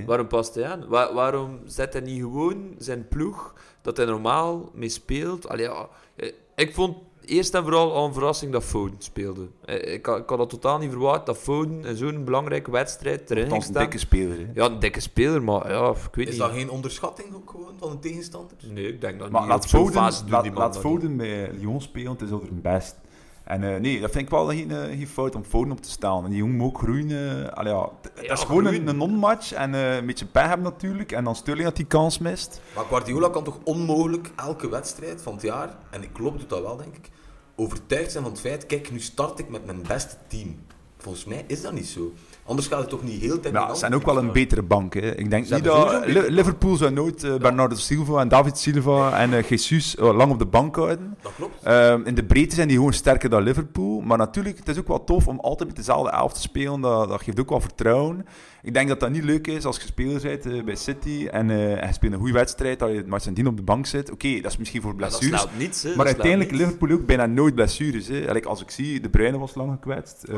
waarom 0.07 0.27
past 0.27 0.55
hij 0.55 0.65
aan? 0.67 0.89
Waar- 0.89 1.15
waarom 1.15 1.59
zet 1.67 1.93
hij 1.93 2.03
niet 2.03 2.21
gewoon 2.21 2.75
zijn 2.79 3.09
ploeg 3.09 3.55
dat 3.83 3.97
hij 3.97 4.07
normaal 4.07 4.71
mee 4.75 4.89
speelt? 4.89 5.49
Allee, 5.49 5.65
ja, 5.65 5.89
eh, 6.17 6.33
ik 6.57 6.75
vond 6.75 6.97
eerst 7.25 7.55
en 7.55 7.63
vooral 7.63 7.93
al 7.93 8.07
een 8.07 8.13
verrassing 8.13 8.53
dat 8.53 8.65
Foden 8.65 8.97
speelde. 8.99 9.49
Eh, 9.65 9.93
Ik 9.95 10.07
had, 10.07 10.19
ik 10.19 10.29
had 10.29 10.39
dat 10.39 10.51
totaal 10.51 10.79
niet 10.79 10.91
verwacht 10.91 11.27
dat 11.27 11.39
Foden 11.39 11.85
in 11.85 11.97
zo'n 11.97 12.25
belangrijke 12.25 12.71
wedstrijd 12.71 13.21
erin 13.31 13.43
ging 13.43 13.43
Althans, 13.45 13.65
een 13.67 13.71
staan. 13.71 13.83
dikke 13.83 13.99
speler. 13.99 14.37
Hè. 14.39 14.47
Ja, 14.55 14.65
een 14.67 14.79
dikke 14.79 15.01
speler, 15.01 15.43
maar 15.43 15.71
ja, 15.71 15.91
ik 15.91 16.15
weet 16.15 16.27
Is 16.27 16.33
niet. 16.33 16.43
dat 16.43 16.51
geen 16.53 16.71
onderschatting 16.71 17.35
ook 17.35 17.51
gewoon 17.51 17.75
van 17.79 17.91
de 17.91 17.99
tegenstander? 17.99 18.57
Nee, 18.73 18.89
ik 18.89 19.01
denk 19.01 19.19
dat 19.19 19.31
Maar 19.31 19.41
niet. 19.41 19.51
laat 19.51 19.67
Foden, 19.67 19.95
laat, 20.29 20.51
laat 20.55 20.79
Foden 20.79 21.17
bij 21.17 21.51
Lyon 21.53 21.81
spelen, 21.81 22.13
het 22.13 22.21
is 22.21 22.31
ook 22.31 22.43
een 22.43 22.61
best. 22.63 22.97
En 23.45 23.75
eh, 23.75 23.81
nee, 23.81 24.01
dat 24.01 24.11
vind 24.11 24.25
ik 24.25 24.31
wel 24.31 24.47
geen, 24.47 24.71
eh, 24.71 24.83
geen 24.83 25.09
fout 25.09 25.35
om 25.35 25.45
Foden 25.45 25.73
op 25.73 25.81
te 25.81 25.91
staan. 25.91 26.25
En 26.25 26.31
die 26.31 26.39
jongen 26.39 26.57
moet 26.57 26.67
ook 26.67 26.79
groeien. 26.79 27.55
allee, 27.55 27.73
ja, 27.73 27.85
d- 28.01 28.11
dat 28.15 28.25
Ja, 28.25 28.33
is 28.33 28.41
gewoon 28.41 28.65
groeien. 28.67 28.87
een, 28.89 28.97
non-match 28.97 29.53
en 29.53 29.75
eh, 29.75 29.97
een 29.97 30.07
beetje 30.07 30.27
pech 30.27 30.47
hebben 30.47 30.63
natuurlijk. 30.63 31.13
En 31.13 31.25
dan 31.25 31.37
Sterling 31.37 31.65
dat 31.67 31.77
die 31.77 31.87
kans 31.87 32.19
mist. 32.19 32.61
Maar 32.75 32.85
Guardiola 32.85 33.29
kan 33.29 33.45
toch 33.45 33.59
onmogelijk 33.65 34.31
elke 34.37 34.69
wedstrijd 34.69 35.23
van 35.23 35.33
het 35.33 35.43
jaar, 35.43 35.77
en 35.91 36.03
ik 36.03 36.13
klopt 36.13 36.39
doet 36.39 36.49
dat 36.49 36.61
wel 36.63 36.77
denk 36.77 36.97
ik, 36.97 37.09
overtuigd 37.57 38.11
zijn 38.11 38.23
van 38.23 38.33
het 38.33 38.41
feit, 38.43 38.67
kijk 38.67 38.91
nu 38.91 39.01
start 39.01 39.39
ik 39.39 39.49
met 39.49 39.65
mijn 39.67 39.83
beste 39.89 40.17
team. 40.29 40.57
Volgens 41.03 41.25
mij 41.25 41.45
is 41.47 41.63
dat 41.63 41.73
niet 41.73 41.87
zo. 41.87 42.13
Anders 42.45 42.69
gaat 42.69 42.81
het 42.81 42.89
toch 42.89 43.03
niet 43.03 43.21
heel 43.21 43.41
tijd 43.41 43.55
Ja, 43.55 43.73
ze 43.73 43.79
zijn 43.79 43.95
ook 43.95 44.05
wel 44.05 44.19
een 44.19 44.33
betere 44.33 44.63
bank. 44.63 44.95
Hè. 44.95 45.17
Ik 45.17 45.31
denk 45.31 45.47
Ze 45.47 45.55
niet 45.55 45.65
dat 45.65 46.07
Liverpool 46.07 46.77
zou 46.77 46.93
nooit 46.93 47.25
eh, 47.25 47.35
Bernardo 47.35 47.75
Silva 47.75 48.21
en 48.21 48.29
David 48.29 48.59
Silva 48.59 49.19
en 49.19 49.35
eh, 49.35 49.49
Jesus 49.49 49.97
eh, 49.97 50.17
lang 50.17 50.33
op 50.33 50.39
de 50.39 50.47
bank 50.47 50.77
houden. 50.77 51.17
Dat 51.23 51.33
klopt. 51.37 51.63
Ehm, 51.63 52.03
in 52.05 52.15
de 52.15 52.25
breedte 52.25 52.55
zijn 52.55 52.69
die 52.69 52.77
gewoon 52.77 52.93
sterker 52.93 53.31
dan 53.31 53.43
Liverpool. 53.43 54.01
Maar 54.01 54.19
natuurlijk, 54.19 54.59
het 54.59 54.69
is 54.69 54.79
ook 54.79 54.89
wel 54.89 55.05
tof 55.05 55.29
om 55.29 55.41
altijd 55.41 55.69
met 55.69 55.79
dezelfde 55.79 56.11
elf 56.11 56.33
te 56.33 56.41
spelen. 56.41 56.81
Dat, 56.81 57.09
dat 57.09 57.23
geeft 57.23 57.41
ook 57.41 57.49
wel 57.49 57.61
vertrouwen. 57.61 58.27
Ik 58.65 58.75
denk 58.75 58.89
dat 58.89 59.01
dat 59.01 59.11
niet 59.11 59.25
leuk 59.25 59.47
is 59.47 59.65
als 59.65 59.77
je 59.77 59.83
speler 59.87 60.21
bent 60.23 60.47
eh, 60.47 60.63
bij 60.63 60.75
City 60.75 61.27
en, 61.31 61.51
eh, 61.51 61.81
en 61.83 61.87
je 61.87 61.93
speelt 61.93 62.13
een 62.13 62.19
goede 62.19 62.33
wedstrijd, 62.35 62.79
dat 62.79 62.91
je 62.91 62.97
het 62.97 63.07
nadien 63.07 63.47
op 63.47 63.57
de 63.57 63.63
bank 63.63 63.87
zit. 63.87 64.11
Oké, 64.11 64.41
dat 64.41 64.51
is 64.53 64.57
misschien 64.57 64.83
voor 64.83 64.95
Ja, 64.97 64.99
dat 64.99 65.09
blessures. 65.19 65.47
niets, 65.59 65.95
maar 65.97 66.07
uiteindelijk 66.07 66.51
niets. 66.51 66.63
Liverpool 66.63 66.91
ook 66.91 67.07
bijna 67.07 67.27
nooit 67.27 67.55
blessures. 67.55 68.07
Hè. 68.09 68.33
Like, 68.33 68.49
als 68.49 68.63
ik 68.63 68.71
zie, 68.71 69.01
De 69.01 69.09
Bruyne 69.09 69.39
was 69.39 69.55
lang 69.55 69.73
gekwetst. 69.73 70.23
eh, 70.23 70.37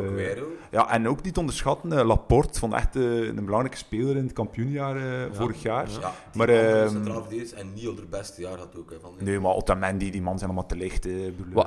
ja, 0.70 0.90
en 0.90 1.08
ook 1.08 1.22
niet 1.22 1.36
onderschatten, 1.36 2.04
Laporte 2.06 2.58
vond 2.58 2.72
echt 2.72 2.94
een 2.94 3.44
belangrijke 3.44 3.76
speler 3.76 4.16
in 4.16 4.24
het 4.24 4.32
kampioenjaar 4.32 4.96
eh, 4.96 5.32
vorig 5.32 5.62
jaar. 5.62 5.90
Ja, 5.90 5.98
Maar, 6.00 6.12
maar, 6.34 6.48
ehm, 6.48 6.88
centraal 6.88 7.20
verdedigers 7.20 7.52
en 7.60 7.72
Neil 7.74 7.96
er 7.96 8.08
beste 8.10 8.40
jaar 8.40 8.58
had 8.58 8.76
ook. 8.78 8.90
Hè, 8.90 8.96
van, 9.00 9.10
Nee, 9.20 9.40
maar 9.40 9.52
Otamendi, 9.54 10.10
die 10.10 10.22
man 10.22 10.38
zijn 10.38 10.50
allemaal 10.50 10.68
te 10.68 10.76
licht. 10.76 11.06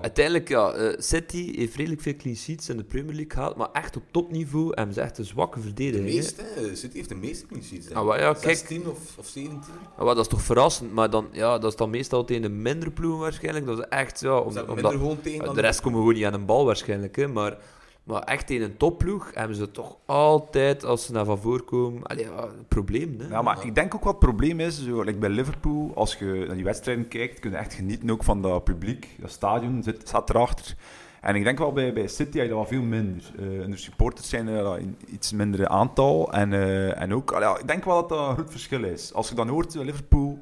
uiteindelijk, 0.01 0.47
ja, 0.49 0.71
eh, 0.71 0.93
City 0.97 1.55
heeft 1.57 1.75
redelijk 1.75 2.01
veel 2.01 2.15
clean 2.15 2.35
sheets 2.37 2.69
in 2.69 2.77
de 2.77 2.83
Premier 2.83 3.13
League 3.15 3.31
gehaald, 3.33 3.55
maar 3.55 3.69
echt 3.73 3.95
op 3.95 4.03
topniveau 4.11 4.71
hebben 4.73 4.93
ze 4.93 5.01
echt 5.01 5.17
een 5.17 5.25
zwakke 5.25 5.57
de 5.59 5.65
verdediging. 5.65 6.05
meeste, 6.15 6.43
hè. 6.55 6.75
City 6.75 6.97
heeft 6.97 7.09
de 7.09 7.15
meeste 7.15 7.45
clean 7.45 7.63
sheets. 7.63 7.91
Ah, 7.91 8.19
ja, 8.19 8.33
kijk. 8.33 8.57
16 8.57 8.87
of, 8.87 9.17
of 9.17 9.27
17. 9.27 9.59
Ja, 9.97 10.03
wat, 10.03 10.15
dat 10.15 10.25
is 10.25 10.31
toch 10.31 10.41
verrassend, 10.41 10.93
maar 10.93 11.09
dan, 11.09 11.27
ja, 11.31 11.57
dat 11.57 11.71
is 11.71 11.77
dan 11.77 11.89
meestal 11.89 12.25
tegen 12.25 12.41
de 12.41 12.49
mindere 12.49 12.91
ploegen 12.91 13.19
waarschijnlijk. 13.19 13.65
Dat 13.65 13.77
is 13.77 13.85
echt, 13.89 14.19
ja, 14.19 14.37
om, 14.37 14.57
omdat, 14.57 14.97
minder 14.97 15.21
tegen 15.21 15.45
dan 15.45 15.55
de 15.55 15.61
rest 15.61 15.81
komen 15.81 15.99
gewoon 15.99 16.13
niet 16.13 16.25
aan 16.25 16.33
een 16.33 16.45
bal 16.45 16.65
waarschijnlijk, 16.65 17.15
hè, 17.15 17.27
maar 17.27 17.57
Maar 18.03 18.21
echt 18.23 18.49
in 18.49 18.61
een 18.61 18.77
topploeg 18.77 19.31
hebben 19.33 19.55
ze 19.55 19.71
toch 19.71 19.97
altijd, 20.05 20.83
als 20.85 21.05
ze 21.05 21.11
naar 21.11 21.25
van 21.25 21.37
voorkomen, 21.37 22.03
allee, 22.03 22.25
ja, 22.25 22.43
een 22.43 22.67
probleem. 22.67 23.15
Hè? 23.19 23.27
Ja, 23.27 23.41
maar 23.41 23.65
ik 23.65 23.75
denk 23.75 23.95
ook 23.95 24.03
wat 24.03 24.13
het 24.13 24.23
probleem 24.25 24.59
is, 24.59 24.83
zo, 24.83 25.01
like 25.01 25.17
bij 25.17 25.29
Liverpool, 25.29 25.91
als 25.95 26.15
je 26.15 26.43
naar 26.47 26.55
die 26.55 26.63
wedstrijden 26.63 27.07
kijkt, 27.07 27.39
kun 27.39 27.51
je 27.51 27.57
echt 27.57 27.73
genieten 27.73 28.09
ook 28.09 28.23
van 28.23 28.41
dat 28.41 28.63
publiek. 28.63 29.07
Dat 29.19 29.31
stadion 29.31 29.83
zit, 29.83 30.07
staat 30.07 30.29
erachter. 30.29 30.75
En 31.21 31.35
ik 31.35 31.43
denk 31.43 31.57
wel 31.57 31.71
bij, 31.71 31.93
bij 31.93 32.07
City 32.07 32.37
heb 32.37 32.47
je 32.47 32.53
dat 32.53 32.67
veel 32.67 32.81
minder. 32.81 33.23
Eh, 33.39 33.63
en 33.63 33.71
de 33.71 33.77
supporters 33.77 34.29
zijn 34.29 34.47
er 34.47 34.79
in 34.79 34.97
iets 35.07 35.31
minder 35.31 35.67
aantal. 35.67 36.31
En, 36.33 36.53
eh, 36.53 37.01
en 37.01 37.13
ook, 37.13 37.31
allee, 37.31 37.59
ik 37.59 37.67
denk 37.67 37.85
wel 37.85 37.95
dat 37.95 38.09
dat 38.09 38.29
een 38.29 38.33
groot 38.33 38.51
verschil 38.51 38.83
is. 38.83 39.13
Als 39.13 39.29
je 39.29 39.35
dan 39.35 39.47
hoort, 39.47 39.75
eh, 39.75 39.83
Liverpool, 39.83 40.36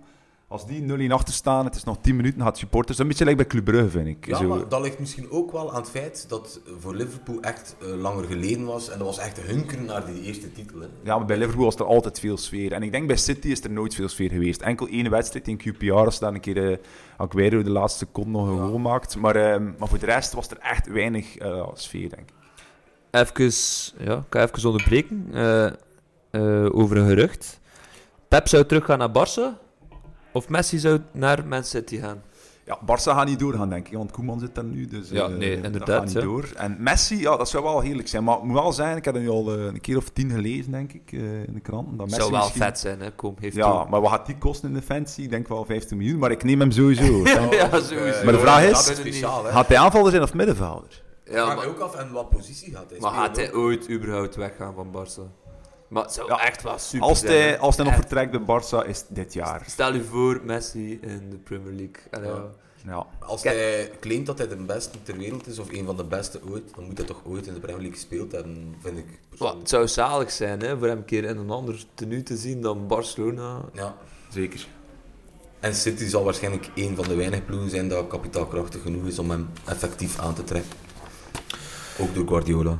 als 0.56 0.66
die 0.68 1.10
0-1 1.10 1.12
achter 1.12 1.34
staan, 1.34 1.66
het 1.66 1.76
is 1.76 1.84
nog 1.84 1.98
10 2.02 2.16
minuten, 2.16 2.42
gaat 2.42 2.58
supporters. 2.58 2.98
Een 2.98 3.08
beetje 3.08 3.24
like 3.24 3.38
bij 3.38 3.46
Club 3.48 3.64
Brugge, 3.66 3.90
vind 3.90 4.08
ik. 4.08 4.26
Ja, 4.28 4.38
Zo. 4.38 4.48
maar 4.48 4.70
dat 4.70 4.82
ligt 4.82 5.00
misschien 5.00 5.32
ook 5.32 5.52
wel 5.52 5.70
aan 5.74 5.82
het 5.82 5.90
feit 5.90 6.26
dat 6.30 6.60
voor 6.80 6.96
Liverpool 6.96 7.40
echt 7.42 7.76
eh, 7.82 7.88
langer 7.88 8.24
geleden 8.26 8.66
was. 8.66 8.90
En 8.90 8.98
dat 8.98 9.08
was 9.08 9.18
echt 9.18 9.42
hunkeren 9.42 9.86
naar 9.86 10.06
die 10.06 10.22
eerste 10.22 10.52
titel. 10.52 10.80
Hè. 10.80 10.88
Ja, 11.04 11.18
maar 11.18 11.26
bij 11.26 11.38
Liverpool 11.38 11.66
was 11.66 11.76
er 11.76 11.86
altijd 11.86 12.20
veel 12.20 12.38
sfeer. 12.38 12.72
En 12.72 12.84
ik 12.84 12.92
denk 12.92 13.08
bij 13.08 13.18
City 13.18 13.48
is 13.48 13.64
er 13.64 13.72
nooit 13.72 13.96
veel 13.96 14.08
sfeer 14.08 14.30
geweest. 14.30 14.62
Enkel 14.62 14.88
één 14.88 15.10
wedstrijd 15.10 15.48
in 15.48 15.62
QPR, 15.62 15.92
als 15.94 16.20
daar 16.20 16.34
een 16.34 16.40
keer 16.40 16.70
uh, 16.72 16.78
Aguero 17.18 17.62
de 17.64 17.70
laatste 17.70 18.06
seconde 18.06 18.30
nog 18.32 18.48
een 18.48 18.56
Ja. 18.56 18.62
goal 18.66 18.78
maakt. 18.78 19.16
Maar, 19.18 19.36
eh, 19.36 19.60
maar 19.78 19.88
voor 19.88 20.00
de 20.00 20.06
rest 20.06 20.34
was 20.34 20.48
er 20.50 20.58
echt 20.58 20.88
weinig 20.88 21.38
eh, 21.38 21.68
sfeer, 21.74 22.10
denk 22.10 22.22
ik. 22.30 22.34
Even, 23.12 23.52
ja, 24.06 24.16
ik 24.18 24.24
ga 24.30 24.44
even 24.44 24.66
onderbreken 24.70 25.28
eh, 25.34 25.66
eh, 25.66 26.76
over 26.76 26.98
een 26.98 27.08
gerucht. 27.08 27.60
Pep 28.28 28.48
zou 28.48 28.66
teruggaan 28.66 28.98
naar 28.98 29.10
Barça, 29.10 29.65
of 30.36 30.50
Messi 30.50 30.78
zou 30.78 31.00
naar 31.12 31.46
Man 31.48 31.64
City 31.64 31.98
gaan. 32.00 32.22
Ja, 32.66 32.80
Barça 32.86 33.04
gaat 33.16 33.26
niet 33.28 33.40
doorgaan, 33.40 33.70
denk 33.70 33.88
ik, 33.88 33.94
want 33.98 34.12
Koeman 34.12 34.40
zit 34.40 34.56
daar 34.56 34.64
nu. 34.64 34.86
Dus, 34.88 35.10
Ja, 35.10 35.26
eh, 35.28 35.36
nee, 35.36 35.56
dat 35.56 35.66
inderdaad, 35.66 35.90
gaat 35.90 36.06
niet 36.06 36.14
ja. 36.14 36.22
door. 36.22 36.50
En 36.56 36.76
Messi, 36.80 37.20
ja, 37.22 37.38
dat 37.38 37.50
zou 37.50 37.64
wel 37.64 37.80
heerlijk 37.80 38.08
zijn. 38.08 38.24
Maar 38.24 38.36
het 38.36 38.44
moet 38.44 38.54
wel 38.62 38.74
zijn, 38.74 38.98
ik 38.98 39.06
heb 39.06 39.14
dat 39.14 39.24
nu 39.24 39.30
al 39.30 39.54
eh, 39.58 39.66
een 39.66 39.82
keer 39.82 39.98
of 39.98 40.10
tien 40.10 40.30
gelezen, 40.32 40.72
denk 40.72 40.94
ik, 40.94 41.12
eh, 41.12 41.20
in 41.44 41.54
de 41.54 41.60
krant. 41.60 41.88
Dat 41.98 42.06
Messi 42.06 42.20
zou 42.20 42.32
wel 42.32 42.40
misschien- 42.40 42.62
vet 42.62 42.80
zijn, 42.80 43.00
hè? 43.02 43.12
Kom, 43.12 43.36
heeft 43.40 43.56
Ja, 43.56 43.82
toe. 43.82 43.90
maar 43.90 44.02
wat 44.02 44.12
gaat 44.12 44.26
die 44.26 44.38
kosten 44.38 44.70
in 44.70 44.76
de 44.76 44.82
fancy? 44.82 45.22
Ik 45.22 45.30
denk 45.30 45.48
wel 45.48 45.66
15 45.66 45.98
miljoen, 45.98 46.20
maar 46.20 46.32
ik 46.32 46.44
neem 46.44 46.60
hem 46.60 46.72
sowieso. 46.72 47.04
ja, 47.52 47.70
sowieso. 47.82 48.24
Maar 48.24 48.34
de 48.34 48.40
vraag 48.40 48.64
is- 48.64 48.72
Dat 48.72 48.90
is 48.90 48.98
speciaal, 48.98 49.46
hè. 49.46 49.52
Gaat 49.52 49.68
hij 49.68 49.78
aanvaller 49.78 50.12
zijn 50.12 50.24
of 50.24 50.34
middenvelder? 50.34 51.04
Ja, 51.26 51.36
Ja, 51.36 51.46
maar 51.46 51.56
maar, 51.56 51.68
ook 51.68 51.80
af 51.80 51.96
en 51.96 52.12
wat 52.12 52.30
positie 52.30 52.74
gaat 52.74 52.90
hij 52.90 53.00
maar 53.00 53.10
spelen, 53.12 53.26
gaat 53.28 53.36
hij 53.36 53.54
ooit 53.54 53.90
überhaupt 53.90 54.36
weggaan 54.36 54.74
van 54.74 54.88
Barça? 54.92 55.45
Maar 55.88 56.04
het 56.04 56.14
zou 56.14 56.28
Ja, 56.28 56.46
echt 56.46 56.64
wel 56.64 56.78
super 56.80 57.08
Als 57.08 57.20
zijn. 57.20 57.32
hij, 57.32 57.60
als 57.60 57.76
hij 57.76 57.86
nog 57.86 57.94
vertrekt 57.96 58.32
bij 58.32 58.62
Barça, 58.62 58.88
is 58.88 59.04
dit 59.10 59.34
jaar. 59.34 59.64
Stel 59.68 59.94
je 59.94 60.04
voor, 60.04 60.42
Messi 60.44 61.00
in 61.02 61.30
de 61.30 61.38
Premier 61.38 61.74
League. 61.74 61.96
Allee, 62.12 62.30
Ja. 62.30 62.46
ja. 62.86 63.06
Als 63.20 63.42
Kijk. 63.42 63.56
hij 63.58 63.92
claimt 64.00 64.26
dat 64.26 64.38
hij 64.38 64.48
de 64.48 64.56
beste 64.56 64.98
ter 65.04 65.18
wereld 65.18 65.48
is, 65.48 65.60
of 65.60 65.72
een 65.72 65.86
van 65.86 65.98
de 65.98 66.04
beste 66.04 66.40
ooit, 66.50 66.76
dan 66.76 66.84
moet 66.86 66.98
hij 66.98 67.08
toch 67.08 67.22
ooit 67.26 67.48
in 67.48 67.54
de 67.54 67.60
Premier 67.60 67.82
League 67.82 67.98
gespeeld 68.00 68.32
hebben, 68.32 68.76
vind 68.82 68.98
ik 68.98 69.06
Wat, 69.08 69.30
persoonlijk. 69.30 69.60
het 69.60 69.70
zou 69.70 69.88
zalig 69.88 70.32
zijn 70.32 70.60
hè, 70.62 70.78
voor 70.78 70.88
hem 70.88 70.98
een 70.98 71.06
keer 71.06 71.24
in 71.24 71.38
een 71.38 71.50
ander 71.50 71.84
tenue 71.94 72.24
te 72.24 72.38
zien 72.38 72.62
dan 72.62 72.88
Barcelona. 72.88 73.62
Ja. 73.74 73.96
Zeker. 74.30 74.68
En 75.60 75.76
City 75.76 76.06
zal 76.06 76.24
waarschijnlijk 76.24 76.70
een 76.76 76.96
van 76.96 77.08
de 77.08 77.16
weinige 77.16 77.42
ploegen 77.42 77.70
zijn 77.70 77.88
dat 77.90 78.08
kapitaalkrachtig 78.08 78.82
genoeg 78.82 79.06
is 79.08 79.20
om 79.20 79.30
hem 79.30 79.50
effectief 79.66 80.20
aan 80.20 80.34
te 80.34 80.44
trekken. 80.44 80.72
Ook 82.00 82.14
door 82.16 82.28
Guardiola. 82.28 82.80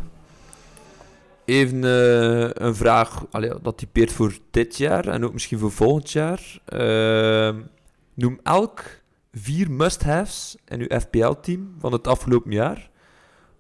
Even 1.46 1.84
eh, 1.84 2.50
een 2.54 2.76
vraag, 2.76 3.26
dat 3.62 3.78
typeert 3.78 4.12
voor 4.12 4.38
dit 4.52 4.78
jaar 4.78 5.08
en 5.08 5.26
ook 5.26 5.34
misschien 5.34 5.60
voor 5.60 5.72
volgend 5.72 6.12
jaar. 6.12 6.60
Ehm, 6.66 7.62
noem 8.14 8.40
elk 8.44 8.84
vier 9.32 9.72
must-haves 9.72 10.58
in 10.66 10.80
uw 10.80 11.00
FPL-team 11.00 11.76
van 11.80 11.92
het 11.92 12.08
afgelopen 12.08 12.52
jaar, 12.52 12.90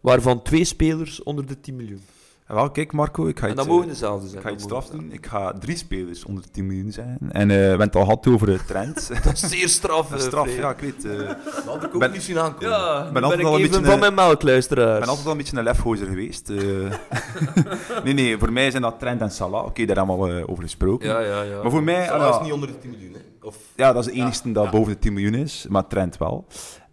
waarvan 0.02 0.42
twee 0.42 0.64
spelers 0.64 1.24
onder 1.24 1.46
de 1.46 1.60
10 1.60 1.76
miljoen. 1.76 2.04
En 2.46 2.56
wel, 2.56 2.70
kijk 2.72 2.92
Marco, 2.92 3.28
ik 3.28 3.40
ga 3.40 3.44
En 3.46 3.52
iets, 3.52 3.58
dat 3.58 3.66
eh, 3.68 3.72
mogen 3.74 3.88
dezelfde 3.88 4.28
zijn. 4.28 4.38
ik 4.38 4.44
ga 4.44 4.50
dat 4.50 4.60
iets 4.62 4.70
mogen 4.72 4.86
straf 4.88 5.00
doen. 5.02 5.12
Ik 5.12 5.26
ga 5.26 5.54
drie 5.54 5.78
spelers 5.78 6.26
onder 6.26 6.44
de 6.44 6.50
10 6.50 6.66
miljoen 6.66 6.92
zijn. 6.92 7.18
En 7.32 7.42
eh 7.52 7.58
we 7.58 7.64
hebben 7.64 7.88
het 7.88 7.96
al 7.96 8.02
gehad 8.04 8.28
over 8.28 8.48
de 8.48 8.60
trend. 8.68 9.10
Dat 9.24 9.34
is 9.34 9.40
zeer 9.40 9.70
straf. 9.70 10.08
Dat 10.10 10.18
is 10.20 10.24
eh, 10.26 10.30
straf, 10.32 10.48
Freek. 10.48 10.60
ja, 10.60 10.70
ik 10.70 10.80
weet. 10.80 11.06
eh, 11.06 11.18
Dat 11.18 11.64
had 11.66 11.84
ik 11.84 11.94
ook 11.94 12.00
Ben- 12.00 12.12
niet 12.12 12.24
zien 12.24 12.40
aankomen. 12.40 12.70
Ja, 12.70 13.04
ben 13.04 13.14
ben, 13.14 13.24
altijd 13.24 13.42
ik 13.42 13.48
een 13.48 13.62
beetje 13.62 13.84
van 13.86 14.00
mijn 14.00 14.14
melkluisteraars. 14.14 14.94
Ik 14.94 15.00
ben 15.00 15.08
altijd 15.08 15.24
wel 15.24 15.32
een 15.32 15.38
beetje 15.40 15.58
een 15.58 15.64
lefgozer 15.64 16.08
geweest. 16.08 16.50
eh. 16.50 16.58
nee, 18.04 18.14
nee, 18.14 18.38
voor 18.38 18.52
mij 18.52 18.72
zijn 18.72 18.82
dat 18.82 19.00
Trent 19.00 19.22
en 19.22 19.32
Salah. 19.32 19.66
Oké, 19.66 19.86
daar 19.86 19.96
hebben 19.98 20.18
we 20.18 20.22
al 20.24 20.30
eh, 20.38 20.50
over 20.50 20.64
gesproken. 20.64 21.08
Ja, 21.10 21.20
ja, 21.20 21.42
ja. 21.42 21.62
Maar 21.62 21.72
voor 21.72 21.84
mij... 21.84 22.06
Salah 22.06 22.28
ah, 22.28 22.36
is 22.36 22.42
niet 22.46 22.54
onder 22.54 22.68
de 22.70 22.78
10 22.80 22.90
miljoen, 22.90 23.14
hè? 23.14 23.20
Of, 23.48 23.56
Ja, 23.76 23.94
dat 23.94 24.06
is 24.08 24.14
de 24.14 24.20
enigste 24.20 24.52
dat 24.52 24.64
ja. 24.64 24.70
boven 24.72 24.94
de 24.94 25.00
10 25.00 25.14
miljoen 25.14 25.34
is, 25.34 25.66
maar 25.70 25.88
Trent 25.88 26.18
wel. 26.18 26.46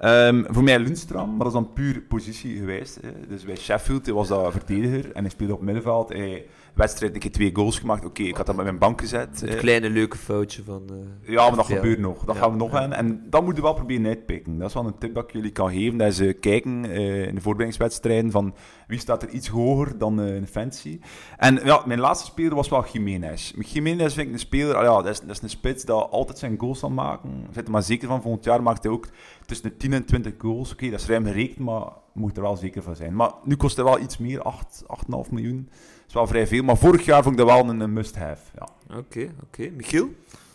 Ehm, 0.02 0.44
voor 0.48 0.62
mij 0.62 0.78
Lundstram, 0.78 1.28
maar 1.28 1.38
dat 1.38 1.46
is 1.46 1.52
dan 1.52 1.72
puur 1.72 2.00
positie 2.00 2.56
geweest. 2.56 2.98
Hè. 3.02 3.08
Dus 3.28 3.44
bij 3.44 3.56
Sheffield 3.56 4.06
was 4.06 4.28
dat 4.28 4.52
verdediger 4.52 5.12
en 5.12 5.20
hij 5.22 5.30
speelde 5.30 5.54
op 5.54 5.60
middenveld. 5.62 6.08
Hij 6.08 6.46
wedstrijd 6.74 7.14
een 7.14 7.20
keer 7.20 7.32
twee 7.32 7.50
goals 7.54 7.78
gemaakt. 7.78 8.04
Oké, 8.04 8.22
ik 8.22 8.36
had 8.36 8.46
dat 8.46 8.54
met 8.56 8.64
mijn 8.64 8.78
bank 8.78 9.00
gezet. 9.00 9.40
Het 9.40 9.56
kleine 9.56 9.90
leuke 9.90 10.16
foutje 10.16 10.62
van... 10.62 10.82
eh, 10.90 11.32
Ja, 11.32 11.46
maar 11.46 11.56
dat 11.56 11.66
gebeurt 11.66 11.98
nog. 11.98 12.24
Dat 12.24 12.34
Ja, 12.34 12.40
gaan 12.40 12.50
we 12.50 12.56
nog 12.56 12.72
ja. 12.72 12.80
aan. 12.80 12.92
En 12.92 13.26
dat 13.30 13.44
moeten 13.44 13.62
we 13.62 13.68
wel 13.68 13.76
proberen 13.78 14.06
uitpikken. 14.06 14.58
Dat 14.58 14.68
is 14.68 14.74
wel 14.74 14.86
een 14.86 14.98
tip 14.98 15.14
dat 15.14 15.24
ik 15.24 15.32
jullie 15.32 15.50
kan 15.52 15.70
geven. 15.72 15.98
Dat 15.98 16.14
ze 16.14 16.32
kijken 16.40 16.84
eh, 16.84 17.26
in 17.26 17.34
de 17.34 17.40
voorbereidingswedstrijden 17.40 18.30
van 18.30 18.54
wie 18.86 18.98
staat 18.98 19.22
er 19.22 19.28
iets 19.28 19.48
hoger 19.48 19.98
dan 19.98 20.20
eh, 20.20 20.40
de 20.40 20.46
fantasy. 20.46 21.00
En 21.36 21.60
ja, 21.64 21.82
mijn 21.86 22.00
laatste 22.00 22.26
speler 22.26 22.54
was 22.54 22.68
wel 22.68 22.84
Jiménez. 22.92 23.52
Jiménez 23.58 24.14
vind 24.14 24.26
ik 24.26 24.32
een 24.32 24.38
speler, 24.38 24.74
ah 24.74 24.82
ja, 24.82 25.02
dat, 25.02 25.06
is, 25.12 25.20
dat 25.20 25.30
is 25.30 25.42
een 25.42 25.50
spits 25.50 25.84
dat 25.84 26.10
altijd 26.10 26.38
zijn 26.38 26.58
goals 26.58 26.78
zal 26.78 26.90
maken. 26.90 27.30
Ik 27.30 27.54
zit 27.54 27.64
er 27.64 27.70
maar 27.70 27.82
zeker 27.82 28.08
van, 28.08 28.22
volgend 28.22 28.44
jaar 28.44 28.62
maakt 28.62 28.82
hij 28.82 28.92
ook 28.92 29.06
tussen 29.52 29.70
de 29.70 29.76
10 29.76 29.92
en 29.92 30.04
20 30.04 30.32
goals. 30.38 30.72
Oké, 30.72 30.90
dat 30.90 31.00
is 31.00 31.06
ruim 31.06 31.24
gerekend, 31.24 31.58
maar 31.58 31.86
moet 32.12 32.36
er 32.36 32.42
wel 32.42 32.56
zeker 32.56 32.82
van 32.82 32.96
zijn. 32.96 33.14
Maar 33.14 33.32
nu 33.44 33.56
kost 33.56 33.76
hij 33.76 33.84
wel 33.84 33.98
iets 33.98 34.18
meer, 34.18 34.42
8, 34.42 34.82
8,5 34.82 35.30
miljoen. 35.30 35.68
Dat 35.70 36.08
is 36.08 36.14
wel 36.14 36.26
vrij 36.26 36.46
veel. 36.46 36.62
Maar 36.62 36.76
vorig 36.76 37.04
jaar 37.04 37.22
vond 37.22 37.40
ik 37.40 37.46
dat 37.46 37.56
wel 37.56 37.68
een, 37.68 37.80
een 37.80 37.92
must-have. 37.92 38.42
Ja. 38.58 38.96
Oké, 38.96 39.32
oké. 39.42 39.70
Michiel? 39.70 40.08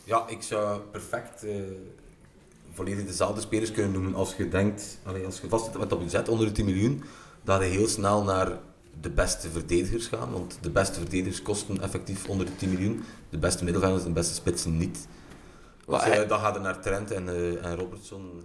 Ja, 0.04 0.28
ik 0.28 0.42
zou 0.42 0.80
perfect 0.92 1.44
eh, 1.44 1.56
volledig 2.74 3.06
dezelfde 3.06 3.42
spelers 3.42 3.72
kunnen 3.72 3.92
noemen 3.92 4.16
als 4.16 4.36
je 4.36 4.50
denkt, 4.50 5.00
allee, 5.04 5.26
als 5.26 5.40
je 5.42 5.50
vast 5.50 5.66
zit 5.66 5.78
met 5.78 5.90
dat 5.90 6.00
budget 6.00 6.30
onder 6.30 6.46
de 6.46 6.52
10 6.52 6.66
miljoen, 6.66 7.04
dat 7.44 7.62
je 7.62 7.68
heel 7.68 7.88
snel 7.88 8.24
naar 8.24 8.52
de 9.02 9.10
beste 9.10 9.50
verdedigers 9.50 10.08
gaan, 10.08 10.32
want 10.32 10.58
de 10.62 10.70
beste 10.70 11.00
verdedigers 11.00 11.42
kosten 11.42 11.82
effectief 11.82 12.30
onder 12.30 12.46
de 12.46 12.56
10 12.56 12.70
miljoen, 12.70 13.04
de 13.30 13.38
beste 13.38 13.64
middenvelders 13.64 14.04
en 14.04 14.08
de 14.08 14.20
beste 14.20 14.34
spitsen 14.34 14.78
niet. 14.78 15.08
Wat, 15.86 16.04
Dus, 16.04 16.10
eh, 16.10 16.30
dan 16.30 16.40
gaat 16.40 16.56
er 16.56 16.62
naar 16.62 16.82
Trent 16.82 17.12
en, 17.12 17.30
eh, 17.30 17.66
en 17.66 17.76
Robertson. 17.76 18.44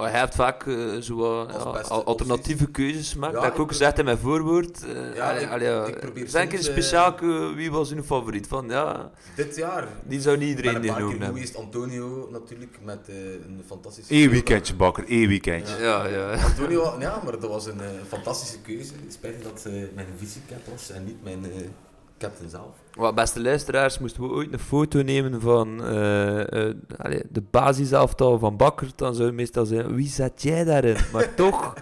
Wat 0.00 0.10
hij 0.10 0.20
heeft 0.20 0.34
vaak 0.34 0.66
eh, 0.66 0.96
zo 1.00 1.44
al- 1.88 2.04
alternatieve 2.04 2.66
keuzes 2.70 3.12
gemaakt. 3.12 3.32
Ja, 3.32 3.38
dat 3.38 3.44
heb 3.48 3.54
ik 3.54 3.60
ook 3.60 3.68
gezegd 3.70 3.98
in 3.98 4.04
mijn 4.04 4.18
voorwoord. 4.18 4.84
Eh, 4.84 5.14
Ja, 5.14 5.30
allee, 5.30 5.42
ik- 5.44 5.50
allee, 5.50 5.88
ik 5.88 6.00
probeer 6.00 6.28
soms, 6.28 6.52
eh, 6.52 6.60
speciaal, 6.60 7.16
eh, 7.18 7.54
wie 7.54 7.70
was 7.70 7.92
uw 7.92 8.02
favoriet? 8.02 8.46
Van, 8.46 8.68
ja, 8.68 9.10
Dit 9.36 9.56
jaar, 9.56 9.88
die 10.02 10.20
zou 10.20 10.36
niet 10.36 10.48
iedereen 10.48 10.74
een 10.74 10.80
die 10.80 10.90
noemen 10.90 11.10
hebben. 11.10 11.26
geweest, 11.28 11.56
Antonio 11.56 12.28
natuurlijk, 12.32 12.78
met 12.84 13.08
eh, 13.08 13.14
een 13.32 13.62
fantastische... 13.66 14.14
Eén 14.14 14.30
weekendje, 14.30 14.74
Bakker. 14.74 15.04
Één 15.08 15.28
weekendje. 15.28 15.76
Ja, 15.82 16.06
ja. 16.06 16.32
Antonio, 16.50 16.96
ja, 16.98 17.20
maar 17.24 17.32
dat 17.40 17.50
was 17.50 17.66
een 17.66 17.80
eh, 17.80 17.86
fantastische 18.08 18.58
keuze. 18.60 18.92
Spijtig 19.08 19.42
dat 19.42 19.64
eh, 19.66 19.72
mijn 19.94 20.06
vice-cap 20.16 20.66
was 20.72 20.90
en 20.90 21.04
niet 21.04 21.22
mijn 21.24 21.44
eh, 22.22 22.28
captain 22.28 22.50
zelf. 22.50 22.74
Wat 22.94 23.14
beste 23.14 23.40
luisteraars, 23.42 23.98
moesten 23.98 24.22
we 24.22 24.28
ooit 24.28 24.52
een 24.52 24.58
foto 24.58 25.02
nemen 25.02 25.40
van 25.40 25.84
eh, 25.84 26.68
eh, 26.68 26.74
allee, 26.98 27.22
de 27.30 27.42
basiselftal 27.50 28.38
van 28.38 28.56
Bakker, 28.56 28.88
dan 28.96 29.14
zou 29.14 29.26
het 29.26 29.36
meestal 29.36 29.64
zijn, 29.64 29.94
wie 29.94 30.08
zet 30.08 30.42
jij 30.42 30.64
daarin? 30.64 30.96
Maar 31.12 31.34
toch, 31.44 31.74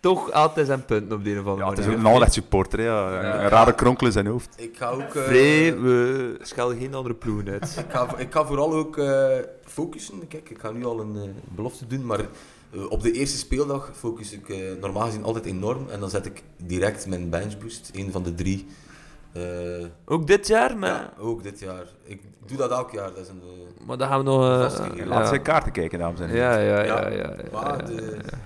toch 0.00 0.32
altijd 0.32 0.66
zijn 0.66 0.84
punten 0.84 1.16
op 1.16 1.24
de 1.24 1.30
een 1.30 1.38
of 1.38 1.46
andere 1.46 1.64
Ja, 1.64 1.68
het 1.70 1.78
is 1.78 1.84
manier. 1.84 1.98
een 2.00 2.06
Anderlecht 2.06 2.32
supporter. 2.32 2.78
hè, 2.78 2.84
Ja. 2.84 3.22
Ja. 3.22 3.42
Een 3.42 3.48
rare 3.48 3.74
kronkel 3.74 4.06
in 4.06 4.12
zijn 4.12 4.26
hoofd. 4.26 4.54
Ik 4.56 4.76
ga 4.76 4.88
ook... 4.88 5.00
eh, 5.14 5.22
Vrij, 5.22 5.78
we 5.80 6.36
schelden 6.42 6.78
geen 6.78 6.94
andere 6.94 7.14
ploegen 7.14 7.48
uit. 7.48 7.76
ik, 7.88 7.92
ga, 7.92 8.16
ik 8.18 8.32
ga 8.32 8.44
vooral 8.46 8.72
ook 8.74 8.98
eh, 8.98 9.26
focussen. 9.64 10.28
Kijk, 10.28 10.50
ik 10.50 10.58
ga 10.58 10.70
nu 10.70 10.84
al 10.84 11.00
een 11.00 11.34
belofte 11.54 11.86
doen, 11.86 12.06
maar 12.06 12.20
op 12.88 13.02
de 13.02 13.12
eerste 13.12 13.36
speeldag 13.38 13.90
focus 13.94 14.32
ik 14.32 14.48
eh, 14.48 14.58
normaal 14.80 15.06
gezien 15.06 15.24
altijd 15.24 15.44
enorm. 15.44 15.88
En 15.90 16.00
dan 16.00 16.10
zet 16.10 16.26
ik 16.26 16.42
direct 16.56 17.06
mijn 17.06 17.30
bench 17.30 17.58
boost, 17.58 17.90
een 17.94 18.12
van 18.12 18.22
de 18.22 18.34
drie. 18.34 18.66
Eh, 19.32 19.86
Ook 20.04 20.26
dit 20.26 20.46
jaar, 20.46 20.76
maar, 20.78 20.90
ja, 20.90 21.12
ook 21.18 21.42
dit 21.42 21.58
jaar. 21.60 21.84
Ik 22.02 22.22
doe 22.46 22.56
dat 22.56 22.70
elk 22.70 22.90
jaar. 22.90 23.08
Dat 23.08 23.18
is 23.18 23.28
een, 23.28 23.42
eh, 23.42 23.86
maar 23.86 23.96
dan 23.98 24.08
gaan 24.08 24.18
we 24.18 24.24
nog... 24.24 24.42
eh, 24.44 24.60
Vastgegeven. 24.60 25.06
Laat 25.08 25.18
ja. 25.18 25.26
zijn 25.26 25.42
kaarten 25.42 25.72
kijken, 25.72 25.98
dames 25.98 26.20
en 26.20 26.28
heren. 26.28 26.44
Ja, 26.44 26.58
ja, 26.58 26.82
ja. 26.84 27.00
Ja, 27.00 27.08
ja, 27.08 27.16
ja, 27.16 27.36
maar 27.52 27.86
de- 27.86 28.18
ja. 28.30 28.38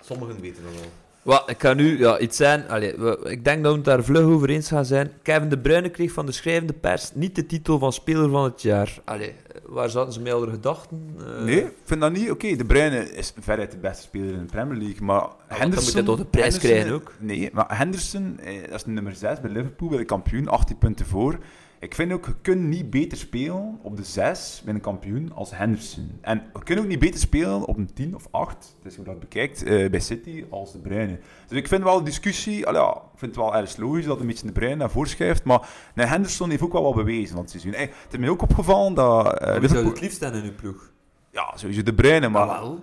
sommigen 0.00 0.40
weten 0.40 0.62
dat 0.64 0.72
wel. 0.72 0.90
Wat, 1.24 1.50
ik 1.50 1.60
ga 1.62 1.74
nu 1.74 1.98
ja, 1.98 2.18
iets 2.18 2.36
zijn. 2.36 2.68
Allee, 2.68 2.94
ik 3.24 3.44
denk 3.44 3.62
dat 3.62 3.70
we 3.72 3.76
het 3.76 3.84
daar 3.86 4.04
vlug 4.04 4.22
over 4.24 4.48
eens 4.50 4.68
gaan 4.68 4.84
zijn. 4.84 5.12
Kevin 5.22 5.48
De 5.48 5.58
Bruyne 5.58 5.88
kreeg 5.88 6.12
van 6.12 6.26
de 6.26 6.32
schrijvende 6.32 6.72
pers 6.72 7.10
niet 7.14 7.34
de 7.34 7.46
titel 7.46 7.78
van 7.78 7.92
speler 7.92 8.30
van 8.30 8.44
het 8.44 8.62
jaar. 8.62 8.98
Allee, 9.04 9.34
waar 9.66 9.90
zaten 9.90 10.12
ze 10.12 10.20
met 10.20 10.32
alle 10.32 10.50
gedachten? 10.50 11.16
Eh, 11.38 11.44
Nee, 11.44 11.60
ik 11.64 11.72
vind 11.84 12.00
dat 12.00 12.12
niet. 12.12 12.30
Oké, 12.30 12.56
De 12.56 12.64
Bruyne 12.64 13.10
is 13.12 13.32
veruit 13.40 13.70
de 13.70 13.76
beste 13.76 14.02
speler 14.02 14.32
in 14.34 14.38
de 14.40 14.44
Premier 14.52 14.78
League, 14.78 15.02
maar 15.02 15.20
dan 15.20 15.58
Henderson... 15.58 15.84
moet 15.84 15.94
hij 15.94 16.02
toch 16.02 16.16
de 16.18 16.24
prijs 16.24 16.44
Henderson- 16.52 16.70
krijgen 16.70 16.92
ook? 16.94 17.12
Nee, 17.18 17.50
maar 17.52 17.78
Henderson, 17.78 18.38
eh, 18.42 18.60
dat 18.70 18.74
is 18.74 18.84
nummer 18.86 19.14
6 19.14 19.40
bij 19.40 19.50
Liverpool, 19.50 19.88
bij 19.88 19.98
de 19.98 20.04
kampioen, 20.04 20.48
18 20.48 20.78
punten 20.78 21.06
voor. 21.06 21.38
Ik 21.84 21.94
vind 21.94 22.12
ook, 22.12 22.26
je 22.26 22.34
kunt 22.42 22.60
niet 22.62 22.90
beter 22.90 23.18
spelen 23.18 23.78
op 23.82 23.96
de 23.96 24.04
6 24.04 24.62
met 24.64 24.74
een 24.74 24.80
kampioen 24.80 25.32
als 25.34 25.56
Henderson. 25.56 26.18
En 26.20 26.42
je 26.54 26.62
kunt 26.62 26.78
ook 26.78 26.86
niet 26.86 26.98
beter 26.98 27.20
spelen 27.20 27.64
op 27.64 27.76
een 27.76 27.92
10 27.94 28.14
of 28.14 28.26
8, 28.30 28.74
het 28.82 28.92
is 28.92 28.96
hoe 28.96 29.04
dat 29.04 29.20
bekijkt, 29.20 29.62
eh, 29.62 29.90
bij 29.90 30.00
City 30.00 30.44
als 30.50 30.72
de 30.72 30.78
Bruyne. 30.78 31.18
Dus 31.48 31.58
ik 31.58 31.68
vind 31.68 31.82
wel 31.82 31.98
de 31.98 32.04
discussie, 32.04 32.66
al 32.66 32.74
ja, 32.74 32.90
ik 33.12 33.18
vind 33.18 33.34
het 33.36 33.44
wel 33.44 33.54
erg 33.54 33.76
logisch 33.76 34.04
dat 34.04 34.20
een 34.20 34.26
beetje 34.26 34.46
de 34.46 34.52
Bruyne 34.52 34.76
naar 34.76 34.90
voren 34.90 35.08
schuift, 35.08 35.44
maar 35.44 35.68
nee, 35.94 36.06
Henderson 36.06 36.50
heeft 36.50 36.62
ook 36.62 36.72
wel 36.72 36.82
wat 36.82 36.94
bewezen 36.94 37.28
van 37.34 37.40
het 37.40 37.50
seizoen. 37.50 37.72
Hey, 37.72 37.82
het 37.82 38.12
is 38.12 38.18
mij 38.18 38.28
ook 38.28 38.42
opgevallen 38.42 38.94
dat... 38.94 39.38
eh, 39.38 39.58
Wie 39.58 39.68
zou 39.68 39.86
het 39.86 40.00
liefst 40.00 40.20
hebben 40.20 40.42
in 40.42 40.48
uw 40.48 40.54
ploeg? 40.54 40.90
ja, 41.30 41.52
sowieso 41.56 41.82
de 41.82 41.94
Bruyne, 41.94 42.28
maar 42.28 42.46
wel. 42.46 42.80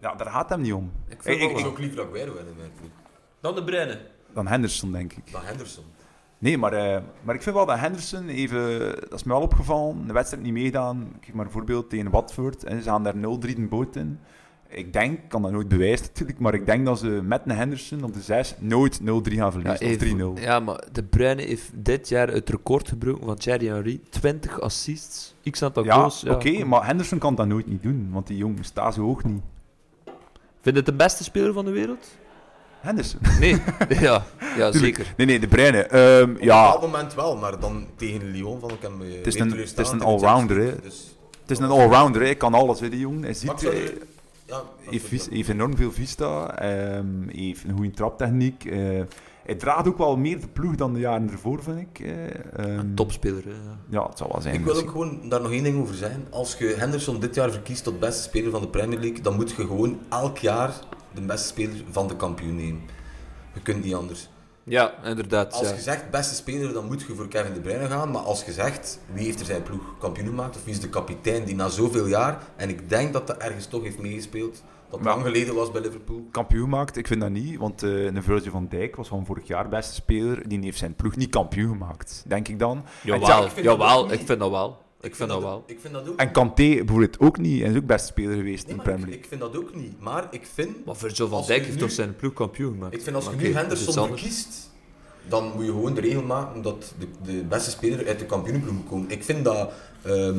ja, 0.00 0.14
daar 0.14 0.26
gaat 0.26 0.40
het 0.40 0.48
hem 0.50 0.60
niet 0.60 0.72
om. 0.72 0.92
Ik 1.08 1.22
vind 1.22 1.38
Hey, 1.40 1.48
ik- 1.50 1.58
zou 1.58 1.70
ook 1.70 1.78
liever 1.78 2.00
Aguero 2.00 2.34
hebben 2.34 2.52
in 2.52 2.58
mijn 2.58 2.70
ploeg. 2.80 2.90
Dan 3.40 3.54
de 3.54 3.64
Bruyne. 3.64 4.00
Dan 4.34 4.46
Henderson, 4.46 4.92
denk 4.92 5.12
ik. 5.12 5.32
Dan 5.32 5.42
Henderson. 5.44 5.84
Nee, 6.38 6.58
maar, 6.58 6.72
eh, 6.72 7.02
maar 7.22 7.34
ik 7.34 7.42
vind 7.42 7.54
wel 7.56 7.66
dat 7.66 7.78
Henderson 7.78 8.28
even... 8.28 8.78
Dat 9.00 9.12
is 9.12 9.22
me 9.24 9.32
wel 9.32 9.42
opgevallen. 9.42 10.06
De 10.06 10.12
wedstrijd 10.12 10.42
niet 10.44 10.52
meegedaan. 10.52 11.02
Ik 11.18 11.24
geef 11.24 11.34
maar 11.34 11.44
een 11.44 11.50
voorbeeld 11.50 11.90
tegen 11.90 12.10
Watford. 12.10 12.64
En 12.64 12.82
ze 12.82 12.88
gaan 12.88 13.02
daar 13.02 13.14
0-3 13.14 13.18
de 13.56 13.66
boot 13.68 13.96
in. 13.96 14.18
Ik 14.68 14.92
denk, 14.92 15.18
ik 15.18 15.28
kan 15.28 15.42
dat 15.42 15.50
nooit 15.50 15.68
bewijzen 15.68 16.06
natuurlijk, 16.06 16.38
maar 16.38 16.54
ik 16.54 16.66
denk 16.66 16.86
dat 16.86 16.98
ze 16.98 17.06
met 17.06 17.42
een 17.44 17.56
Henderson 17.56 18.04
op 18.04 18.14
de 18.14 18.20
6 18.20 18.54
nooit 18.58 19.00
0-3 19.00 19.04
gaan 19.04 19.52
verliezen. 19.52 20.30
of 20.30 20.36
3-0. 20.38 20.42
Ja, 20.42 20.60
maar 20.60 20.84
de 20.92 21.02
Bruyne 21.02 21.42
heeft 21.42 21.70
dit 21.74 22.08
jaar 22.08 22.28
het 22.28 22.50
record 22.50 22.88
gebroken 22.88 23.26
van 23.26 23.36
Thierry 23.36 23.66
Henry. 23.66 24.00
20 24.10 24.60
assists, 24.60 25.34
x 25.50 25.62
aantal 25.62 25.84
Ja, 25.84 25.94
goals. 25.94 26.24
oké, 26.24 26.52
kom. 26.58 26.68
maar 26.68 26.86
Henderson 26.86 27.18
kan 27.18 27.34
dat 27.34 27.46
nooit 27.46 27.66
niet 27.66 27.82
doen, 27.82 28.08
want 28.12 28.26
die 28.26 28.36
jongen 28.36 28.64
staat 28.64 28.94
zo 28.94 29.00
hoog 29.02 29.24
niet. 29.24 29.42
Vind 30.04 30.14
je 30.62 30.72
het 30.72 30.86
de 30.86 30.94
beste 31.04 31.24
speler 31.24 31.52
van 31.52 31.64
de 31.64 31.70
wereld? 31.70 32.16
Henderson? 32.86 33.20
Nee. 33.40 33.56
ja, 34.06 34.24
ja 34.56 34.72
zeker. 34.72 35.14
Nee, 35.16 35.26
nee, 35.26 35.40
de 35.40 35.48
Bruyne. 35.48 35.82
Ehm, 35.82 36.22
Op 36.30 36.36
een 36.40 36.44
ja, 36.44 36.62
bepaald 36.72 36.80
moment 36.92 37.14
wel, 37.14 37.36
maar 37.36 37.60
dan 37.60 37.86
tegen 37.96 38.30
Lyon 38.30 38.60
vond 38.60 38.72
ik 38.72 38.82
hem 38.82 39.02
eh, 39.02 39.16
Het 39.16 39.26
is 39.26 39.34
weer 39.34 39.42
een- 39.42 39.58
het 39.58 39.78
is 39.78 39.90
een 39.90 40.02
allrounder, 40.02 40.56
hè. 40.56 40.80
Dus, 40.82 41.16
het 41.42 41.50
is 41.50 41.58
een 41.58 41.70
allrounder, 41.70 42.20
hè. 42.20 42.26
hij 42.26 42.36
kan 42.36 42.54
alles, 42.54 42.80
hè, 42.80 42.88
die 42.88 43.00
jongen. 43.00 43.22
Hij 43.22 43.34
ziet, 43.34 43.64
eh, 43.64 43.84
ja, 44.46 44.62
dat 44.90 45.02
heeft, 45.30 45.48
enorm 45.48 45.76
veel 45.76 45.92
vista, 45.92 46.58
ehm, 46.58 47.06
heeft 47.28 47.64
een 47.64 47.74
goede 47.76 47.90
traptechniek. 47.90 48.64
eh, 48.64 48.78
hij 49.44 49.54
draagt 49.54 49.88
ook 49.88 49.98
wel 49.98 50.16
meer 50.16 50.40
de 50.40 50.48
ploeg 50.48 50.74
dan 50.74 50.92
de 50.94 51.00
jaren 51.00 51.30
ervoor, 51.30 51.62
vind 51.62 51.78
ik. 51.80 52.00
eh, 52.00 52.24
ehm, 52.56 52.78
Een 52.78 52.94
topspeler. 52.94 53.44
Hè. 53.44 53.50
ja. 53.88 54.06
Het 54.08 54.18
zal 54.18 54.28
wel 54.32 54.40
zijn. 54.40 54.54
Ik 54.54 54.64
wil 54.64 54.76
ook 54.76 54.90
gewoon 54.90 55.20
daar 55.28 55.40
nog 55.42 55.50
één 55.52 55.62
ding 55.62 55.80
over 55.82 55.94
zeggen. 55.94 56.26
Als 56.30 56.56
je 56.58 56.74
Henderson 56.78 57.20
dit 57.20 57.34
jaar 57.34 57.50
verkiest 57.50 57.84
tot 57.84 58.00
beste 58.00 58.22
speler 58.22 58.50
van 58.50 58.60
de 58.60 58.68
Premier 58.68 58.98
League, 58.98 59.20
dan 59.20 59.34
moet 59.36 59.50
je 59.50 59.54
gewoon 59.66 59.98
elk 60.08 60.38
jaar 60.38 60.72
de 61.16 61.22
beste 61.22 61.46
speler 61.48 61.76
van 61.90 62.08
de 62.08 62.16
kampioen 62.16 62.56
nemen. 62.56 62.82
Je 63.54 63.60
kunt 63.60 63.84
niet 63.84 63.94
anders. 63.94 64.28
Ja, 64.64 64.94
inderdaad. 65.04 65.52
Als 65.52 65.68
ja. 65.68 65.74
je 65.74 65.80
zegt 65.80 66.10
beste 66.10 66.34
speler, 66.34 66.72
dan 66.72 66.86
moet 66.86 67.02
je 67.02 67.14
voor 67.14 67.28
Kevin 67.28 67.52
De 67.54 67.60
Bruyne 67.60 67.86
gaan. 67.86 68.10
Maar 68.10 68.22
als 68.22 68.44
je 68.44 68.52
zegt 68.52 68.98
wie 69.12 69.24
heeft 69.24 69.40
er 69.40 69.46
zijn 69.46 69.62
ploeg 69.62 69.98
kampioen 69.98 70.26
gemaakt, 70.26 70.56
of 70.56 70.64
wie 70.64 70.74
is 70.74 70.80
de 70.80 70.88
kapitein 70.88 71.44
die 71.44 71.54
na 71.54 71.68
zoveel 71.68 72.06
jaar, 72.06 72.42
en 72.56 72.68
ik 72.68 72.88
denk 72.88 73.12
dat 73.12 73.26
dat 73.26 73.36
ergens 73.36 73.66
toch 73.66 73.82
heeft 73.82 73.98
meegespeeld, 73.98 74.62
dat 74.90 75.00
Maar- 75.00 75.12
lang 75.12 75.26
geleden 75.26 75.54
was 75.54 75.70
bij 75.70 75.80
Liverpool. 75.80 76.26
Kampioen 76.30 76.68
maakt, 76.68 76.96
ik 76.96 77.06
vind 77.06 77.20
dat 77.20 77.30
niet, 77.30 77.56
want 77.58 77.82
eh 77.82 78.04
een 78.04 78.22
Virgil 78.22 78.50
van 78.50 78.66
Dijk 78.68 78.96
was 78.96 79.08
van 79.08 79.26
vorig 79.26 79.46
jaar 79.46 79.68
beste 79.68 79.94
speler. 79.94 80.48
Die 80.48 80.58
heeft 80.62 80.78
zijn 80.78 80.94
ploeg 80.94 81.16
niet 81.16 81.30
kampioen 81.30 81.68
gemaakt, 81.68 82.24
denk 82.26 82.48
ik 82.48 82.58
dan. 82.58 82.84
Jawel, 83.02 83.28
Ja, 83.28 83.36
ik 83.36 83.50
vind 83.50 83.66
dat 83.66 83.78
jawel 83.78 84.12
ik 84.12 84.20
vind 84.26 84.38
dat 84.38 84.50
wel. 84.50 84.84
Ik 85.00 85.14
vind 85.14 85.28
dat 85.28 85.42
wel. 85.42 85.64
Ik 85.66 85.80
vind 85.80 85.94
dat 85.94 86.08
ook 86.08 86.18
En 86.18 86.32
Kanté 86.32 86.74
bijvoorbeeld 86.74 87.20
ook 87.20 87.38
niet, 87.38 87.62
en 87.62 87.70
is 87.70 87.76
ook 87.76 87.86
beste 87.86 88.06
speler 88.06 88.36
geweest 88.36 88.62
Nee, 88.62 88.70
in 88.72 88.76
de 88.76 88.82
Premier 88.82 89.00
ik, 89.00 89.06
League. 89.06 89.22
ik 89.22 89.28
vind 89.28 89.40
dat 89.40 89.56
ook 89.56 89.74
niet. 89.74 90.00
Maar 90.00 90.26
ik 90.30 90.46
vind, 90.54 90.84
Maar 90.84 90.96
Virgil 90.96 91.28
van 91.28 91.44
Dijk 91.46 91.64
heeft 91.64 91.78
toch 91.78 91.90
zijn 91.90 92.16
ploeg 92.16 92.32
kampioen 92.32 92.72
gemaakt? 92.72 92.94
ik 92.94 93.02
vind 93.02 93.16
als 93.16 93.24
je 93.24 93.36
nu 93.36 93.54
Henderson 93.54 94.06
verkiest, 94.06 94.70
dan 95.28 95.52
moet 95.54 95.64
je 95.64 95.70
gewoon 95.70 95.94
de 95.94 96.00
regel 96.00 96.22
maken 96.22 96.62
dat 96.62 96.94
de, 96.98 97.06
de 97.32 97.44
beste 97.44 97.70
speler 97.70 98.06
uit 98.06 98.18
de 98.18 98.26
kampioenenploeg 98.26 98.74
moet 98.74 98.88
komen. 98.88 99.10
Ik 99.10 99.24
vind 99.24 99.44
dat 99.44 99.72
ehm 100.02 100.38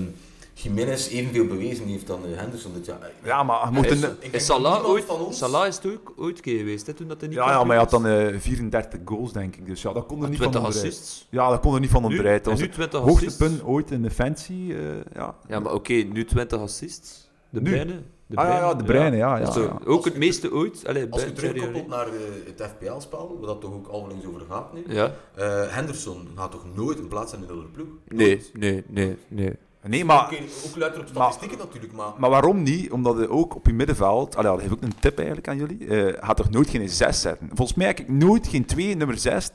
Jiménez 0.63 1.07
evenveel 1.09 1.45
bewezen 1.45 1.85
heeft 1.85 2.07
dan 2.07 2.19
Henderson 2.25 2.73
dit 2.73 2.85
jaar. 2.85 3.11
Ja, 3.23 3.43
maar 3.43 3.65
je 3.65 3.71
moet 3.71 3.85
Is- 3.91 4.01
een... 4.01 4.15
Is 4.31 4.45
Salah 4.45 4.85
ooit... 4.89 5.03
van 5.03 5.19
ons- 5.19 5.37
Salah 5.37 5.67
is 5.67 5.75
het 5.75 5.85
ook 5.85 6.13
ooit 6.17 6.39
keer 6.41 6.57
geweest, 6.57 6.87
hè, 6.87 6.93
toen 6.93 7.07
dat 7.07 7.19
hij 7.19 7.29
niet 7.29 7.37
Ja, 7.37 7.49
ja, 7.49 7.57
maar 7.59 7.67
hij 7.67 7.77
had 7.77 7.89
dan 7.89 8.05
eh, 8.07 8.39
34 8.39 8.99
goals, 9.05 9.33
denk 9.33 9.55
ik. 9.55 9.65
Dus 9.65 9.81
ja, 9.81 9.93
dat 9.93 10.05
kon 10.05 10.15
er 10.15 10.21
was. 10.21 10.29
niet 10.29 10.39
van 10.41 10.51
20 10.51 10.73
onderuit. 10.73 11.25
Ja, 11.29 11.49
dat 11.49 11.59
kon 11.59 11.73
er 11.73 11.79
niet 11.79 11.89
van 11.89 12.03
onderuit. 12.05 12.43
Dat 12.43 12.57
nu 12.57 12.61
het 12.63 12.71
20 12.73 12.99
hoogste 12.99 13.15
assists. 13.25 13.37
punt 13.37 13.63
ooit 13.63 13.91
in 13.91 14.01
de 14.01 14.09
fancy. 14.11 14.53
eh, 14.71 14.77
ja. 15.13 15.35
Ja, 15.47 15.59
maar 15.59 15.73
oké, 15.73 15.93
nu 15.93 16.25
20 16.25 16.59
assists. 16.59 17.29
De 17.49 17.61
Nu? 17.61 17.69
Bruyne. 17.69 18.01
De 18.29 18.35
ah 18.35 18.47
ja, 18.47 18.57
ja, 18.57 18.73
de 18.73 18.83
Breine, 18.83 19.15
ja. 19.17 19.37
ja, 19.37 19.79
ook 19.85 20.05
het 20.05 20.17
meeste 20.17 20.51
ooit. 20.53 20.83
Allee, 20.87 21.07
Als 21.09 21.23
je 21.23 21.33
terugkoppelt 21.33 21.87
naar 21.87 22.07
eh, 22.07 22.13
het 22.45 22.69
FPL-spel, 22.71 23.35
waar 23.39 23.47
dat 23.47 23.61
toch 23.61 23.73
ook 23.73 23.87
alweer 23.87 24.15
over 24.27 24.41
gaat 24.49 24.73
nu, 24.73 24.83
Ja? 24.87 25.13
eh, 25.35 25.63
Henderson 25.67 26.27
gaat 26.35 26.51
toch 26.51 26.65
nooit 26.75 26.99
een 26.99 27.07
plaats 27.07 27.33
in 27.33 27.39
de 27.39 27.45
ploeg? 27.73 27.87
Nee, 28.07 28.41
nee, 28.53 28.83
nee, 28.87 29.17
nee. 29.27 29.53
Nee, 29.87 30.05
maar... 30.05 30.25
Oké, 30.25 30.35
ook 30.65 30.75
luider 30.75 30.99
op 31.01 31.07
statistieken 31.07 31.57
natuurlijk, 31.57 31.93
maar... 31.93 32.11
Maar 32.17 32.29
waarom 32.29 32.63
niet? 32.63 32.91
Omdat 32.91 33.17
hij 33.17 33.27
ook 33.27 33.55
op 33.55 33.65
je 33.65 33.73
middenveld, 33.73 34.35
allee, 34.35 34.51
dat 34.51 34.59
heeft 34.61 34.73
ook 34.73 34.81
een 34.81 34.99
tip 34.99 35.17
eigenlijk 35.17 35.47
aan 35.47 35.57
jullie, 35.57 35.87
eh 35.87 36.13
gaat 36.27 36.37
toch 36.37 36.49
nooit 36.49 36.69
geen 36.69 36.89
6 36.89 37.21
zetten? 37.21 37.47
Volgens 37.53 37.77
mij 37.77 37.87
heb 37.87 37.99
ik 37.99 38.09
nooit 38.09 38.47
geen 38.47 38.65
2 38.65 38.95
nummer 38.95 39.17
6 39.17 39.49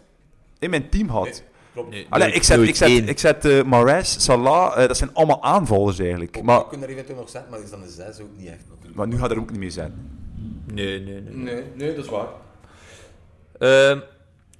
in 0.58 0.70
mijn 0.70 0.88
team 0.88 1.06
gehad. 1.08 1.24
Nee, 1.24 1.34
klopt. 1.72 1.90
Nee, 1.90 2.06
Allee, 2.08 2.24
nooit- 2.26 2.36
ik 2.36 2.42
zet, 2.42 2.60
ik 2.60 2.74
zet, 2.76 2.88
één. 2.88 3.08
ik 3.08 3.18
zet 3.18 3.44
eh, 3.44 3.62
Mahrez, 3.62 4.16
Salah, 4.18 4.82
eh, 4.82 4.88
dat 4.88 4.96
zijn 4.96 5.14
allemaal 5.14 5.42
aanvallers 5.42 5.98
eigenlijk. 5.98 6.36
Ook, 6.38 6.44
Maar, 6.44 6.58
je 6.58 6.66
kunt 6.68 6.82
er 6.82 6.88
eventueel 6.88 7.16
nog 7.18 7.28
zetten, 7.28 7.50
maar 7.50 7.60
is 7.62 7.70
dan 7.70 7.82
een 7.82 7.88
6 7.88 8.20
ook 8.20 8.28
niet 8.36 8.48
echt 8.48 8.64
natuurlijk. 8.68 8.94
maar 8.96 9.06
nu 9.08 9.18
gaat 9.18 9.30
er 9.30 9.38
ook 9.38 9.50
niet 9.50 9.58
meer 9.60 9.70
zijn. 9.70 9.94
Nee, 10.74 11.00
nee, 11.00 11.20
nee. 11.20 11.34
Nee, 11.36 11.62
nee, 11.74 11.94
dat 11.94 12.04
is 12.04 12.10
waar. 12.10 12.26
Ehm, 13.58 13.98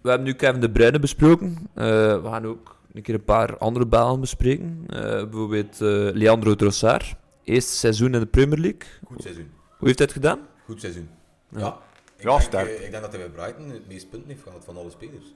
we 0.02 0.08
hebben 0.08 0.26
nu 0.26 0.32
Kevin 0.34 0.60
De 0.60 0.70
Bruyne 0.70 0.98
besproken. 0.98 1.56
Eh, 1.74 1.84
we 2.22 2.28
gaan 2.30 2.46
ook 2.46 2.76
een 2.92 3.02
keer 3.02 3.14
een 3.14 3.24
paar 3.24 3.58
andere 3.58 3.86
balen 3.86 4.20
bespreken. 4.20 4.84
Eh, 4.88 5.00
bijvoorbeeld 5.00 5.80
eh, 5.80 5.88
Leandro 6.12 6.54
Trossard. 6.54 7.14
Eerste 7.44 7.72
seizoen 7.72 8.14
in 8.14 8.20
de 8.20 8.26
Premier 8.26 8.58
League. 8.58 8.80
Goed 9.04 9.22
seizoen. 9.22 9.50
Hoe 9.78 9.86
heeft 9.86 9.98
hij 9.98 10.06
het 10.06 10.16
gedaan? 10.16 10.38
Goed 10.64 10.80
seizoen. 10.80 11.08
Ja. 11.48 11.58
Ja. 11.58 11.78
Ik, 12.16 12.22
Ja, 12.22 12.28
denk, 12.30 12.40
sterk. 12.40 12.68
eh, 12.68 12.84
ik 12.84 12.90
denk 12.90 13.02
dat 13.02 13.12
hij 13.12 13.20
bij 13.20 13.30
Brighton 13.30 13.70
het 13.70 13.88
meeste 13.88 14.08
punten 14.08 14.28
heeft 14.30 14.42
gehad 14.42 14.64
van 14.64 14.76
alle 14.76 14.90
spelers. 14.90 15.34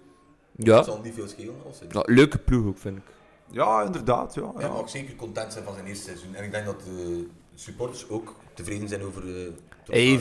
Ja. 0.57 0.77
Het 0.77 0.85
zal 0.85 1.01
niet 1.03 1.15
veel 1.15 1.29
schelen 1.29 1.55
als 1.67 1.79
hij. 1.79 1.89
ja 1.91 2.03
leuke 2.05 2.39
ploeg 2.39 2.67
ook, 2.67 2.79
vind 2.79 2.97
ik. 2.97 3.03
Ja, 3.51 3.83
inderdaad. 3.83 4.35
Ja, 4.35 4.53
Hij 4.55 4.65
ja. 4.65 4.73
mag 4.73 4.91
zeker 4.91 5.17
content 5.17 5.53
zijn 5.53 5.65
van 5.65 5.75
zijn 5.75 5.87
eerste 5.87 6.05
seizoen. 6.05 6.35
En 6.35 6.45
ik 6.45 6.51
denk 6.51 6.67
dat 6.67 6.81
de 6.81 7.27
supporters 7.55 8.09
ook 8.09 8.35
tevreden 8.55 8.89
zijn 8.89 9.03
over... 9.03 9.23
hè. 9.27 9.51
Hij 9.85 10.19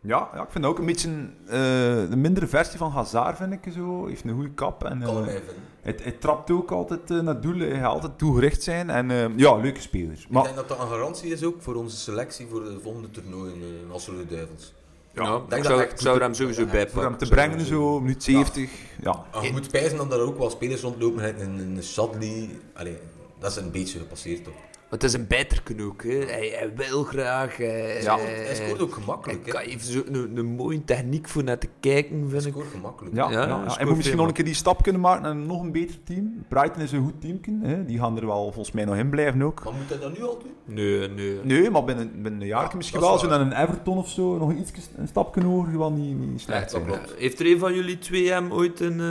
Ja. 0.00 0.28
Ja, 0.34 0.42
ik 0.42 0.50
vind 0.50 0.64
dat 0.64 0.72
ook 0.72 0.78
een 0.78 0.86
beetje 0.86 1.08
eh, 1.46 2.10
de 2.10 2.16
mindere 2.16 2.46
versie 2.46 2.78
van 2.78 2.90
Hazard, 2.90 3.36
vind 3.36 3.52
ik 3.52 3.72
zo. 3.72 4.06
Heeft 4.06 4.24
een 4.24 4.34
goede 4.34 4.50
kap. 4.54 4.84
En, 4.84 5.00
Kan 5.00 5.16
hem 5.16 5.24
even. 5.26 5.54
Hij, 5.88 5.98
hij 6.02 6.12
trapt 6.12 6.50
ook 6.50 6.70
altijd 6.70 7.10
eh, 7.10 7.20
naar 7.20 7.40
doelen. 7.40 7.68
Hij 7.70 7.78
gaat 7.78 7.92
altijd 7.92 8.18
toegericht 8.18 8.62
zijn. 8.62 8.90
En 8.90 9.10
eh, 9.10 9.36
ja, 9.36 9.56
leuke 9.56 9.80
speler. 9.80 10.12
Ik 10.12 10.26
Maar 10.28 10.42
denk 10.42 10.56
dat 10.56 10.68
dat 10.68 10.80
een 10.80 10.88
garantie 10.88 11.32
is 11.32 11.44
ook 11.44 11.62
voor 11.62 11.74
onze 11.74 11.96
selectie 11.96 12.46
voor 12.46 12.64
de 12.64 12.78
volgende 12.82 13.10
toernooien 13.10 13.58
uh, 13.58 13.92
als 13.92 14.06
Rode 14.06 14.26
Duivels. 14.26 14.72
Ja, 15.14 15.24
denk 15.24 15.42
ik 15.44 15.50
dat 15.50 15.64
zou, 15.64 15.82
ik 15.82 15.92
zou 15.94 16.16
er 16.16 16.22
hem 16.22 16.34
sowieso 16.34 16.60
ja, 16.60 16.70
bij 16.70 16.88
voor 16.88 17.02
hem 17.02 17.16
te 17.16 17.28
brengen, 17.28 17.60
zo, 17.66 18.00
minuut 18.00 18.22
70. 18.22 18.70
Ja. 19.00 19.24
Je 19.42 19.52
moet 19.52 19.70
pijzen 19.70 19.96
dat 19.96 20.12
er 20.12 20.20
ook 20.20 20.38
wel 20.38 20.50
spelers 20.50 20.80
rondlopen. 20.80 21.40
Een, 21.42 21.58
een 21.58 21.82
Shadley. 21.82 22.50
Allee, 22.74 22.98
dat 23.38 23.50
is 23.50 23.56
een 23.56 23.70
beetje 23.70 23.98
gepasseerd 23.98 24.44
toch. 24.44 24.54
Maar 24.90 24.98
het 24.98 25.08
is 25.08 25.12
een 25.12 25.26
bijterken 25.26 25.80
ook, 25.80 26.02
hè. 26.02 26.10
Hij, 26.10 26.48
hij 26.58 26.72
wil 26.76 27.02
graag. 27.04 27.56
Hij, 27.56 28.02
Ja, 28.02 28.16
hij, 28.18 28.34
hij 28.34 28.54
scoort 28.54 28.80
ook 28.80 28.94
hij 28.94 29.02
gemakkelijk. 29.02 29.46
hè. 29.46 29.52
kan- 29.52 29.62
heeft 29.62 29.86
zo 29.86 30.02
een, 30.06 30.36
een 30.36 30.46
mooie 30.46 30.84
techniek 30.84 31.28
voor 31.28 31.44
naar 31.44 31.58
te 31.58 31.68
kijken, 31.80 32.20
Hij 32.20 32.28
vind 32.30 32.44
ik. 32.44 32.52
scoort 32.52 32.66
gemakkelijk. 32.70 33.14
Ja, 33.14 33.30
Ja, 33.30 33.30
ja, 33.30 33.38
hij 33.38 33.48
ja. 33.48 33.58
scoort 33.62 33.76
Hij 33.76 33.86
moet 33.86 33.96
misschien 33.96 34.16
nog 34.16 34.26
een 34.26 34.32
keer 34.32 34.44
die 34.44 34.54
stap 34.54 34.82
kunnen 34.82 35.00
maken 35.00 35.22
naar 35.22 35.30
een 35.30 35.46
nog 35.46 35.62
een 35.62 35.72
beter 35.72 35.96
team. 36.04 36.44
Brighton 36.48 36.82
is 36.82 36.92
een 36.92 37.02
goed 37.04 37.20
team. 37.20 37.40
Hè. 37.62 37.84
Die 37.84 37.98
gaan 37.98 38.16
er 38.16 38.26
wel 38.26 38.42
volgens 38.52 38.72
mij 38.72 38.84
nog 38.84 38.96
in 38.96 39.10
blijven 39.10 39.42
ook. 39.42 39.64
Maar 39.64 39.72
moet 39.72 39.88
hij 39.88 39.98
dat 39.98 40.18
nu 40.18 40.24
al 40.24 40.38
doen? 40.38 40.74
Nee, 40.74 41.08
nee. 41.08 41.38
Nee, 41.42 41.70
maar 41.70 41.84
binnen, 41.84 42.22
binnen 42.22 42.40
een 42.40 42.46
jaar 42.46 42.68
Ja, 42.70 42.76
misschien 42.76 43.00
wel. 43.00 43.18
Zo 43.18 43.28
naar 43.28 43.40
een 43.40 43.52
Everton 43.62 43.98
of 43.98 44.08
zo. 44.08 44.38
Nog 44.38 44.52
iets, 44.54 44.72
een 44.96 45.08
stapje 45.08 45.42
hoger, 45.42 45.78
wel 45.78 45.92
niet, 45.92 46.18
niet 46.18 46.40
slecht 46.40 46.72
klopt. 46.84 47.14
Heeft 47.18 47.40
er 47.40 47.46
een 47.46 47.58
van 47.58 47.74
jullie 47.74 47.98
twee 47.98 48.30
hem 48.30 48.52
ooit 48.52 48.80
in 48.80 49.00
eh, 49.00 49.06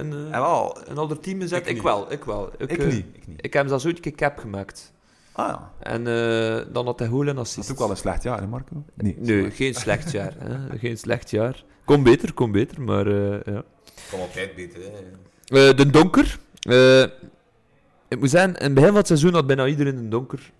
een, 0.00 0.12
eh, 0.12 0.34
En 0.34 0.40
wel, 0.40 0.78
een 0.84 0.98
ander 0.98 1.20
team 1.20 1.40
gezet? 1.40 1.68
Ik 1.68 1.76
Ik, 1.76 1.82
wel, 1.82 2.12
ik 2.12 2.24
wel. 2.24 2.50
Ik, 2.58 2.70
ik 2.70 2.78
eh, 2.78 2.86
niet. 2.86 3.04
Ik 3.12 3.26
niet. 3.26 3.36
Ik 3.44 3.52
heb 3.52 3.62
hem 3.62 3.68
zelfs 3.68 3.86
ooit 3.86 3.96
een 3.96 4.02
keer 4.02 4.14
cap 4.14 4.38
gemaakt. 4.38 4.83
Ah 5.36 5.48
ja, 5.48 5.72
En 5.92 6.06
eh, 6.06 6.72
dan 6.72 6.84
had 6.86 6.98
hij 6.98 7.08
goal 7.08 7.20
en 7.26 7.34
dat 7.34 7.44
assist. 7.44 7.64
is 7.66 7.70
ook 7.72 7.78
wel 7.78 7.90
een 7.90 7.96
slecht 7.96 8.22
jaar, 8.22 8.40
hè 8.40 8.46
Marco? 8.46 8.82
Nee. 8.94 9.16
Nee, 9.18 9.50
geen 9.50 9.74
slecht 9.74 10.10
jaar. 10.10 10.34
Hè? 10.38 10.78
Geen 10.78 10.98
slecht 10.98 11.30
jaar. 11.30 11.64
Kom 11.84 12.02
beter, 12.02 12.34
kom 12.34 12.52
beter, 12.52 12.80
maar 12.82 13.06
eh, 13.06 13.54
ja. 13.54 13.62
Kan 14.10 14.20
altijd 14.20 14.54
beter. 14.54 14.80
Hè. 14.82 15.68
Eh, 15.68 15.76
de 15.76 15.90
donker. 15.90 16.38
Eh, 16.60 17.02
ik 18.08 18.18
moet 18.20 18.30
zeggen, 18.30 18.54
in 18.56 18.64
het 18.64 18.74
begin 18.74 18.88
van 18.88 18.98
het 18.98 19.06
seizoen 19.06 19.34
had 19.34 19.46
bijna 19.46 19.66
iedereen 19.66 19.96
een 19.96 20.10
donker 20.10 20.52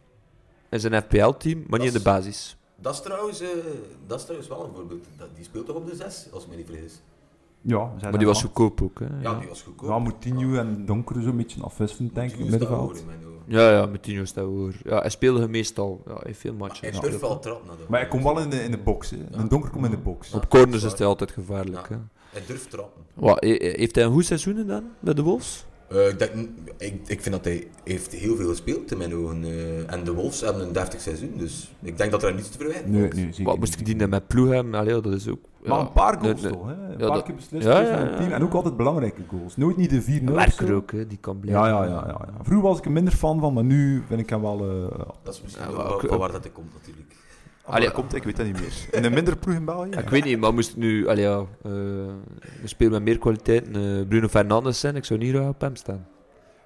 in 0.70 0.80
zijn 0.80 1.02
FPL-team, 1.02 1.64
maar 1.68 1.78
niet 1.78 1.88
in 1.88 1.92
de 1.94 1.98
is- 1.98 2.04
basis. 2.04 2.56
Dat, 2.76 2.94
is 2.94 3.00
trouwens, 3.02 3.40
eh, 3.40 3.48
dat 4.06 4.18
is 4.18 4.24
trouwens 4.24 4.50
wel 4.50 4.64
een 4.64 4.74
voorbeeld. 4.74 5.04
Dat, 5.16 5.28
die 5.34 5.44
speelt 5.44 5.66
toch 5.66 5.76
op 5.76 5.86
de 5.90 5.96
6, 5.96 6.28
als 6.32 6.42
ik 6.44 6.50
me 6.50 6.56
niet 6.56 6.66
vergis. 6.66 7.00
Ja, 7.60 7.90
zijn 7.98 8.10
Maar 8.10 8.18
die 8.18 8.26
was 8.26 8.42
goedkoop 8.42 8.82
ook. 8.82 8.98
Hè? 8.98 9.04
Ja, 9.06 9.12
Ja, 9.20 9.38
die 9.38 9.48
was 9.48 9.62
goedkoop. 9.62 9.88
Ja, 9.88 9.98
Moutinho 9.98 10.54
en 10.58 10.86
Donker 10.86 11.22
zo'n 11.22 11.36
beetje 11.36 11.62
afwisselend, 11.62 12.14
denk 12.14 12.30
ik, 12.30 12.36
in 12.36 12.42
het 12.42 12.50
middenveld. 12.50 13.04
In 13.46 13.54
ja, 13.56 13.70
ja 13.70 13.86
met 13.86 14.02
Tino 14.02 14.24
staat 14.24 14.44
hoor. 14.44 14.72
Ja, 14.84 15.00
hij 15.00 15.10
speelde 15.10 15.48
meestal. 15.48 16.02
Ja, 16.06 16.12
hij 16.12 16.22
heeft 16.24 16.38
veel 16.38 16.54
matchen. 16.54 16.90
Hij 16.90 17.00
durft 17.00 17.20
wel 17.20 17.38
trap 17.38 17.66
naar 17.66 17.76
de 17.76 17.82
Maar 17.88 18.00
hij 18.00 18.08
komt 18.08 18.22
wel 18.22 18.38
in 18.40 18.50
de, 18.50 18.62
in 18.64 18.70
de 18.70 18.78
box. 18.78 19.10
Hè. 19.10 19.16
Een 19.30 19.48
Donker 19.48 19.70
komt 19.70 19.84
in 19.84 19.90
de 19.90 19.96
box. 19.96 20.28
Ja. 20.30 20.36
Op 20.36 20.48
corners 20.48 20.82
is 20.82 20.92
hij 20.98 21.06
altijd 21.06 21.30
gevaarlijk. 21.30 21.88
Ja. 21.88 21.94
Hè? 21.94 22.00
Hij 22.30 22.42
durft 22.46 22.70
trappen. 22.70 23.02
Wat, 23.14 23.40
he- 23.40 23.48
he- 23.48 23.72
heeft 23.76 23.94
hij 23.94 24.04
een 24.04 24.12
goed 24.12 24.24
seizoen 24.26 24.56
gedaan 24.56 24.84
bij 25.00 25.14
de 25.14 25.22
Wolves? 25.22 25.64
Eh, 25.88 26.08
ik, 26.08 26.18
denk, 26.18 26.30
ik, 26.78 26.94
ik 27.06 27.20
vind 27.22 27.34
dat 27.34 27.44
hij 27.44 27.66
heeft 27.84 28.12
heel 28.12 28.36
veel 28.36 28.48
gespeeld 28.48 28.90
in 28.92 28.98
mijn 28.98 29.14
ogen. 29.14 29.44
eh, 29.44 29.92
en 29.92 30.04
de 30.04 30.12
Wolves 30.12 30.40
hebben 30.40 30.62
een 30.62 30.72
deftig 30.72 31.00
seizoen, 31.00 31.32
dus 31.36 31.74
ik 31.82 31.98
denk 31.98 32.10
dat 32.10 32.22
er 32.22 32.34
niets 32.34 32.48
te 32.50 32.58
verwijten 32.58 32.90
Nee, 32.90 33.00
valt. 33.00 33.14
nee, 33.14 33.24
zeker 33.26 33.44
Wat 33.44 33.58
moest 33.58 33.78
ik 33.80 33.84
die 33.86 33.96
dan 33.96 34.08
met 34.08 34.26
ploeg 34.26 34.48
hebben? 34.50 34.74
Allee, 34.74 35.00
dat 35.00 35.12
is 35.12 35.28
ook... 35.28 35.38
Maar 35.64 35.78
ja, 35.78 35.84
een 35.84 35.92
paar 35.92 36.18
goals 36.20 36.40
nee, 36.42 36.52
toch, 36.52 36.66
hè? 36.66 36.72
Een 36.72 36.98
Ja, 36.98 37.08
paar 37.08 37.22
keer 37.22 37.34
beslist 37.34 37.66
ja, 37.66 37.80
ja, 37.80 38.16
team. 38.16 38.32
En 38.32 38.42
ook 38.42 38.52
altijd 38.54 38.76
belangrijke 38.76 39.22
goals. 39.28 39.56
Nooit 39.56 39.76
niet 39.76 39.90
de 39.90 40.02
4-0 40.02 40.06
Een 40.06 40.28
of 40.28 40.34
werker 40.34 40.74
ook, 40.74 40.92
hè, 40.92 41.06
die 41.06 41.18
kan 41.20 41.40
blijven. 41.40 41.62
Ja, 41.64 41.68
ja, 41.68 41.84
ja, 41.84 41.90
ja, 42.06 42.06
ja. 42.26 42.44
Vroeger 42.44 42.68
was 42.68 42.78
ik 42.78 42.84
er 42.84 42.90
minder 42.92 43.12
fan 43.12 43.40
van, 43.40 43.52
maar 43.52 43.64
nu 43.64 44.02
vind 44.08 44.20
ik 44.20 44.30
hem 44.30 44.40
wel... 44.40 44.58
eh 44.90 44.98
Dat 45.22 45.34
is 45.34 45.42
misschien 45.42 45.66
ook 45.68 45.76
wel 45.76 45.86
ook- 45.94 46.04
van 46.08 46.18
waar 46.18 46.32
dat 46.32 46.42
hij 46.42 46.52
komt 46.52 46.72
natuurlijk. 46.74 47.14
Ah, 47.64 47.74
Allee, 47.74 47.86
dat 47.86 47.94
komt, 47.94 48.14
ik 48.14 48.22
weet 48.22 48.36
dat 48.36 48.46
niet 48.46 48.60
meer. 48.60 48.72
In 48.90 49.04
een 49.04 49.12
minder 49.12 49.36
ploeg 49.36 49.54
in 49.54 49.64
België? 49.64 49.90
Ja, 49.90 49.98
ik 49.98 50.08
weet 50.08 50.24
niet, 50.24 50.38
maar 50.38 50.54
moest 50.54 50.68
het 50.68 50.76
nu... 50.76 51.08
Allee, 51.08 51.24
ja, 51.24 51.46
eh, 51.62 51.70
een 51.70 52.18
speler 52.68 52.92
met 52.92 53.02
meer 53.02 53.18
kwaliteit, 53.18 53.66
eh, 53.66 54.06
Bruno 54.08 54.28
Fernandes 54.28 54.80
zijn, 54.80 54.96
ik 54.96 55.04
zou 55.04 55.18
niet 55.18 55.34
graag 55.34 55.48
op 55.48 55.60
hem 55.60 55.76
staan. 55.76 56.06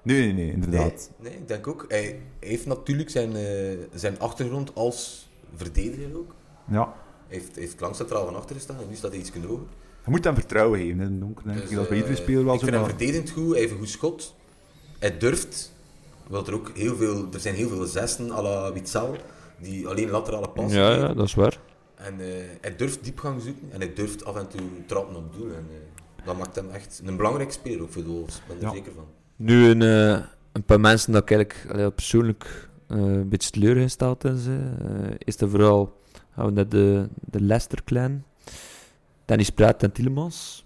Nee, 0.01 0.19
nee, 0.19 0.33
nee, 0.33 0.51
inderdaad. 0.51 1.11
Nee, 1.19 1.31
nee, 1.31 1.39
ik 1.41 1.47
denk 1.47 1.67
ook. 1.67 1.85
Hij, 1.87 2.19
heeft 2.39 2.65
natuurlijk 2.65 3.09
zijn, 3.09 3.35
eh, 3.35 3.77
zijn 3.93 4.19
achtergrond 4.19 4.75
als 4.75 5.29
verdediger 5.55 6.17
ook. 6.17 6.35
Ja. 6.71 6.93
Hij 7.27 7.37
heeft, 7.37 7.55
heeft 7.55 7.79
lang 7.79 7.95
centraal 7.95 8.25
van 8.25 8.35
achter 8.35 8.55
gestaan 8.55 8.79
en 8.79 8.87
nu 8.89 8.95
staat 8.95 9.11
hij 9.11 9.19
iets 9.19 9.31
hoger. 9.47 9.65
Je 10.05 10.11
moet 10.11 10.23
hem 10.23 10.35
vertrouwen 10.35 10.79
geven 10.79 10.93
in 10.93 10.99
het 10.99 11.19
donker, 11.19 11.45
denk 11.45 11.59
Dus, 11.61 11.69
ik. 11.69 11.75
Dat 11.75 11.87
bij 11.87 11.97
iedere 11.97 12.15
speler 12.15 12.45
wel 12.45 12.53
Ik 12.53 12.59
zo. 12.59 12.65
vind 12.65 12.77
hem 12.77 12.89
verdedigend 12.89 13.29
goed, 13.29 13.51
hij 13.51 13.59
heeft 13.59 13.71
een 13.71 13.77
goed 13.77 13.89
schot. 13.89 14.35
Hij 14.99 15.17
durft. 15.17 15.73
Wil 16.27 16.47
er, 16.47 16.53
ook 16.53 16.71
heel 16.73 16.95
veel, 16.95 17.27
er 17.33 17.39
zijn 17.39 17.55
heel 17.55 17.69
veel 17.69 17.85
zessen 17.85 18.31
à 18.31 18.41
la 18.41 18.73
Witsel, 18.73 19.15
die 19.61 19.87
alleen 19.87 20.09
laterale 20.09 20.49
passen 20.49 20.79
Ja, 20.81 20.91
ja, 20.95 21.13
dat 21.13 21.25
is 21.25 21.33
waar. 21.33 21.59
En 21.95 22.19
eh, 22.19 22.27
hij 22.61 22.75
durft 22.75 23.03
diepgang 23.03 23.41
zoeken 23.41 23.71
en 23.71 23.79
hij 23.79 23.93
durft 23.93 24.25
af 24.25 24.35
en 24.35 24.47
toe 24.47 24.61
trappen 24.85 25.15
op 25.15 25.33
doel. 25.33 25.47
En, 25.47 25.65
eh, 25.69 26.25
dat 26.25 26.37
maakt 26.37 26.55
hem 26.55 26.69
echt 26.69 27.01
een 27.05 27.15
belangrijk 27.17 27.51
speler 27.51 27.81
ook 27.81 27.91
voor 27.91 28.03
de 28.03 28.09
Wolves, 28.09 28.35
ik 28.35 28.41
ben 28.47 28.55
er 28.57 28.63
Ja. 28.63 28.71
zeker 28.71 28.91
van. 28.93 29.05
Nu 29.35 29.69
een, 29.69 29.81
eh, 29.81 30.23
een 30.51 30.63
paar 30.63 30.79
mensen 30.79 31.11
dat 31.13 31.21
ik 31.21 31.31
eigenlijk 31.31 31.71
allee, 31.71 31.91
persoonlijk 31.91 32.69
eh, 32.87 32.97
een 32.97 33.29
beetje 33.29 33.49
teleurgesteld. 33.51 34.25
Eh, 34.25 34.33
is 35.17 35.41
er 35.41 35.49
vooral, 35.49 35.97
gaan 36.35 36.53
we 36.53 36.67
de, 36.67 37.07
de 37.19 37.41
Leicester-clan. 37.41 38.23
Dennis 39.25 39.49
Praat 39.49 39.83
en 39.83 39.91
Tielemans. 39.91 40.65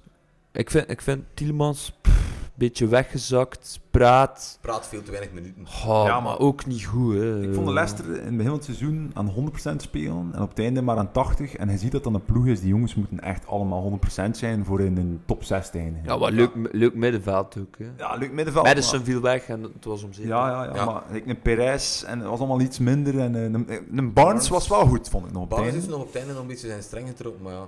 Ik 0.52 0.72
vind, 0.72 0.90
ik 0.90 1.02
vind 1.02 1.24
Tielemans 1.34 1.94
pff, 2.02 2.13
beetje 2.56 2.88
weggezakt. 2.88 3.80
Praat, 3.92 4.58
Praat 4.62 4.88
veel 4.88 5.02
te 5.04 5.12
weinig 5.12 5.34
minuten. 5.34 5.66
oh, 5.66 6.04
Ja, 6.06 6.14
maar 6.14 6.22
maar- 6.22 6.40
ook 6.40 6.66
niet 6.66 6.84
goed. 6.86 7.14
Hè. 7.16 7.42
Ik 7.42 7.54
vond 7.54 7.68
de 7.68 7.74
Leicester 7.74 8.06
in 8.06 8.12
het 8.14 8.24
begin 8.30 8.46
van 8.46 8.54
het 8.54 8.64
seizoen 8.64 9.12
aan 9.14 9.28
100% 9.28 9.82
spelen 9.82 10.30
en 10.34 10.42
op 10.42 10.50
het 10.50 10.60
einde 10.60 10.82
maar 10.82 10.98
aan 10.98 11.12
80%. 11.12 11.60
En 11.60 11.70
je 11.70 11.78
ziet 11.78 11.92
dat 11.92 12.04
dan 12.04 12.14
een 12.14 12.26
ploeg 12.26 12.46
is, 12.48 12.60
die 12.60 12.70
jongens 12.70 12.96
moeten 12.96 13.20
echt 13.20 13.48
allemaal 13.48 13.82
100% 13.82 14.38
zijn 14.38 14.66
voor 14.66 14.82
in 14.82 14.98
een 14.98 15.22
top 15.26 15.44
6 15.44 15.70
te 15.70 15.78
eindigen. 15.78 16.08
Ja, 16.10 16.18
wat 16.18 16.32
leuk, 16.32 16.52
leuk 16.72 16.96
middenveld 16.96 17.58
ook. 17.60 17.78
Hè. 17.78 17.86
Ja, 17.98 18.16
leuk 18.16 18.32
middenveld. 18.32 18.66
Madison 18.66 19.04
viel 19.04 19.22
weg 19.22 19.48
en 19.48 19.62
het 19.64 19.86
was 19.86 20.04
om 20.04 20.14
zeep. 20.14 20.26
Ja, 20.26 20.50
ja, 20.50 20.64
ja, 20.64 20.76
Ja. 20.76 20.86
maar 20.86 21.04
like, 21.12 21.30
een 21.30 21.42
Perez 21.42 22.04
en 22.04 22.20
het 22.20 22.28
was 22.30 22.40
allemaal 22.40 22.62
iets 22.62 22.80
minder. 22.80 23.20
En 23.20 23.36
eh, 23.36 23.44
een, 23.44 23.68
een 23.96 24.14
Barnes 24.14 24.50
was 24.50 24.68
wel 24.68 24.86
goed, 24.86 25.10
vond 25.10 25.26
ik 25.26 25.32
nog 25.32 25.48
Barnes 25.48 25.74
heeft 25.74 25.88
nog 25.90 26.00
op 26.02 26.06
het 26.08 26.16
einde 26.16 26.32
nog 26.34 26.42
een 26.42 26.48
beetje 26.48 26.68
zijn 26.68 26.84
streng 26.84 27.08
getrokken, 27.08 27.44
maar 27.44 27.54
ja. 27.54 27.68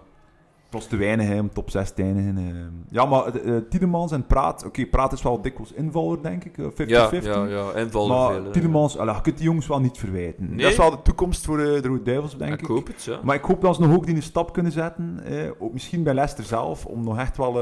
Was 0.75 0.87
te 0.87 0.95
weinig 0.97 1.27
hè, 1.27 1.39
om 1.39 1.49
top 1.53 1.69
6 1.69 1.91
te 1.91 2.01
eindigen. 2.01 2.37
eh. 2.37 2.43
Ja, 2.89 3.05
maar 3.05 3.25
eh, 3.35 3.55
Tielemans 3.69 4.11
en 4.11 4.25
Praat... 4.25 4.65
Oké, 4.65 4.85
Praat 4.85 5.13
is 5.13 5.21
wel 5.21 5.41
dikwijls 5.41 5.71
invaller, 5.73 6.21
denk 6.21 6.43
ik. 6.43 6.57
eh, 6.57 6.65
50-50. 6.65 6.87
ja, 6.87 7.09
ja, 7.23 7.45
ja, 7.45 7.73
invallen 7.73 8.17
Maar 8.17 8.33
veel. 8.33 8.43
hè. 8.43 8.51
Tielemans, 8.51 8.97
allee, 8.97 9.15
je 9.15 9.21
kunt 9.21 9.37
die 9.37 9.45
jongens 9.45 9.67
wel 9.67 9.79
niet 9.79 9.97
verwijten. 9.97 10.49
Nee. 10.49 10.57
Dat 10.57 10.71
is 10.71 10.77
wel 10.77 10.89
de 10.91 11.01
toekomst 11.03 11.45
voor 11.45 11.57
de 11.57 11.81
Rode 11.81 12.01
Duivels, 12.03 12.37
denk 12.37 12.53
ik. 12.53 12.61
ik 12.61 12.67
hoop 12.67 12.87
het, 12.87 13.03
ja. 13.03 13.19
Maar 13.23 13.35
ik 13.35 13.43
hoop 13.43 13.61
dat 13.61 13.75
ze 13.75 13.81
nog 13.81 13.95
ook 13.95 14.05
die 14.05 14.15
een 14.15 14.23
stap 14.23 14.53
kunnen 14.53 14.71
zetten. 14.71 15.19
Eh, 15.25 15.49
ook 15.59 15.73
misschien 15.73 16.03
bij 16.03 16.13
Leicester 16.13 16.43
zelf, 16.43 16.85
om 16.85 17.03
nog 17.03 17.17
echt 17.19 17.37
wel 17.37 17.53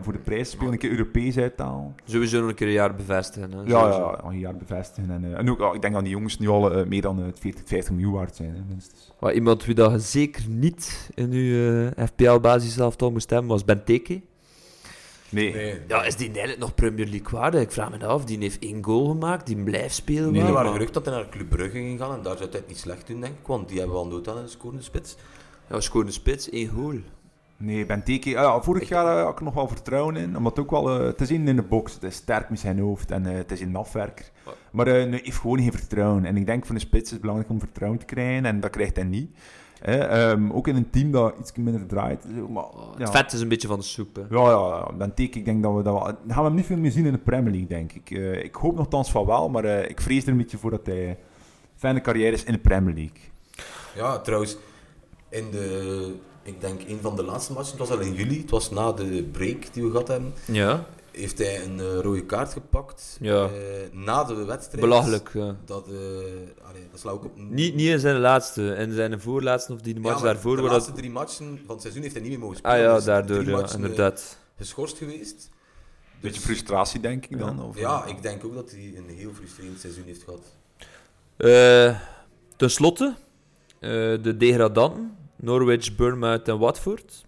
voor 0.00 0.12
de 0.12 0.18
prijs 0.18 0.48
te 0.48 0.54
spelen, 0.54 0.72
een 0.72 0.78
keer 0.78 0.90
Europees 0.90 1.38
uit 1.38 1.56
te 1.56 1.62
halen. 1.62 1.94
Sowieso 2.04 2.40
nog 2.40 2.48
een 2.48 2.54
keer 2.54 2.66
een 2.66 2.72
jaar 2.72 2.94
bevestigen. 2.94 3.52
Hè. 3.52 3.56
Ja, 3.64 3.88
ja, 3.88 4.20
een 4.24 4.38
jaar 4.38 4.56
bevestigen. 4.56 5.10
En, 5.10 5.36
en 5.36 5.50
ook, 5.50 5.58
ja, 5.58 5.72
ik 5.72 5.80
denk 5.82 5.94
dat 5.94 6.02
die 6.02 6.12
jongens 6.12 6.38
nu 6.38 6.48
al 6.48 6.84
meer 6.86 7.02
dan 7.02 7.18
eh, 7.18 7.24
40, 7.34 7.62
50 7.66 7.92
miljoen 7.92 8.12
waard 8.12 8.36
zijn, 8.36 8.54
hè, 8.54 8.60
minstens. 8.68 9.12
Maar 9.20 9.32
iemand 9.32 9.64
wie 9.64 9.74
dat 9.74 9.90
je 9.92 9.98
zeker 9.98 10.44
niet 10.48 11.10
in 11.14 11.30
uw 11.32 11.84
eh, 11.84 11.86
FPL-basiselftal 12.60 13.10
moest 13.10 13.30
hebben, 13.30 13.48
was 13.50 13.64
Benteke. 13.64 14.20
Nee. 15.28 15.52
Nee, 15.54 15.80
Ja, 15.88 16.04
is 16.04 16.16
die 16.16 16.26
eigenlijk 16.26 16.58
nog 16.58 16.74
Premier 16.74 17.06
League 17.06 17.38
waardig? 17.38 17.60
Ik 17.60 17.72
vraag 17.72 17.90
me 17.90 17.98
dat 17.98 18.08
af. 18.08 18.24
Die 18.24 18.38
heeft 18.38 18.58
één 18.58 18.84
goal 18.84 19.06
gemaakt, 19.08 19.46
die 19.46 19.56
blijft 19.62 19.94
spelen. 19.94 20.32
Nee, 20.32 20.40
wel, 20.40 20.40
er 20.46 20.52
waren 20.52 20.64
maar- 20.64 20.72
geruchten 20.72 21.02
dat 21.02 21.12
hij 21.12 21.22
naar 21.22 21.30
Club 21.32 21.48
Brugge 21.48 21.70
ging 21.78 21.98
gaan 22.00 22.16
en 22.16 22.22
daar 22.22 22.36
zou 22.36 22.48
hij 22.50 22.58
het 22.58 22.68
niet 22.68 22.78
slecht 22.78 23.06
doen, 23.06 23.20
denk 23.20 23.32
ik. 23.40 23.46
Want 23.46 23.68
die 23.68 23.78
hebben 23.78 23.96
wel 23.96 24.06
nood 24.06 24.28
aan 24.28 24.36
een 24.36 24.48
scorende 24.48 24.82
spits. 24.82 25.16
Ja, 25.70 25.80
scoorde 25.80 26.10
spits, 26.10 26.50
één 26.50 26.68
goal. 26.68 26.94
Nee, 27.56 27.86
Benteke, 27.86 28.36
ah 28.38 28.42
ja, 28.42 28.60
vorig 28.62 28.88
jaar 28.88 29.16
eh, 29.18 29.22
had 29.22 29.32
ik 29.32 29.38
er 29.38 29.44
nog 29.44 29.54
wel 29.54 29.68
vertrouwen 29.68 30.16
in. 30.16 30.36
Omdat 30.36 30.56
het 30.56 30.64
ook 30.64 30.70
wel, 30.70 30.90
eh, 31.00 31.06
het 31.06 31.20
is 31.20 31.30
in 31.30 31.48
in 31.48 31.56
de 31.56 31.62
box, 31.62 31.94
het 31.94 32.02
is 32.02 32.14
sterk 32.14 32.50
met 32.50 32.58
zijn 32.60 32.78
hoofd 32.78 33.10
en 33.10 33.26
eh, 33.26 33.34
het 33.34 33.50
is 33.50 33.60
een 33.60 33.76
afwerker. 33.76 34.30
Maar 34.70 34.86
nee, 34.86 35.08
heeft 35.22 35.36
gewoon 35.38 35.58
geen 35.58 35.72
vertrouwen. 35.72 36.24
En 36.24 36.36
ik 36.36 36.46
denk 36.46 36.66
voor 36.66 36.74
een 36.74 36.80
spits 36.80 37.04
is 37.04 37.10
het 37.10 37.20
belangrijk 37.20 37.50
om 37.50 37.58
vertrouwen 37.58 37.98
te 38.00 38.04
krijgen 38.04 38.44
en 38.46 38.60
dat 38.60 38.70
krijgt 38.70 38.96
hij 38.96 39.04
niet. 39.04 39.36
Hè, 39.82 39.98
ehm, 39.98 40.50
ook 40.52 40.68
in 40.68 40.76
een 40.76 40.90
team 40.90 41.10
dat 41.10 41.34
iets 41.40 41.52
minder 41.56 41.86
draait. 41.86 42.24
Maar, 42.50 42.62
Oh, 42.64 42.98
het 42.98 43.10
vet 43.10 43.32
is 43.32 43.40
een 43.40 43.48
beetje 43.48 43.68
van 43.68 43.78
de 43.78 43.84
soep. 43.84 44.16
Hè. 44.16 44.22
Ja, 44.30 44.50
ja, 44.50 44.84
ja. 44.88 44.92
Benteke, 44.96 45.38
ik 45.38 45.44
denk 45.44 45.62
dat 45.62 45.74
we 45.76 45.82
dat 45.82 45.92
wel... 45.92 46.02
Dan 46.04 46.14
gaan 46.26 46.38
we 46.38 46.44
hem 46.48 46.54
niet 46.54 46.66
veel 46.66 46.76
meer 46.76 46.90
zien 46.90 47.06
in 47.06 47.12
de 47.12 47.18
Premier 47.18 47.50
League, 47.50 47.68
denk 47.68 47.92
ik. 47.92 48.10
Eh, 48.10 48.44
ik 48.44 48.54
hoop 48.54 48.76
nogthans 48.76 49.10
van 49.10 49.26
wel, 49.26 49.48
maar 49.48 49.64
eh, 49.64 49.90
ik 49.90 50.00
vrees 50.00 50.22
er 50.22 50.28
een 50.28 50.36
beetje 50.36 50.58
voor 50.58 50.70
dat 50.70 50.86
hij 50.86 51.08
een 51.08 51.16
fijne 51.76 52.00
carrière 52.00 52.32
is 52.32 52.44
in 52.44 52.52
de 52.52 52.58
Premier 52.58 52.94
League. 52.94 53.18
Ja, 53.94 54.18
trouwens, 54.18 54.56
in 55.28 55.50
de, 55.50 56.14
ik 56.42 56.60
denk 56.60 56.80
een 56.88 56.98
van 57.00 57.16
de 57.16 57.24
laatste 57.24 57.52
matchen, 57.52 57.78
het 57.78 57.88
was 57.88 57.98
al 57.98 58.04
in 58.04 58.14
juli, 58.14 58.40
het 58.40 58.50
was 58.50 58.70
na 58.70 58.92
de 58.92 59.28
break 59.32 59.72
die 59.72 59.82
we 59.82 59.90
gehad 59.90 60.08
hebben, 60.08 60.32
Ja, 60.46 60.86
heeft 61.12 61.38
hij 61.38 61.64
een 61.64 61.80
eh, 61.80 61.98
rode 62.00 62.24
kaart 62.26 62.52
gepakt. 62.52 63.16
Ja. 63.20 63.44
eh, 63.44 63.50
na 63.92 64.24
de 64.24 64.34
wedstrijd. 64.44 64.80
belachelijk. 64.80 65.30
Ja. 65.34 65.56
Dat, 65.64 65.86
eh 65.88 65.92
allee, 66.68 66.88
dat 66.90 67.00
slaat 67.00 67.12
ook 67.14 67.24
op... 67.24 67.36
Niet, 67.36 67.74
niet 67.74 67.88
in 67.88 67.98
zijn 67.98 68.18
laatste, 68.18 68.74
in 68.74 68.92
zijn 68.92 69.20
voorlaatste 69.20 69.72
of 69.72 69.80
die 69.80 69.94
Ja, 69.94 70.00
match 70.00 70.14
maar 70.22 70.32
daarvoor. 70.32 70.56
de 70.56 70.62
waar 70.62 70.70
laatste 70.70 70.90
dat... 70.90 70.98
drie 70.98 71.10
matchen 71.10 71.60
van 71.66 71.72
het 71.74 71.80
seizoen 71.80 72.02
heeft 72.02 72.14
hij 72.14 72.22
niet 72.22 72.32
meer 72.32 72.40
mogen 72.40 72.56
Ah 72.62 72.70
spelen. 72.72 72.88
ja, 72.88 72.94
Dus 72.94 73.04
daardoor, 73.04 73.36
drie 73.38 73.50
ja, 73.50 73.56
matchen, 73.60 73.80
inderdaad. 73.80 74.38
geschorst 74.56 74.96
geweest. 74.98 75.50
Beetje 76.20 76.36
Dus- 76.36 76.44
frustratie, 76.46 77.00
denk 77.00 77.26
ik 77.26 77.38
dan. 77.38 77.62
Of, 77.62 77.78
Ja, 77.78 78.04
ik 78.06 78.22
denk 78.22 78.44
ook 78.44 78.54
dat 78.54 78.70
hij 78.70 78.92
een 78.96 79.08
heel 79.16 79.30
frustrerend 79.34 79.80
seizoen 79.80 80.04
heeft 80.06 80.22
gehad. 80.22 80.40
Eh, 81.36 82.00
ten 82.56 82.70
slotte, 82.70 83.14
eh, 83.78 83.90
de 84.22 84.36
degradanten, 84.36 85.16
Norwich, 85.36 85.96
Bournemouth 85.96 86.48
en 86.48 86.58
Watford. 86.58 87.24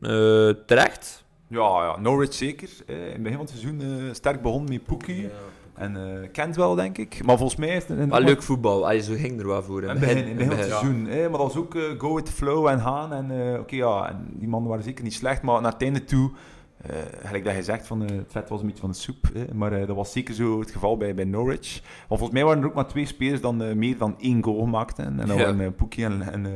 Eh, 0.00 0.50
terecht. 0.66 1.24
Ja, 1.48 1.84
ja, 1.84 2.00
Norwich 2.00 2.34
zeker. 2.34 2.68
Eh, 2.86 2.96
in 3.06 3.12
het 3.12 3.22
begin 3.22 3.36
van 3.38 3.46
het 3.46 3.50
seizoen 3.58 3.80
eh, 3.80 4.12
sterk 4.14 4.42
begonnen 4.42 4.70
met 4.72 4.84
Pookie. 4.84 5.22
Ja, 5.22 5.28
En 5.74 5.96
eh 5.96 6.28
kent 6.32 6.56
wel, 6.56 6.74
denk 6.74 6.98
ik. 6.98 7.24
Maar 7.24 7.36
volgens 7.36 7.58
mij 7.58 7.68
heeft 7.68 7.88
het... 7.88 8.08
Maar 8.08 8.20
leuk 8.20 8.42
voetbal, 8.42 8.84
Allee, 8.86 9.00
zo 9.02 9.14
ging 9.14 9.40
er 9.40 9.46
wel 9.46 9.62
voor. 9.62 9.82
In 9.82 9.88
het 9.88 9.98
begin, 10.00 10.16
in 10.16 10.26
het 10.26 10.34
begin 10.36 10.50
van 10.50 10.58
het 10.58 10.68
seizoen. 10.68 11.02
Maar 11.02 11.30
dat 11.30 11.40
was 11.40 11.56
ook 11.56 11.74
eh, 11.74 11.82
go 11.98 12.14
with 12.14 12.24
the 12.24 12.32
flow 12.32 12.66
en 12.66 12.80
gaan. 12.80 13.12
En 13.12 13.52
eh, 13.54 13.60
oké, 13.60 13.76
ja, 13.76 14.08
en 14.08 14.26
die 14.32 14.48
mannen 14.48 14.68
waren 14.68 14.84
zeker 14.84 15.04
niet 15.04 15.14
slecht. 15.14 15.42
Maar 15.42 15.60
naar 15.62 15.72
het 15.72 15.82
einde 15.82 16.04
toe, 16.04 16.30
eh 16.82 16.96
gelijk 17.24 17.44
dat 17.44 17.54
je 17.54 17.62
zegt, 17.62 17.86
van, 17.86 18.02
eh, 18.04 18.16
het 18.16 18.32
vet 18.32 18.48
was 18.48 18.60
een 18.60 18.66
beetje 18.66 18.80
van 18.80 18.90
de 18.90 18.96
soep. 18.96 19.16
maar 19.54 19.72
eh, 19.72 19.86
dat 19.86 19.96
was 19.96 20.12
zeker 20.12 20.34
zo 20.34 20.60
het 20.60 20.70
geval 20.70 20.96
bij, 20.96 21.14
bij 21.14 21.24
Norwich. 21.24 21.80
Maar 21.82 22.18
volgens 22.18 22.30
mij 22.30 22.44
waren 22.44 22.62
er 22.62 22.68
ook 22.68 22.74
maar 22.74 22.88
twee 22.88 23.06
spelers 23.06 23.40
dan 23.40 23.62
eh, 23.62 23.74
meer 23.74 23.98
dan 23.98 24.14
één 24.20 24.42
goal 24.44 24.58
gemaakten. 24.60 25.04
En 25.04 25.16
dat 25.26 25.36
Ja. 25.38 25.44
waren 25.54 25.74
Pookie 25.74 26.04
en, 26.04 26.22
en 26.32 26.46
eh, 26.46 26.52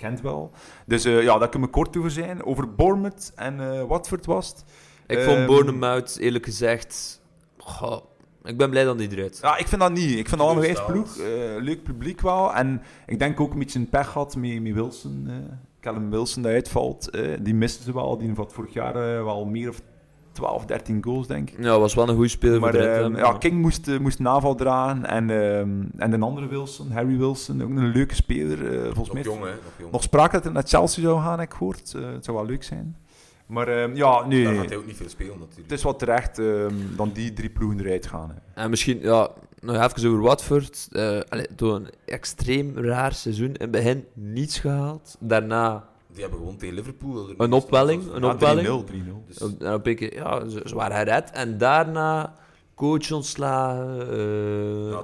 Cantwell. 0.00 0.48
Dus 0.86 1.04
eh, 1.04 1.22
ja, 1.22 1.38
daar 1.38 1.48
kunnen 1.48 1.68
we 1.68 1.74
kort 1.74 1.96
over 1.96 2.10
zijn. 2.10 2.44
Over 2.44 2.74
Bournemouth 2.74 3.32
en 3.34 3.60
eh, 3.60 3.82
Watford 3.82 4.26
was 4.26 4.48
het. 4.48 4.64
Ik 5.06 5.16
Ehm, 5.18 5.26
vond 5.28 5.46
Bournemouth, 5.46 6.16
eerlijk 6.20 6.44
gezegd... 6.44 7.20
goh, 7.58 8.04
ik 8.44 8.56
ben 8.58 8.70
blij 8.70 8.84
dat 8.84 8.98
die 8.98 9.10
eruit. 9.12 9.38
Ja, 9.42 9.56
ik 9.56 9.68
vind 9.68 9.80
dat 9.80 9.92
niet. 9.92 10.18
Ik 10.18 10.28
vind 10.28 10.40
dat 10.40 10.46
wel 10.46 10.50
een 10.50 10.60
wijs 10.74 10.84
ploeg. 10.84 11.16
eh, 11.18 11.24
leuk 11.62 11.82
publiek 11.82 12.20
wel. 12.20 12.54
En 12.54 12.82
ik 13.06 13.18
denk 13.18 13.40
ook 13.40 13.52
een 13.52 13.58
beetje 13.58 13.78
een 13.78 13.88
pech 13.88 14.12
had 14.12 14.36
met, 14.36 14.62
met 14.62 14.72
Wilson. 14.72 15.24
eh 15.28 15.34
Callum 15.80 16.10
Wilson 16.10 16.42
die 16.42 16.52
uitvalt. 16.52 17.10
eh, 17.10 17.36
die 17.40 17.54
misten 17.54 17.84
ze 17.84 17.92
wel. 17.94 18.18
Die 18.18 18.32
had 18.36 18.52
vorig 18.52 18.72
jaar 18.72 19.24
wel 19.24 19.44
meer 19.44 19.68
of 19.68 19.80
12, 20.32 20.64
13 20.64 21.02
goals, 21.04 21.26
denk 21.26 21.50
ik. 21.50 21.62
Ja, 21.64 21.78
was 21.78 21.94
wel 21.94 22.08
een 22.08 22.14
goede 22.14 22.28
speler 22.28 22.60
Maar 22.60 22.72
voor 22.72 22.80
ehm, 22.82 23.16
ja, 23.16 23.32
King 23.32 23.60
moest, 23.60 23.88
eh, 23.88 23.98
moest 23.98 24.18
naval 24.18 24.54
dragen. 24.54 25.04
En, 25.06 25.30
ehm, 25.30 25.70
en 25.96 26.10
de 26.10 26.18
andere 26.18 26.46
Wilson, 26.48 26.90
Harry 26.90 27.16
Wilson, 27.18 27.62
ook 27.62 27.68
een 27.70 27.86
leuke 27.92 28.14
speler. 28.14 28.72
eh, 28.72 28.82
volgens 28.84 29.06
Nog 29.06 29.12
mij 29.14 29.22
jong, 29.22 29.38
hè? 29.44 29.50
Nog 29.50 29.72
jong. 29.78 29.92
nog 29.92 30.02
sprake 30.02 30.32
dat 30.32 30.44
hij 30.44 30.52
naar 30.52 30.62
Chelsea 30.66 31.02
zou 31.02 31.20
gaan, 31.20 31.38
heb 31.38 31.48
ik 31.50 31.54
gehoord. 31.56 31.94
Eh, 31.96 32.02
het 32.12 32.24
zou 32.24 32.36
wel 32.36 32.46
leuk 32.46 32.62
zijn. 32.62 32.96
Maar 33.46 33.68
ehm, 33.68 33.94
ja, 33.96 34.26
nee. 34.26 34.44
Daar 34.44 34.54
gaat 34.54 34.68
hij 34.68 34.76
ook 34.76 34.86
niet 34.86 34.96
veel 34.96 35.08
spelen, 35.08 35.38
natuurlijk. 35.38 35.70
Het 35.70 35.78
is 35.78 35.84
wel 35.84 35.96
terecht 35.96 36.38
ehm, 36.38 36.74
dan 36.96 37.10
die 37.12 37.32
drie 37.32 37.50
ploegen 37.50 37.80
eruit 37.80 38.06
gaan. 38.06 38.28
Hè. 38.30 38.62
En 38.62 38.70
misschien, 38.70 39.00
ja, 39.00 39.28
nog 39.60 39.76
even 39.76 40.08
over 40.10 40.20
Watford. 40.20 40.88
eh 40.92 41.20
allee, 41.28 41.46
door 41.56 41.74
een 41.74 41.88
extreem 42.04 42.78
raar 42.78 43.12
seizoen. 43.12 43.46
In 43.48 43.54
het 43.60 43.70
begin 43.70 44.04
niets 44.14 44.58
gehaald. 44.58 45.16
Daarna 45.20 45.88
Die 46.12 46.20
hebben 46.22 46.38
gewoon 46.38 46.56
tegen 46.56 46.74
Liverpool... 46.74 47.28
een 47.36 47.52
opwelling. 47.52 48.12
Een 48.12 48.22
Ja, 48.22 48.32
opwelling. 48.32 48.84
3-0. 48.90 48.90
3-0. 48.90 49.26
Dus, 49.26 49.38
Op- 49.42 49.62
En 49.62 49.74
op 49.74 49.86
een 49.86 49.96
keer, 49.96 50.14
ja, 50.14 50.48
ze, 50.48 50.62
ze 50.64 50.74
waren 50.74 50.96
gered. 50.96 51.30
En 51.30 51.58
daarna 51.58 52.34
coach 52.74 53.12
ontslagen. 53.12 54.00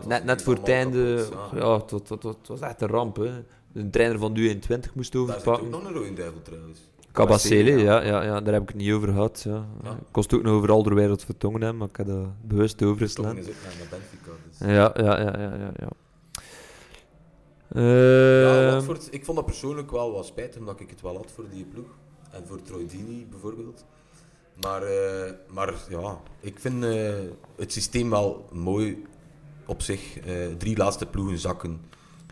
eh, 0.01 0.07
net, 0.07 0.25
net 0.25 0.43
voor 0.43 0.55
het 0.55 0.69
einde. 0.69 1.27
ja. 1.53 1.59
Ja, 1.59 1.75
het, 1.77 1.91
het, 1.91 2.09
het- 2.09 2.23
het 2.23 2.49
was 2.49 2.61
echt 2.61 2.81
een 2.81 2.89
ramp. 2.89 3.17
Hè. 3.17 3.31
De 3.73 3.91
trainer 3.91 4.19
van 4.19 4.35
de 4.35 4.41
U21 4.55 4.59
moest 4.61 4.69
daar 4.73 4.95
zit 5.03 5.15
ook 5.15 5.29
overpakken. 5.29 5.71
nog 5.71 5.85
een 5.85 5.93
rode 5.93 6.13
duivel, 6.13 6.43
trouwens. 6.43 6.81
Cabacele, 7.13 7.71
ja, 7.71 8.03
ja, 8.03 8.23
ja, 8.23 8.41
daar 8.41 8.53
heb 8.53 8.63
ik 8.63 8.69
het 8.69 8.77
niet 8.77 8.93
over 8.93 9.09
gehad. 9.09 9.43
Ja. 9.49 9.65
Ja. 9.83 9.91
Ik 9.91 9.97
kost 10.11 10.35
ook 10.35 10.43
nog 10.43 10.53
over 10.53 10.71
al 10.71 10.83
de 10.83 10.95
wereld 10.95 11.25
vertongen 11.25 11.61
hebben, 11.61 11.79
maar 11.79 11.89
ik 11.89 11.97
heb 11.97 12.07
dat 12.07 12.27
bewust 12.43 12.77
Toch 12.79 12.89
overgeslaan. 12.89 13.37
is 13.37 13.47
ook 13.49 13.53
naar 13.65 13.87
Benfica. 13.91 14.31
Dus. 14.49 14.59
Ja, 14.59 14.93
ja, 15.05 15.21
ja, 15.21 15.41
ja, 15.41 15.55
ja. 15.57 15.71
ja. 15.77 15.89
Ja, 17.75 17.81
Ehm, 18.67 18.73
Watford, 18.75 19.09
ik 19.11 19.25
vond 19.25 19.37
dat 19.37 19.47
persoonlijk 19.47 19.91
wel 19.91 20.13
wat 20.13 20.27
spijtig, 20.27 20.59
omdat 20.61 20.81
ik 20.81 20.91
het 20.91 21.01
wel 21.01 21.17
had 21.17 21.31
voor 21.35 21.45
die 21.51 21.65
ploeg. 21.65 21.87
En 22.31 22.47
voor 22.47 22.63
Troy 22.63 22.87
Deeney 22.87 23.27
bijvoorbeeld. 23.31 23.85
Maar, 24.61 24.83
eh, 24.83 25.33
maar 25.53 25.75
ja, 25.89 26.21
ik 26.41 26.59
vind 26.59 26.85
eh, 26.85 27.15
het 27.57 27.73
systeem 27.73 28.11
wel 28.11 28.47
mooi 28.53 29.05
op 29.67 29.83
zich. 29.83 30.19
Eh, 30.19 30.47
drie 30.59 30.77
laatste 30.77 31.07
ploegen 31.07 31.39
zakken. 31.39 31.81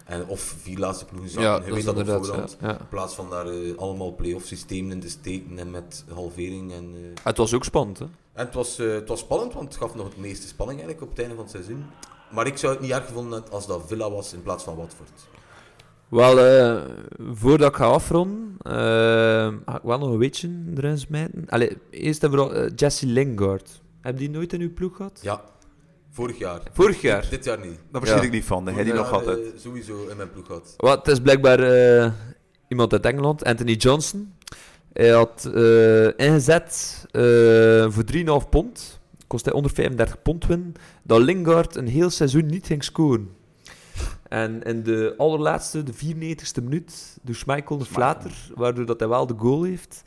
En, 0.04 0.26
of 0.26 0.40
vier 0.40 0.78
laatste 0.78 1.04
ploegen 1.04 1.30
zakken. 1.30 1.50
ja, 1.50 1.54
Je 1.56 1.60
dat 1.60 1.68
weet 1.70 1.78
is 1.78 1.84
dat 1.84 2.18
op 2.18 2.24
voorhand. 2.24 2.56
Ja, 2.60 2.68
ja. 2.68 2.78
In 2.78 2.88
plaats 2.88 3.14
van 3.14 3.30
daar 3.30 3.76
allemaal 3.76 4.14
play-off 4.14 4.46
systemen 4.46 4.92
in 4.92 5.00
te 5.00 5.08
steken 5.10 5.58
en 5.58 5.70
met 5.70 6.04
halvering. 6.14 6.72
En, 6.72 6.94
eh, 6.94 7.24
Het 7.24 7.36
was 7.36 7.54
ook 7.54 7.64
spannend, 7.64 7.98
hè? 7.98 8.04
en 8.32 8.44
het 8.44 8.54
was, 8.54 8.78
eh, 8.78 8.92
het 8.92 9.08
was 9.08 9.20
spannend, 9.20 9.52
want 9.52 9.68
het 9.68 9.76
gaf 9.82 9.94
nog 9.94 10.06
het 10.08 10.16
meeste 10.16 10.46
spanning 10.46 10.78
eigenlijk 10.80 11.10
op 11.10 11.16
het 11.16 11.18
einde 11.26 11.34
van 11.34 11.44
het 11.44 11.52
seizoen. 11.52 11.84
Maar 12.34 12.46
ik 12.46 12.56
zou 12.56 12.72
het 12.72 12.82
niet 12.82 12.90
erg 12.90 13.06
gevonden 13.06 13.32
hebben 13.32 13.52
als 13.52 13.66
dat 13.66 13.82
Villa 13.86 14.10
was 14.10 14.32
in 14.32 14.42
plaats 14.42 14.64
van 14.64 14.76
Watford. 14.76 15.10
Wel, 16.08 16.40
eh, 16.40 16.82
voordat 17.32 17.70
ik 17.70 17.76
ga 17.76 17.84
afronden, 17.86 18.56
eh, 18.62 18.72
ga 19.66 19.76
ik 19.76 19.82
wel 19.82 19.98
nog 19.98 20.10
een 20.10 20.18
weetje 20.18 20.50
erin 20.76 20.98
smijten. 20.98 21.44
Allee, 21.48 21.76
eerst 21.90 22.22
en 22.22 22.28
vooral 22.30 22.54
eh, 22.54 22.70
Jesse 22.76 23.06
Lingard. 23.06 23.82
Heb 24.00 24.18
die 24.18 24.30
nooit 24.30 24.52
in 24.52 24.60
uw 24.60 24.72
ploeg 24.74 24.96
gehad? 24.96 25.18
Ja, 25.22 25.42
vorig 26.10 26.38
jaar. 26.38 26.60
Vorig 26.72 27.00
jaar? 27.00 27.20
Dit, 27.20 27.30
dit 27.30 27.44
jaar 27.44 27.58
niet. 27.58 27.78
Daar 27.90 28.00
verschil 28.00 28.20
Ja. 28.20 28.26
ik 28.26 28.32
niet 28.32 28.44
van. 28.44 28.66
Hij 28.68 28.84
die 28.84 28.92
nog 28.92 29.22
eh, 29.22 29.34
sowieso 29.56 30.06
in 30.10 30.16
mijn 30.16 30.30
ploeg 30.30 30.46
gehad. 30.46 30.74
Wat, 30.76 30.96
het 30.98 31.06
is 31.08 31.20
blijkbaar 31.20 31.58
eh, 31.60 32.12
iemand 32.68 32.92
uit 32.92 33.04
Engeland, 33.06 33.44
Anthony 33.44 33.72
Johnson. 33.72 34.34
Hij 34.92 35.08
had 35.08 35.50
eh, 35.54 36.06
ingezet 36.18 37.04
eh, 37.10 37.22
voor 37.90 38.04
3,5 38.42 38.48
pond. 38.50 39.00
Kost 39.26 39.44
hij 39.44 39.54
onder 39.54 39.70
35 39.70 40.22
pond 40.22 40.46
winnen. 40.46 40.72
Dat 41.02 41.20
Lingard 41.20 41.76
een 41.76 41.88
heel 41.88 42.10
seizoen 42.10 42.46
niet 42.46 42.66
ging 42.66 42.84
scoren. 42.84 43.30
En 44.28 44.62
in 44.62 44.82
de 44.82 45.14
allerlaatste, 45.18 45.82
de 45.82 45.92
94ste 45.94 46.62
minuut, 46.62 47.18
door 47.22 47.34
Schmeichel 47.34 47.78
de 47.78 47.84
flater, 47.84 48.50
waardoor 48.54 48.86
dat 48.86 49.00
hij 49.00 49.08
wel 49.08 49.26
de 49.26 49.34
goal 49.36 49.62
heeft. 49.62 50.02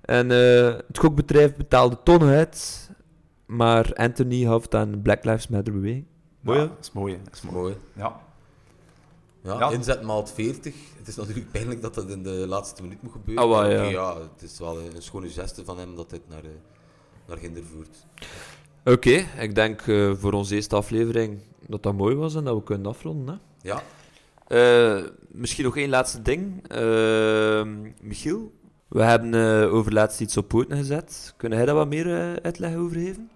En 0.00 0.30
eh, 0.30 0.76
het 0.86 0.98
gokbedrijf 0.98 1.56
betaalde 1.56 1.98
tonnen 2.02 2.28
uit, 2.28 2.90
maar 3.46 3.94
Anthony 3.94 4.46
het 4.46 4.74
aan 4.74 5.02
Black 5.02 5.24
Lives 5.24 5.48
Matter 5.48 5.72
beweging. 5.72 6.04
Mooi, 6.40 6.58
ja, 6.58 6.66
dat 6.66 6.76
is 6.80 6.92
mooi. 6.92 7.18
Dat 7.24 7.34
is 7.34 7.42
mooi. 7.42 7.74
Ja. 7.92 8.20
Ja, 9.42 9.58
Ja. 9.58 9.70
inzet 9.70 10.02
maalt 10.02 10.32
40. 10.32 10.74
Het 10.98 11.08
is 11.08 11.16
natuurlijk 11.16 11.50
pijnlijk 11.50 11.82
dat 11.82 11.94
dat 11.94 12.10
in 12.10 12.22
de 12.22 12.30
laatste 12.30 12.82
minuut 12.82 13.02
moet 13.02 13.12
gebeuren. 13.12 13.48
Maar 13.48 13.70
ja. 13.70 13.82
ja, 13.82 14.16
het 14.20 14.42
is 14.42 14.58
wel 14.58 14.80
een 14.80 15.02
schone 15.02 15.28
geste 15.28 15.64
van 15.64 15.78
hem 15.78 15.96
dat 15.96 16.10
dit 16.10 16.28
naar, 16.28 16.44
eh, 16.44 16.50
naar 17.26 17.36
Ginder 17.38 17.62
voert. 17.64 18.06
Oké, 18.84 19.24
ik 19.40 19.54
denk 19.54 19.80
eh, 19.86 20.12
voor 20.14 20.32
onze 20.32 20.54
eerste 20.54 20.76
aflevering 20.76 21.38
dat 21.66 21.82
dat 21.82 21.94
mooi 21.94 22.14
was 22.14 22.34
en 22.34 22.44
dat 22.44 22.56
we 22.56 22.62
kunnen 22.62 22.86
afronden. 22.86 23.40
Hè? 23.62 23.68
Ja, 23.70 23.82
Eh, 24.46 25.02
misschien 25.28 25.64
nog 25.64 25.76
één 25.76 25.88
laatste 25.88 26.22
ding. 26.22 26.68
Eh, 26.68 27.62
Michiel, 28.00 28.52
we 28.88 29.02
hebben 29.02 29.34
over 29.70 29.92
laatst 29.92 30.20
iets 30.20 30.36
op 30.36 30.48
poten 30.48 30.76
gezet. 30.76 31.34
Kunnen 31.36 31.58
jij 31.58 31.66
daar 31.66 31.76
wat 31.76 31.88
meer 31.88 32.38
uitleg 32.42 32.76
over 32.76 32.96
geven? 32.96 33.30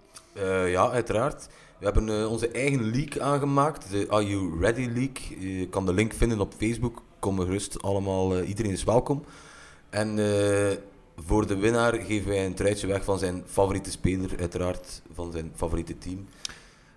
Ja, 0.67 0.89
uiteraard. 0.89 1.49
We 1.79 1.85
hebben 1.85 2.29
onze 2.29 2.47
eigen 2.47 2.83
leak 2.91 3.17
aangemaakt, 3.19 3.91
de 3.91 4.05
Are 4.09 4.27
You 4.27 4.59
Ready 4.59 4.89
Leak. 4.93 5.17
Je 5.39 5.67
kan 5.69 5.85
de 5.85 5.93
link 5.93 6.13
vinden 6.13 6.39
op 6.39 6.53
Facebook. 6.57 7.01
Kom 7.19 7.39
gerust 7.39 7.81
allemaal, 7.81 8.41
iedereen 8.41 8.71
is 8.71 8.83
welkom. 8.83 9.23
En 9.89 10.15
voor 11.25 11.47
de 11.47 11.57
winnaar 11.57 11.93
geven 11.93 12.29
wij 12.29 12.45
een 12.45 12.53
truitje 12.53 12.87
weg 12.87 13.03
van 13.03 13.19
zijn 13.19 13.43
favoriete 13.45 13.91
speler, 13.91 14.29
uiteraard 14.39 15.01
van 15.13 15.31
zijn 15.31 15.51
favoriete 15.55 15.97
team. 15.97 16.27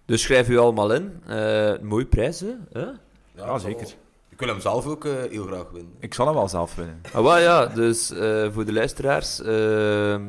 Dus 0.05 0.23
schrijf 0.23 0.49
u 0.49 0.59
allemaal 0.59 0.95
in. 0.95 1.13
Eh 1.27 1.73
mooie 1.81 2.07
prijzen. 2.07 2.67
Hè? 2.73 2.87
Ja, 3.35 3.59
zeker. 3.59 3.95
Ik 4.29 4.39
wil 4.39 4.49
hem 4.49 4.61
zelf 4.61 4.87
ook 4.87 5.05
eh, 5.05 5.13
heel 5.31 5.47
graag 5.47 5.71
winnen. 5.71 5.93
Ik 5.99 6.15
zal 6.15 6.27
hem 6.27 6.35
wel 6.35 6.49
zelf 6.49 6.75
winnen. 6.75 7.01
Ah, 7.13 7.23
wel, 7.23 7.39
ja, 7.39 7.67
dus 7.67 8.11
eh, 8.11 8.53
voor 8.53 8.65
de 8.65 8.73
luisteraars, 8.73 9.43
ehm, 9.43 10.23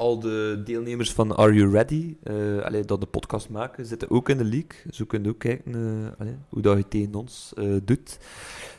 al 0.00 0.18
de 0.18 0.62
deelnemers 0.64 1.12
van 1.12 1.36
Are 1.36 1.52
You 1.52 1.70
Ready, 1.70 2.16
eh 2.22 2.62
allee, 2.62 2.84
dat 2.84 3.00
de 3.00 3.06
podcast 3.06 3.48
maken, 3.48 3.86
zitten 3.86 4.10
ook 4.10 4.28
in 4.28 4.38
de 4.38 4.44
league. 4.44 4.92
Zo 4.92 5.04
kun 5.04 5.22
je 5.22 5.28
ook 5.28 5.38
kijken 5.38 5.74
eh, 5.74 6.20
allee, 6.20 6.36
hoe 6.48 6.62
dat 6.62 6.76
je 6.76 6.88
tegen 6.88 7.14
ons 7.14 7.52
eh, 7.56 7.64
doet. 7.82 8.18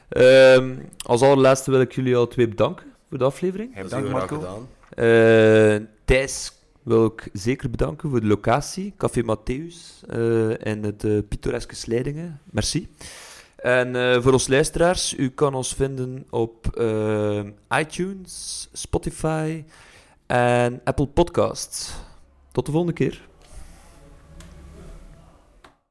Ehm, 0.10 0.76
als 1.06 1.22
allerlaatste 1.22 1.72
wil 1.72 1.82
ik 1.82 1.92
jullie 1.92 2.16
al 2.16 2.28
twee 2.28 2.48
bedanken 2.48 2.91
voor 3.12 3.20
de 3.20 3.26
aflevering. 3.26 3.72
Graag 3.76 4.04
Marco. 4.04 4.36
gedaan. 4.36 4.68
Eh, 4.90 5.88
Thijs 6.06 6.52
wil 6.84 7.06
ik 7.06 7.30
zeker 7.34 7.70
bedanken 7.70 8.10
voor 8.10 8.22
de 8.22 8.28
locatie, 8.28 8.94
Café 8.98 9.22
Matthäus 9.24 10.08
eh 10.10 10.68
en 10.68 10.84
het 10.84 11.04
eh, 11.04 11.18
pittoreske 11.28 11.76
Slijdingen. 11.76 12.42
Merci. 12.44 12.90
En 13.56 13.96
eh, 13.96 14.22
voor 14.22 14.32
ons 14.34 14.48
luisteraars, 14.48 15.18
u 15.18 15.30
kan 15.30 15.54
ons 15.54 15.74
vinden 15.74 16.26
op 16.30 16.68
iTunes, 17.80 18.70
Spotify 18.74 19.64
en 20.26 20.82
Apple 20.84 21.08
Podcasts. 21.08 21.94
Tot 22.52 22.66
de 22.66 22.72
volgende 22.72 22.96
keer. 22.96 23.30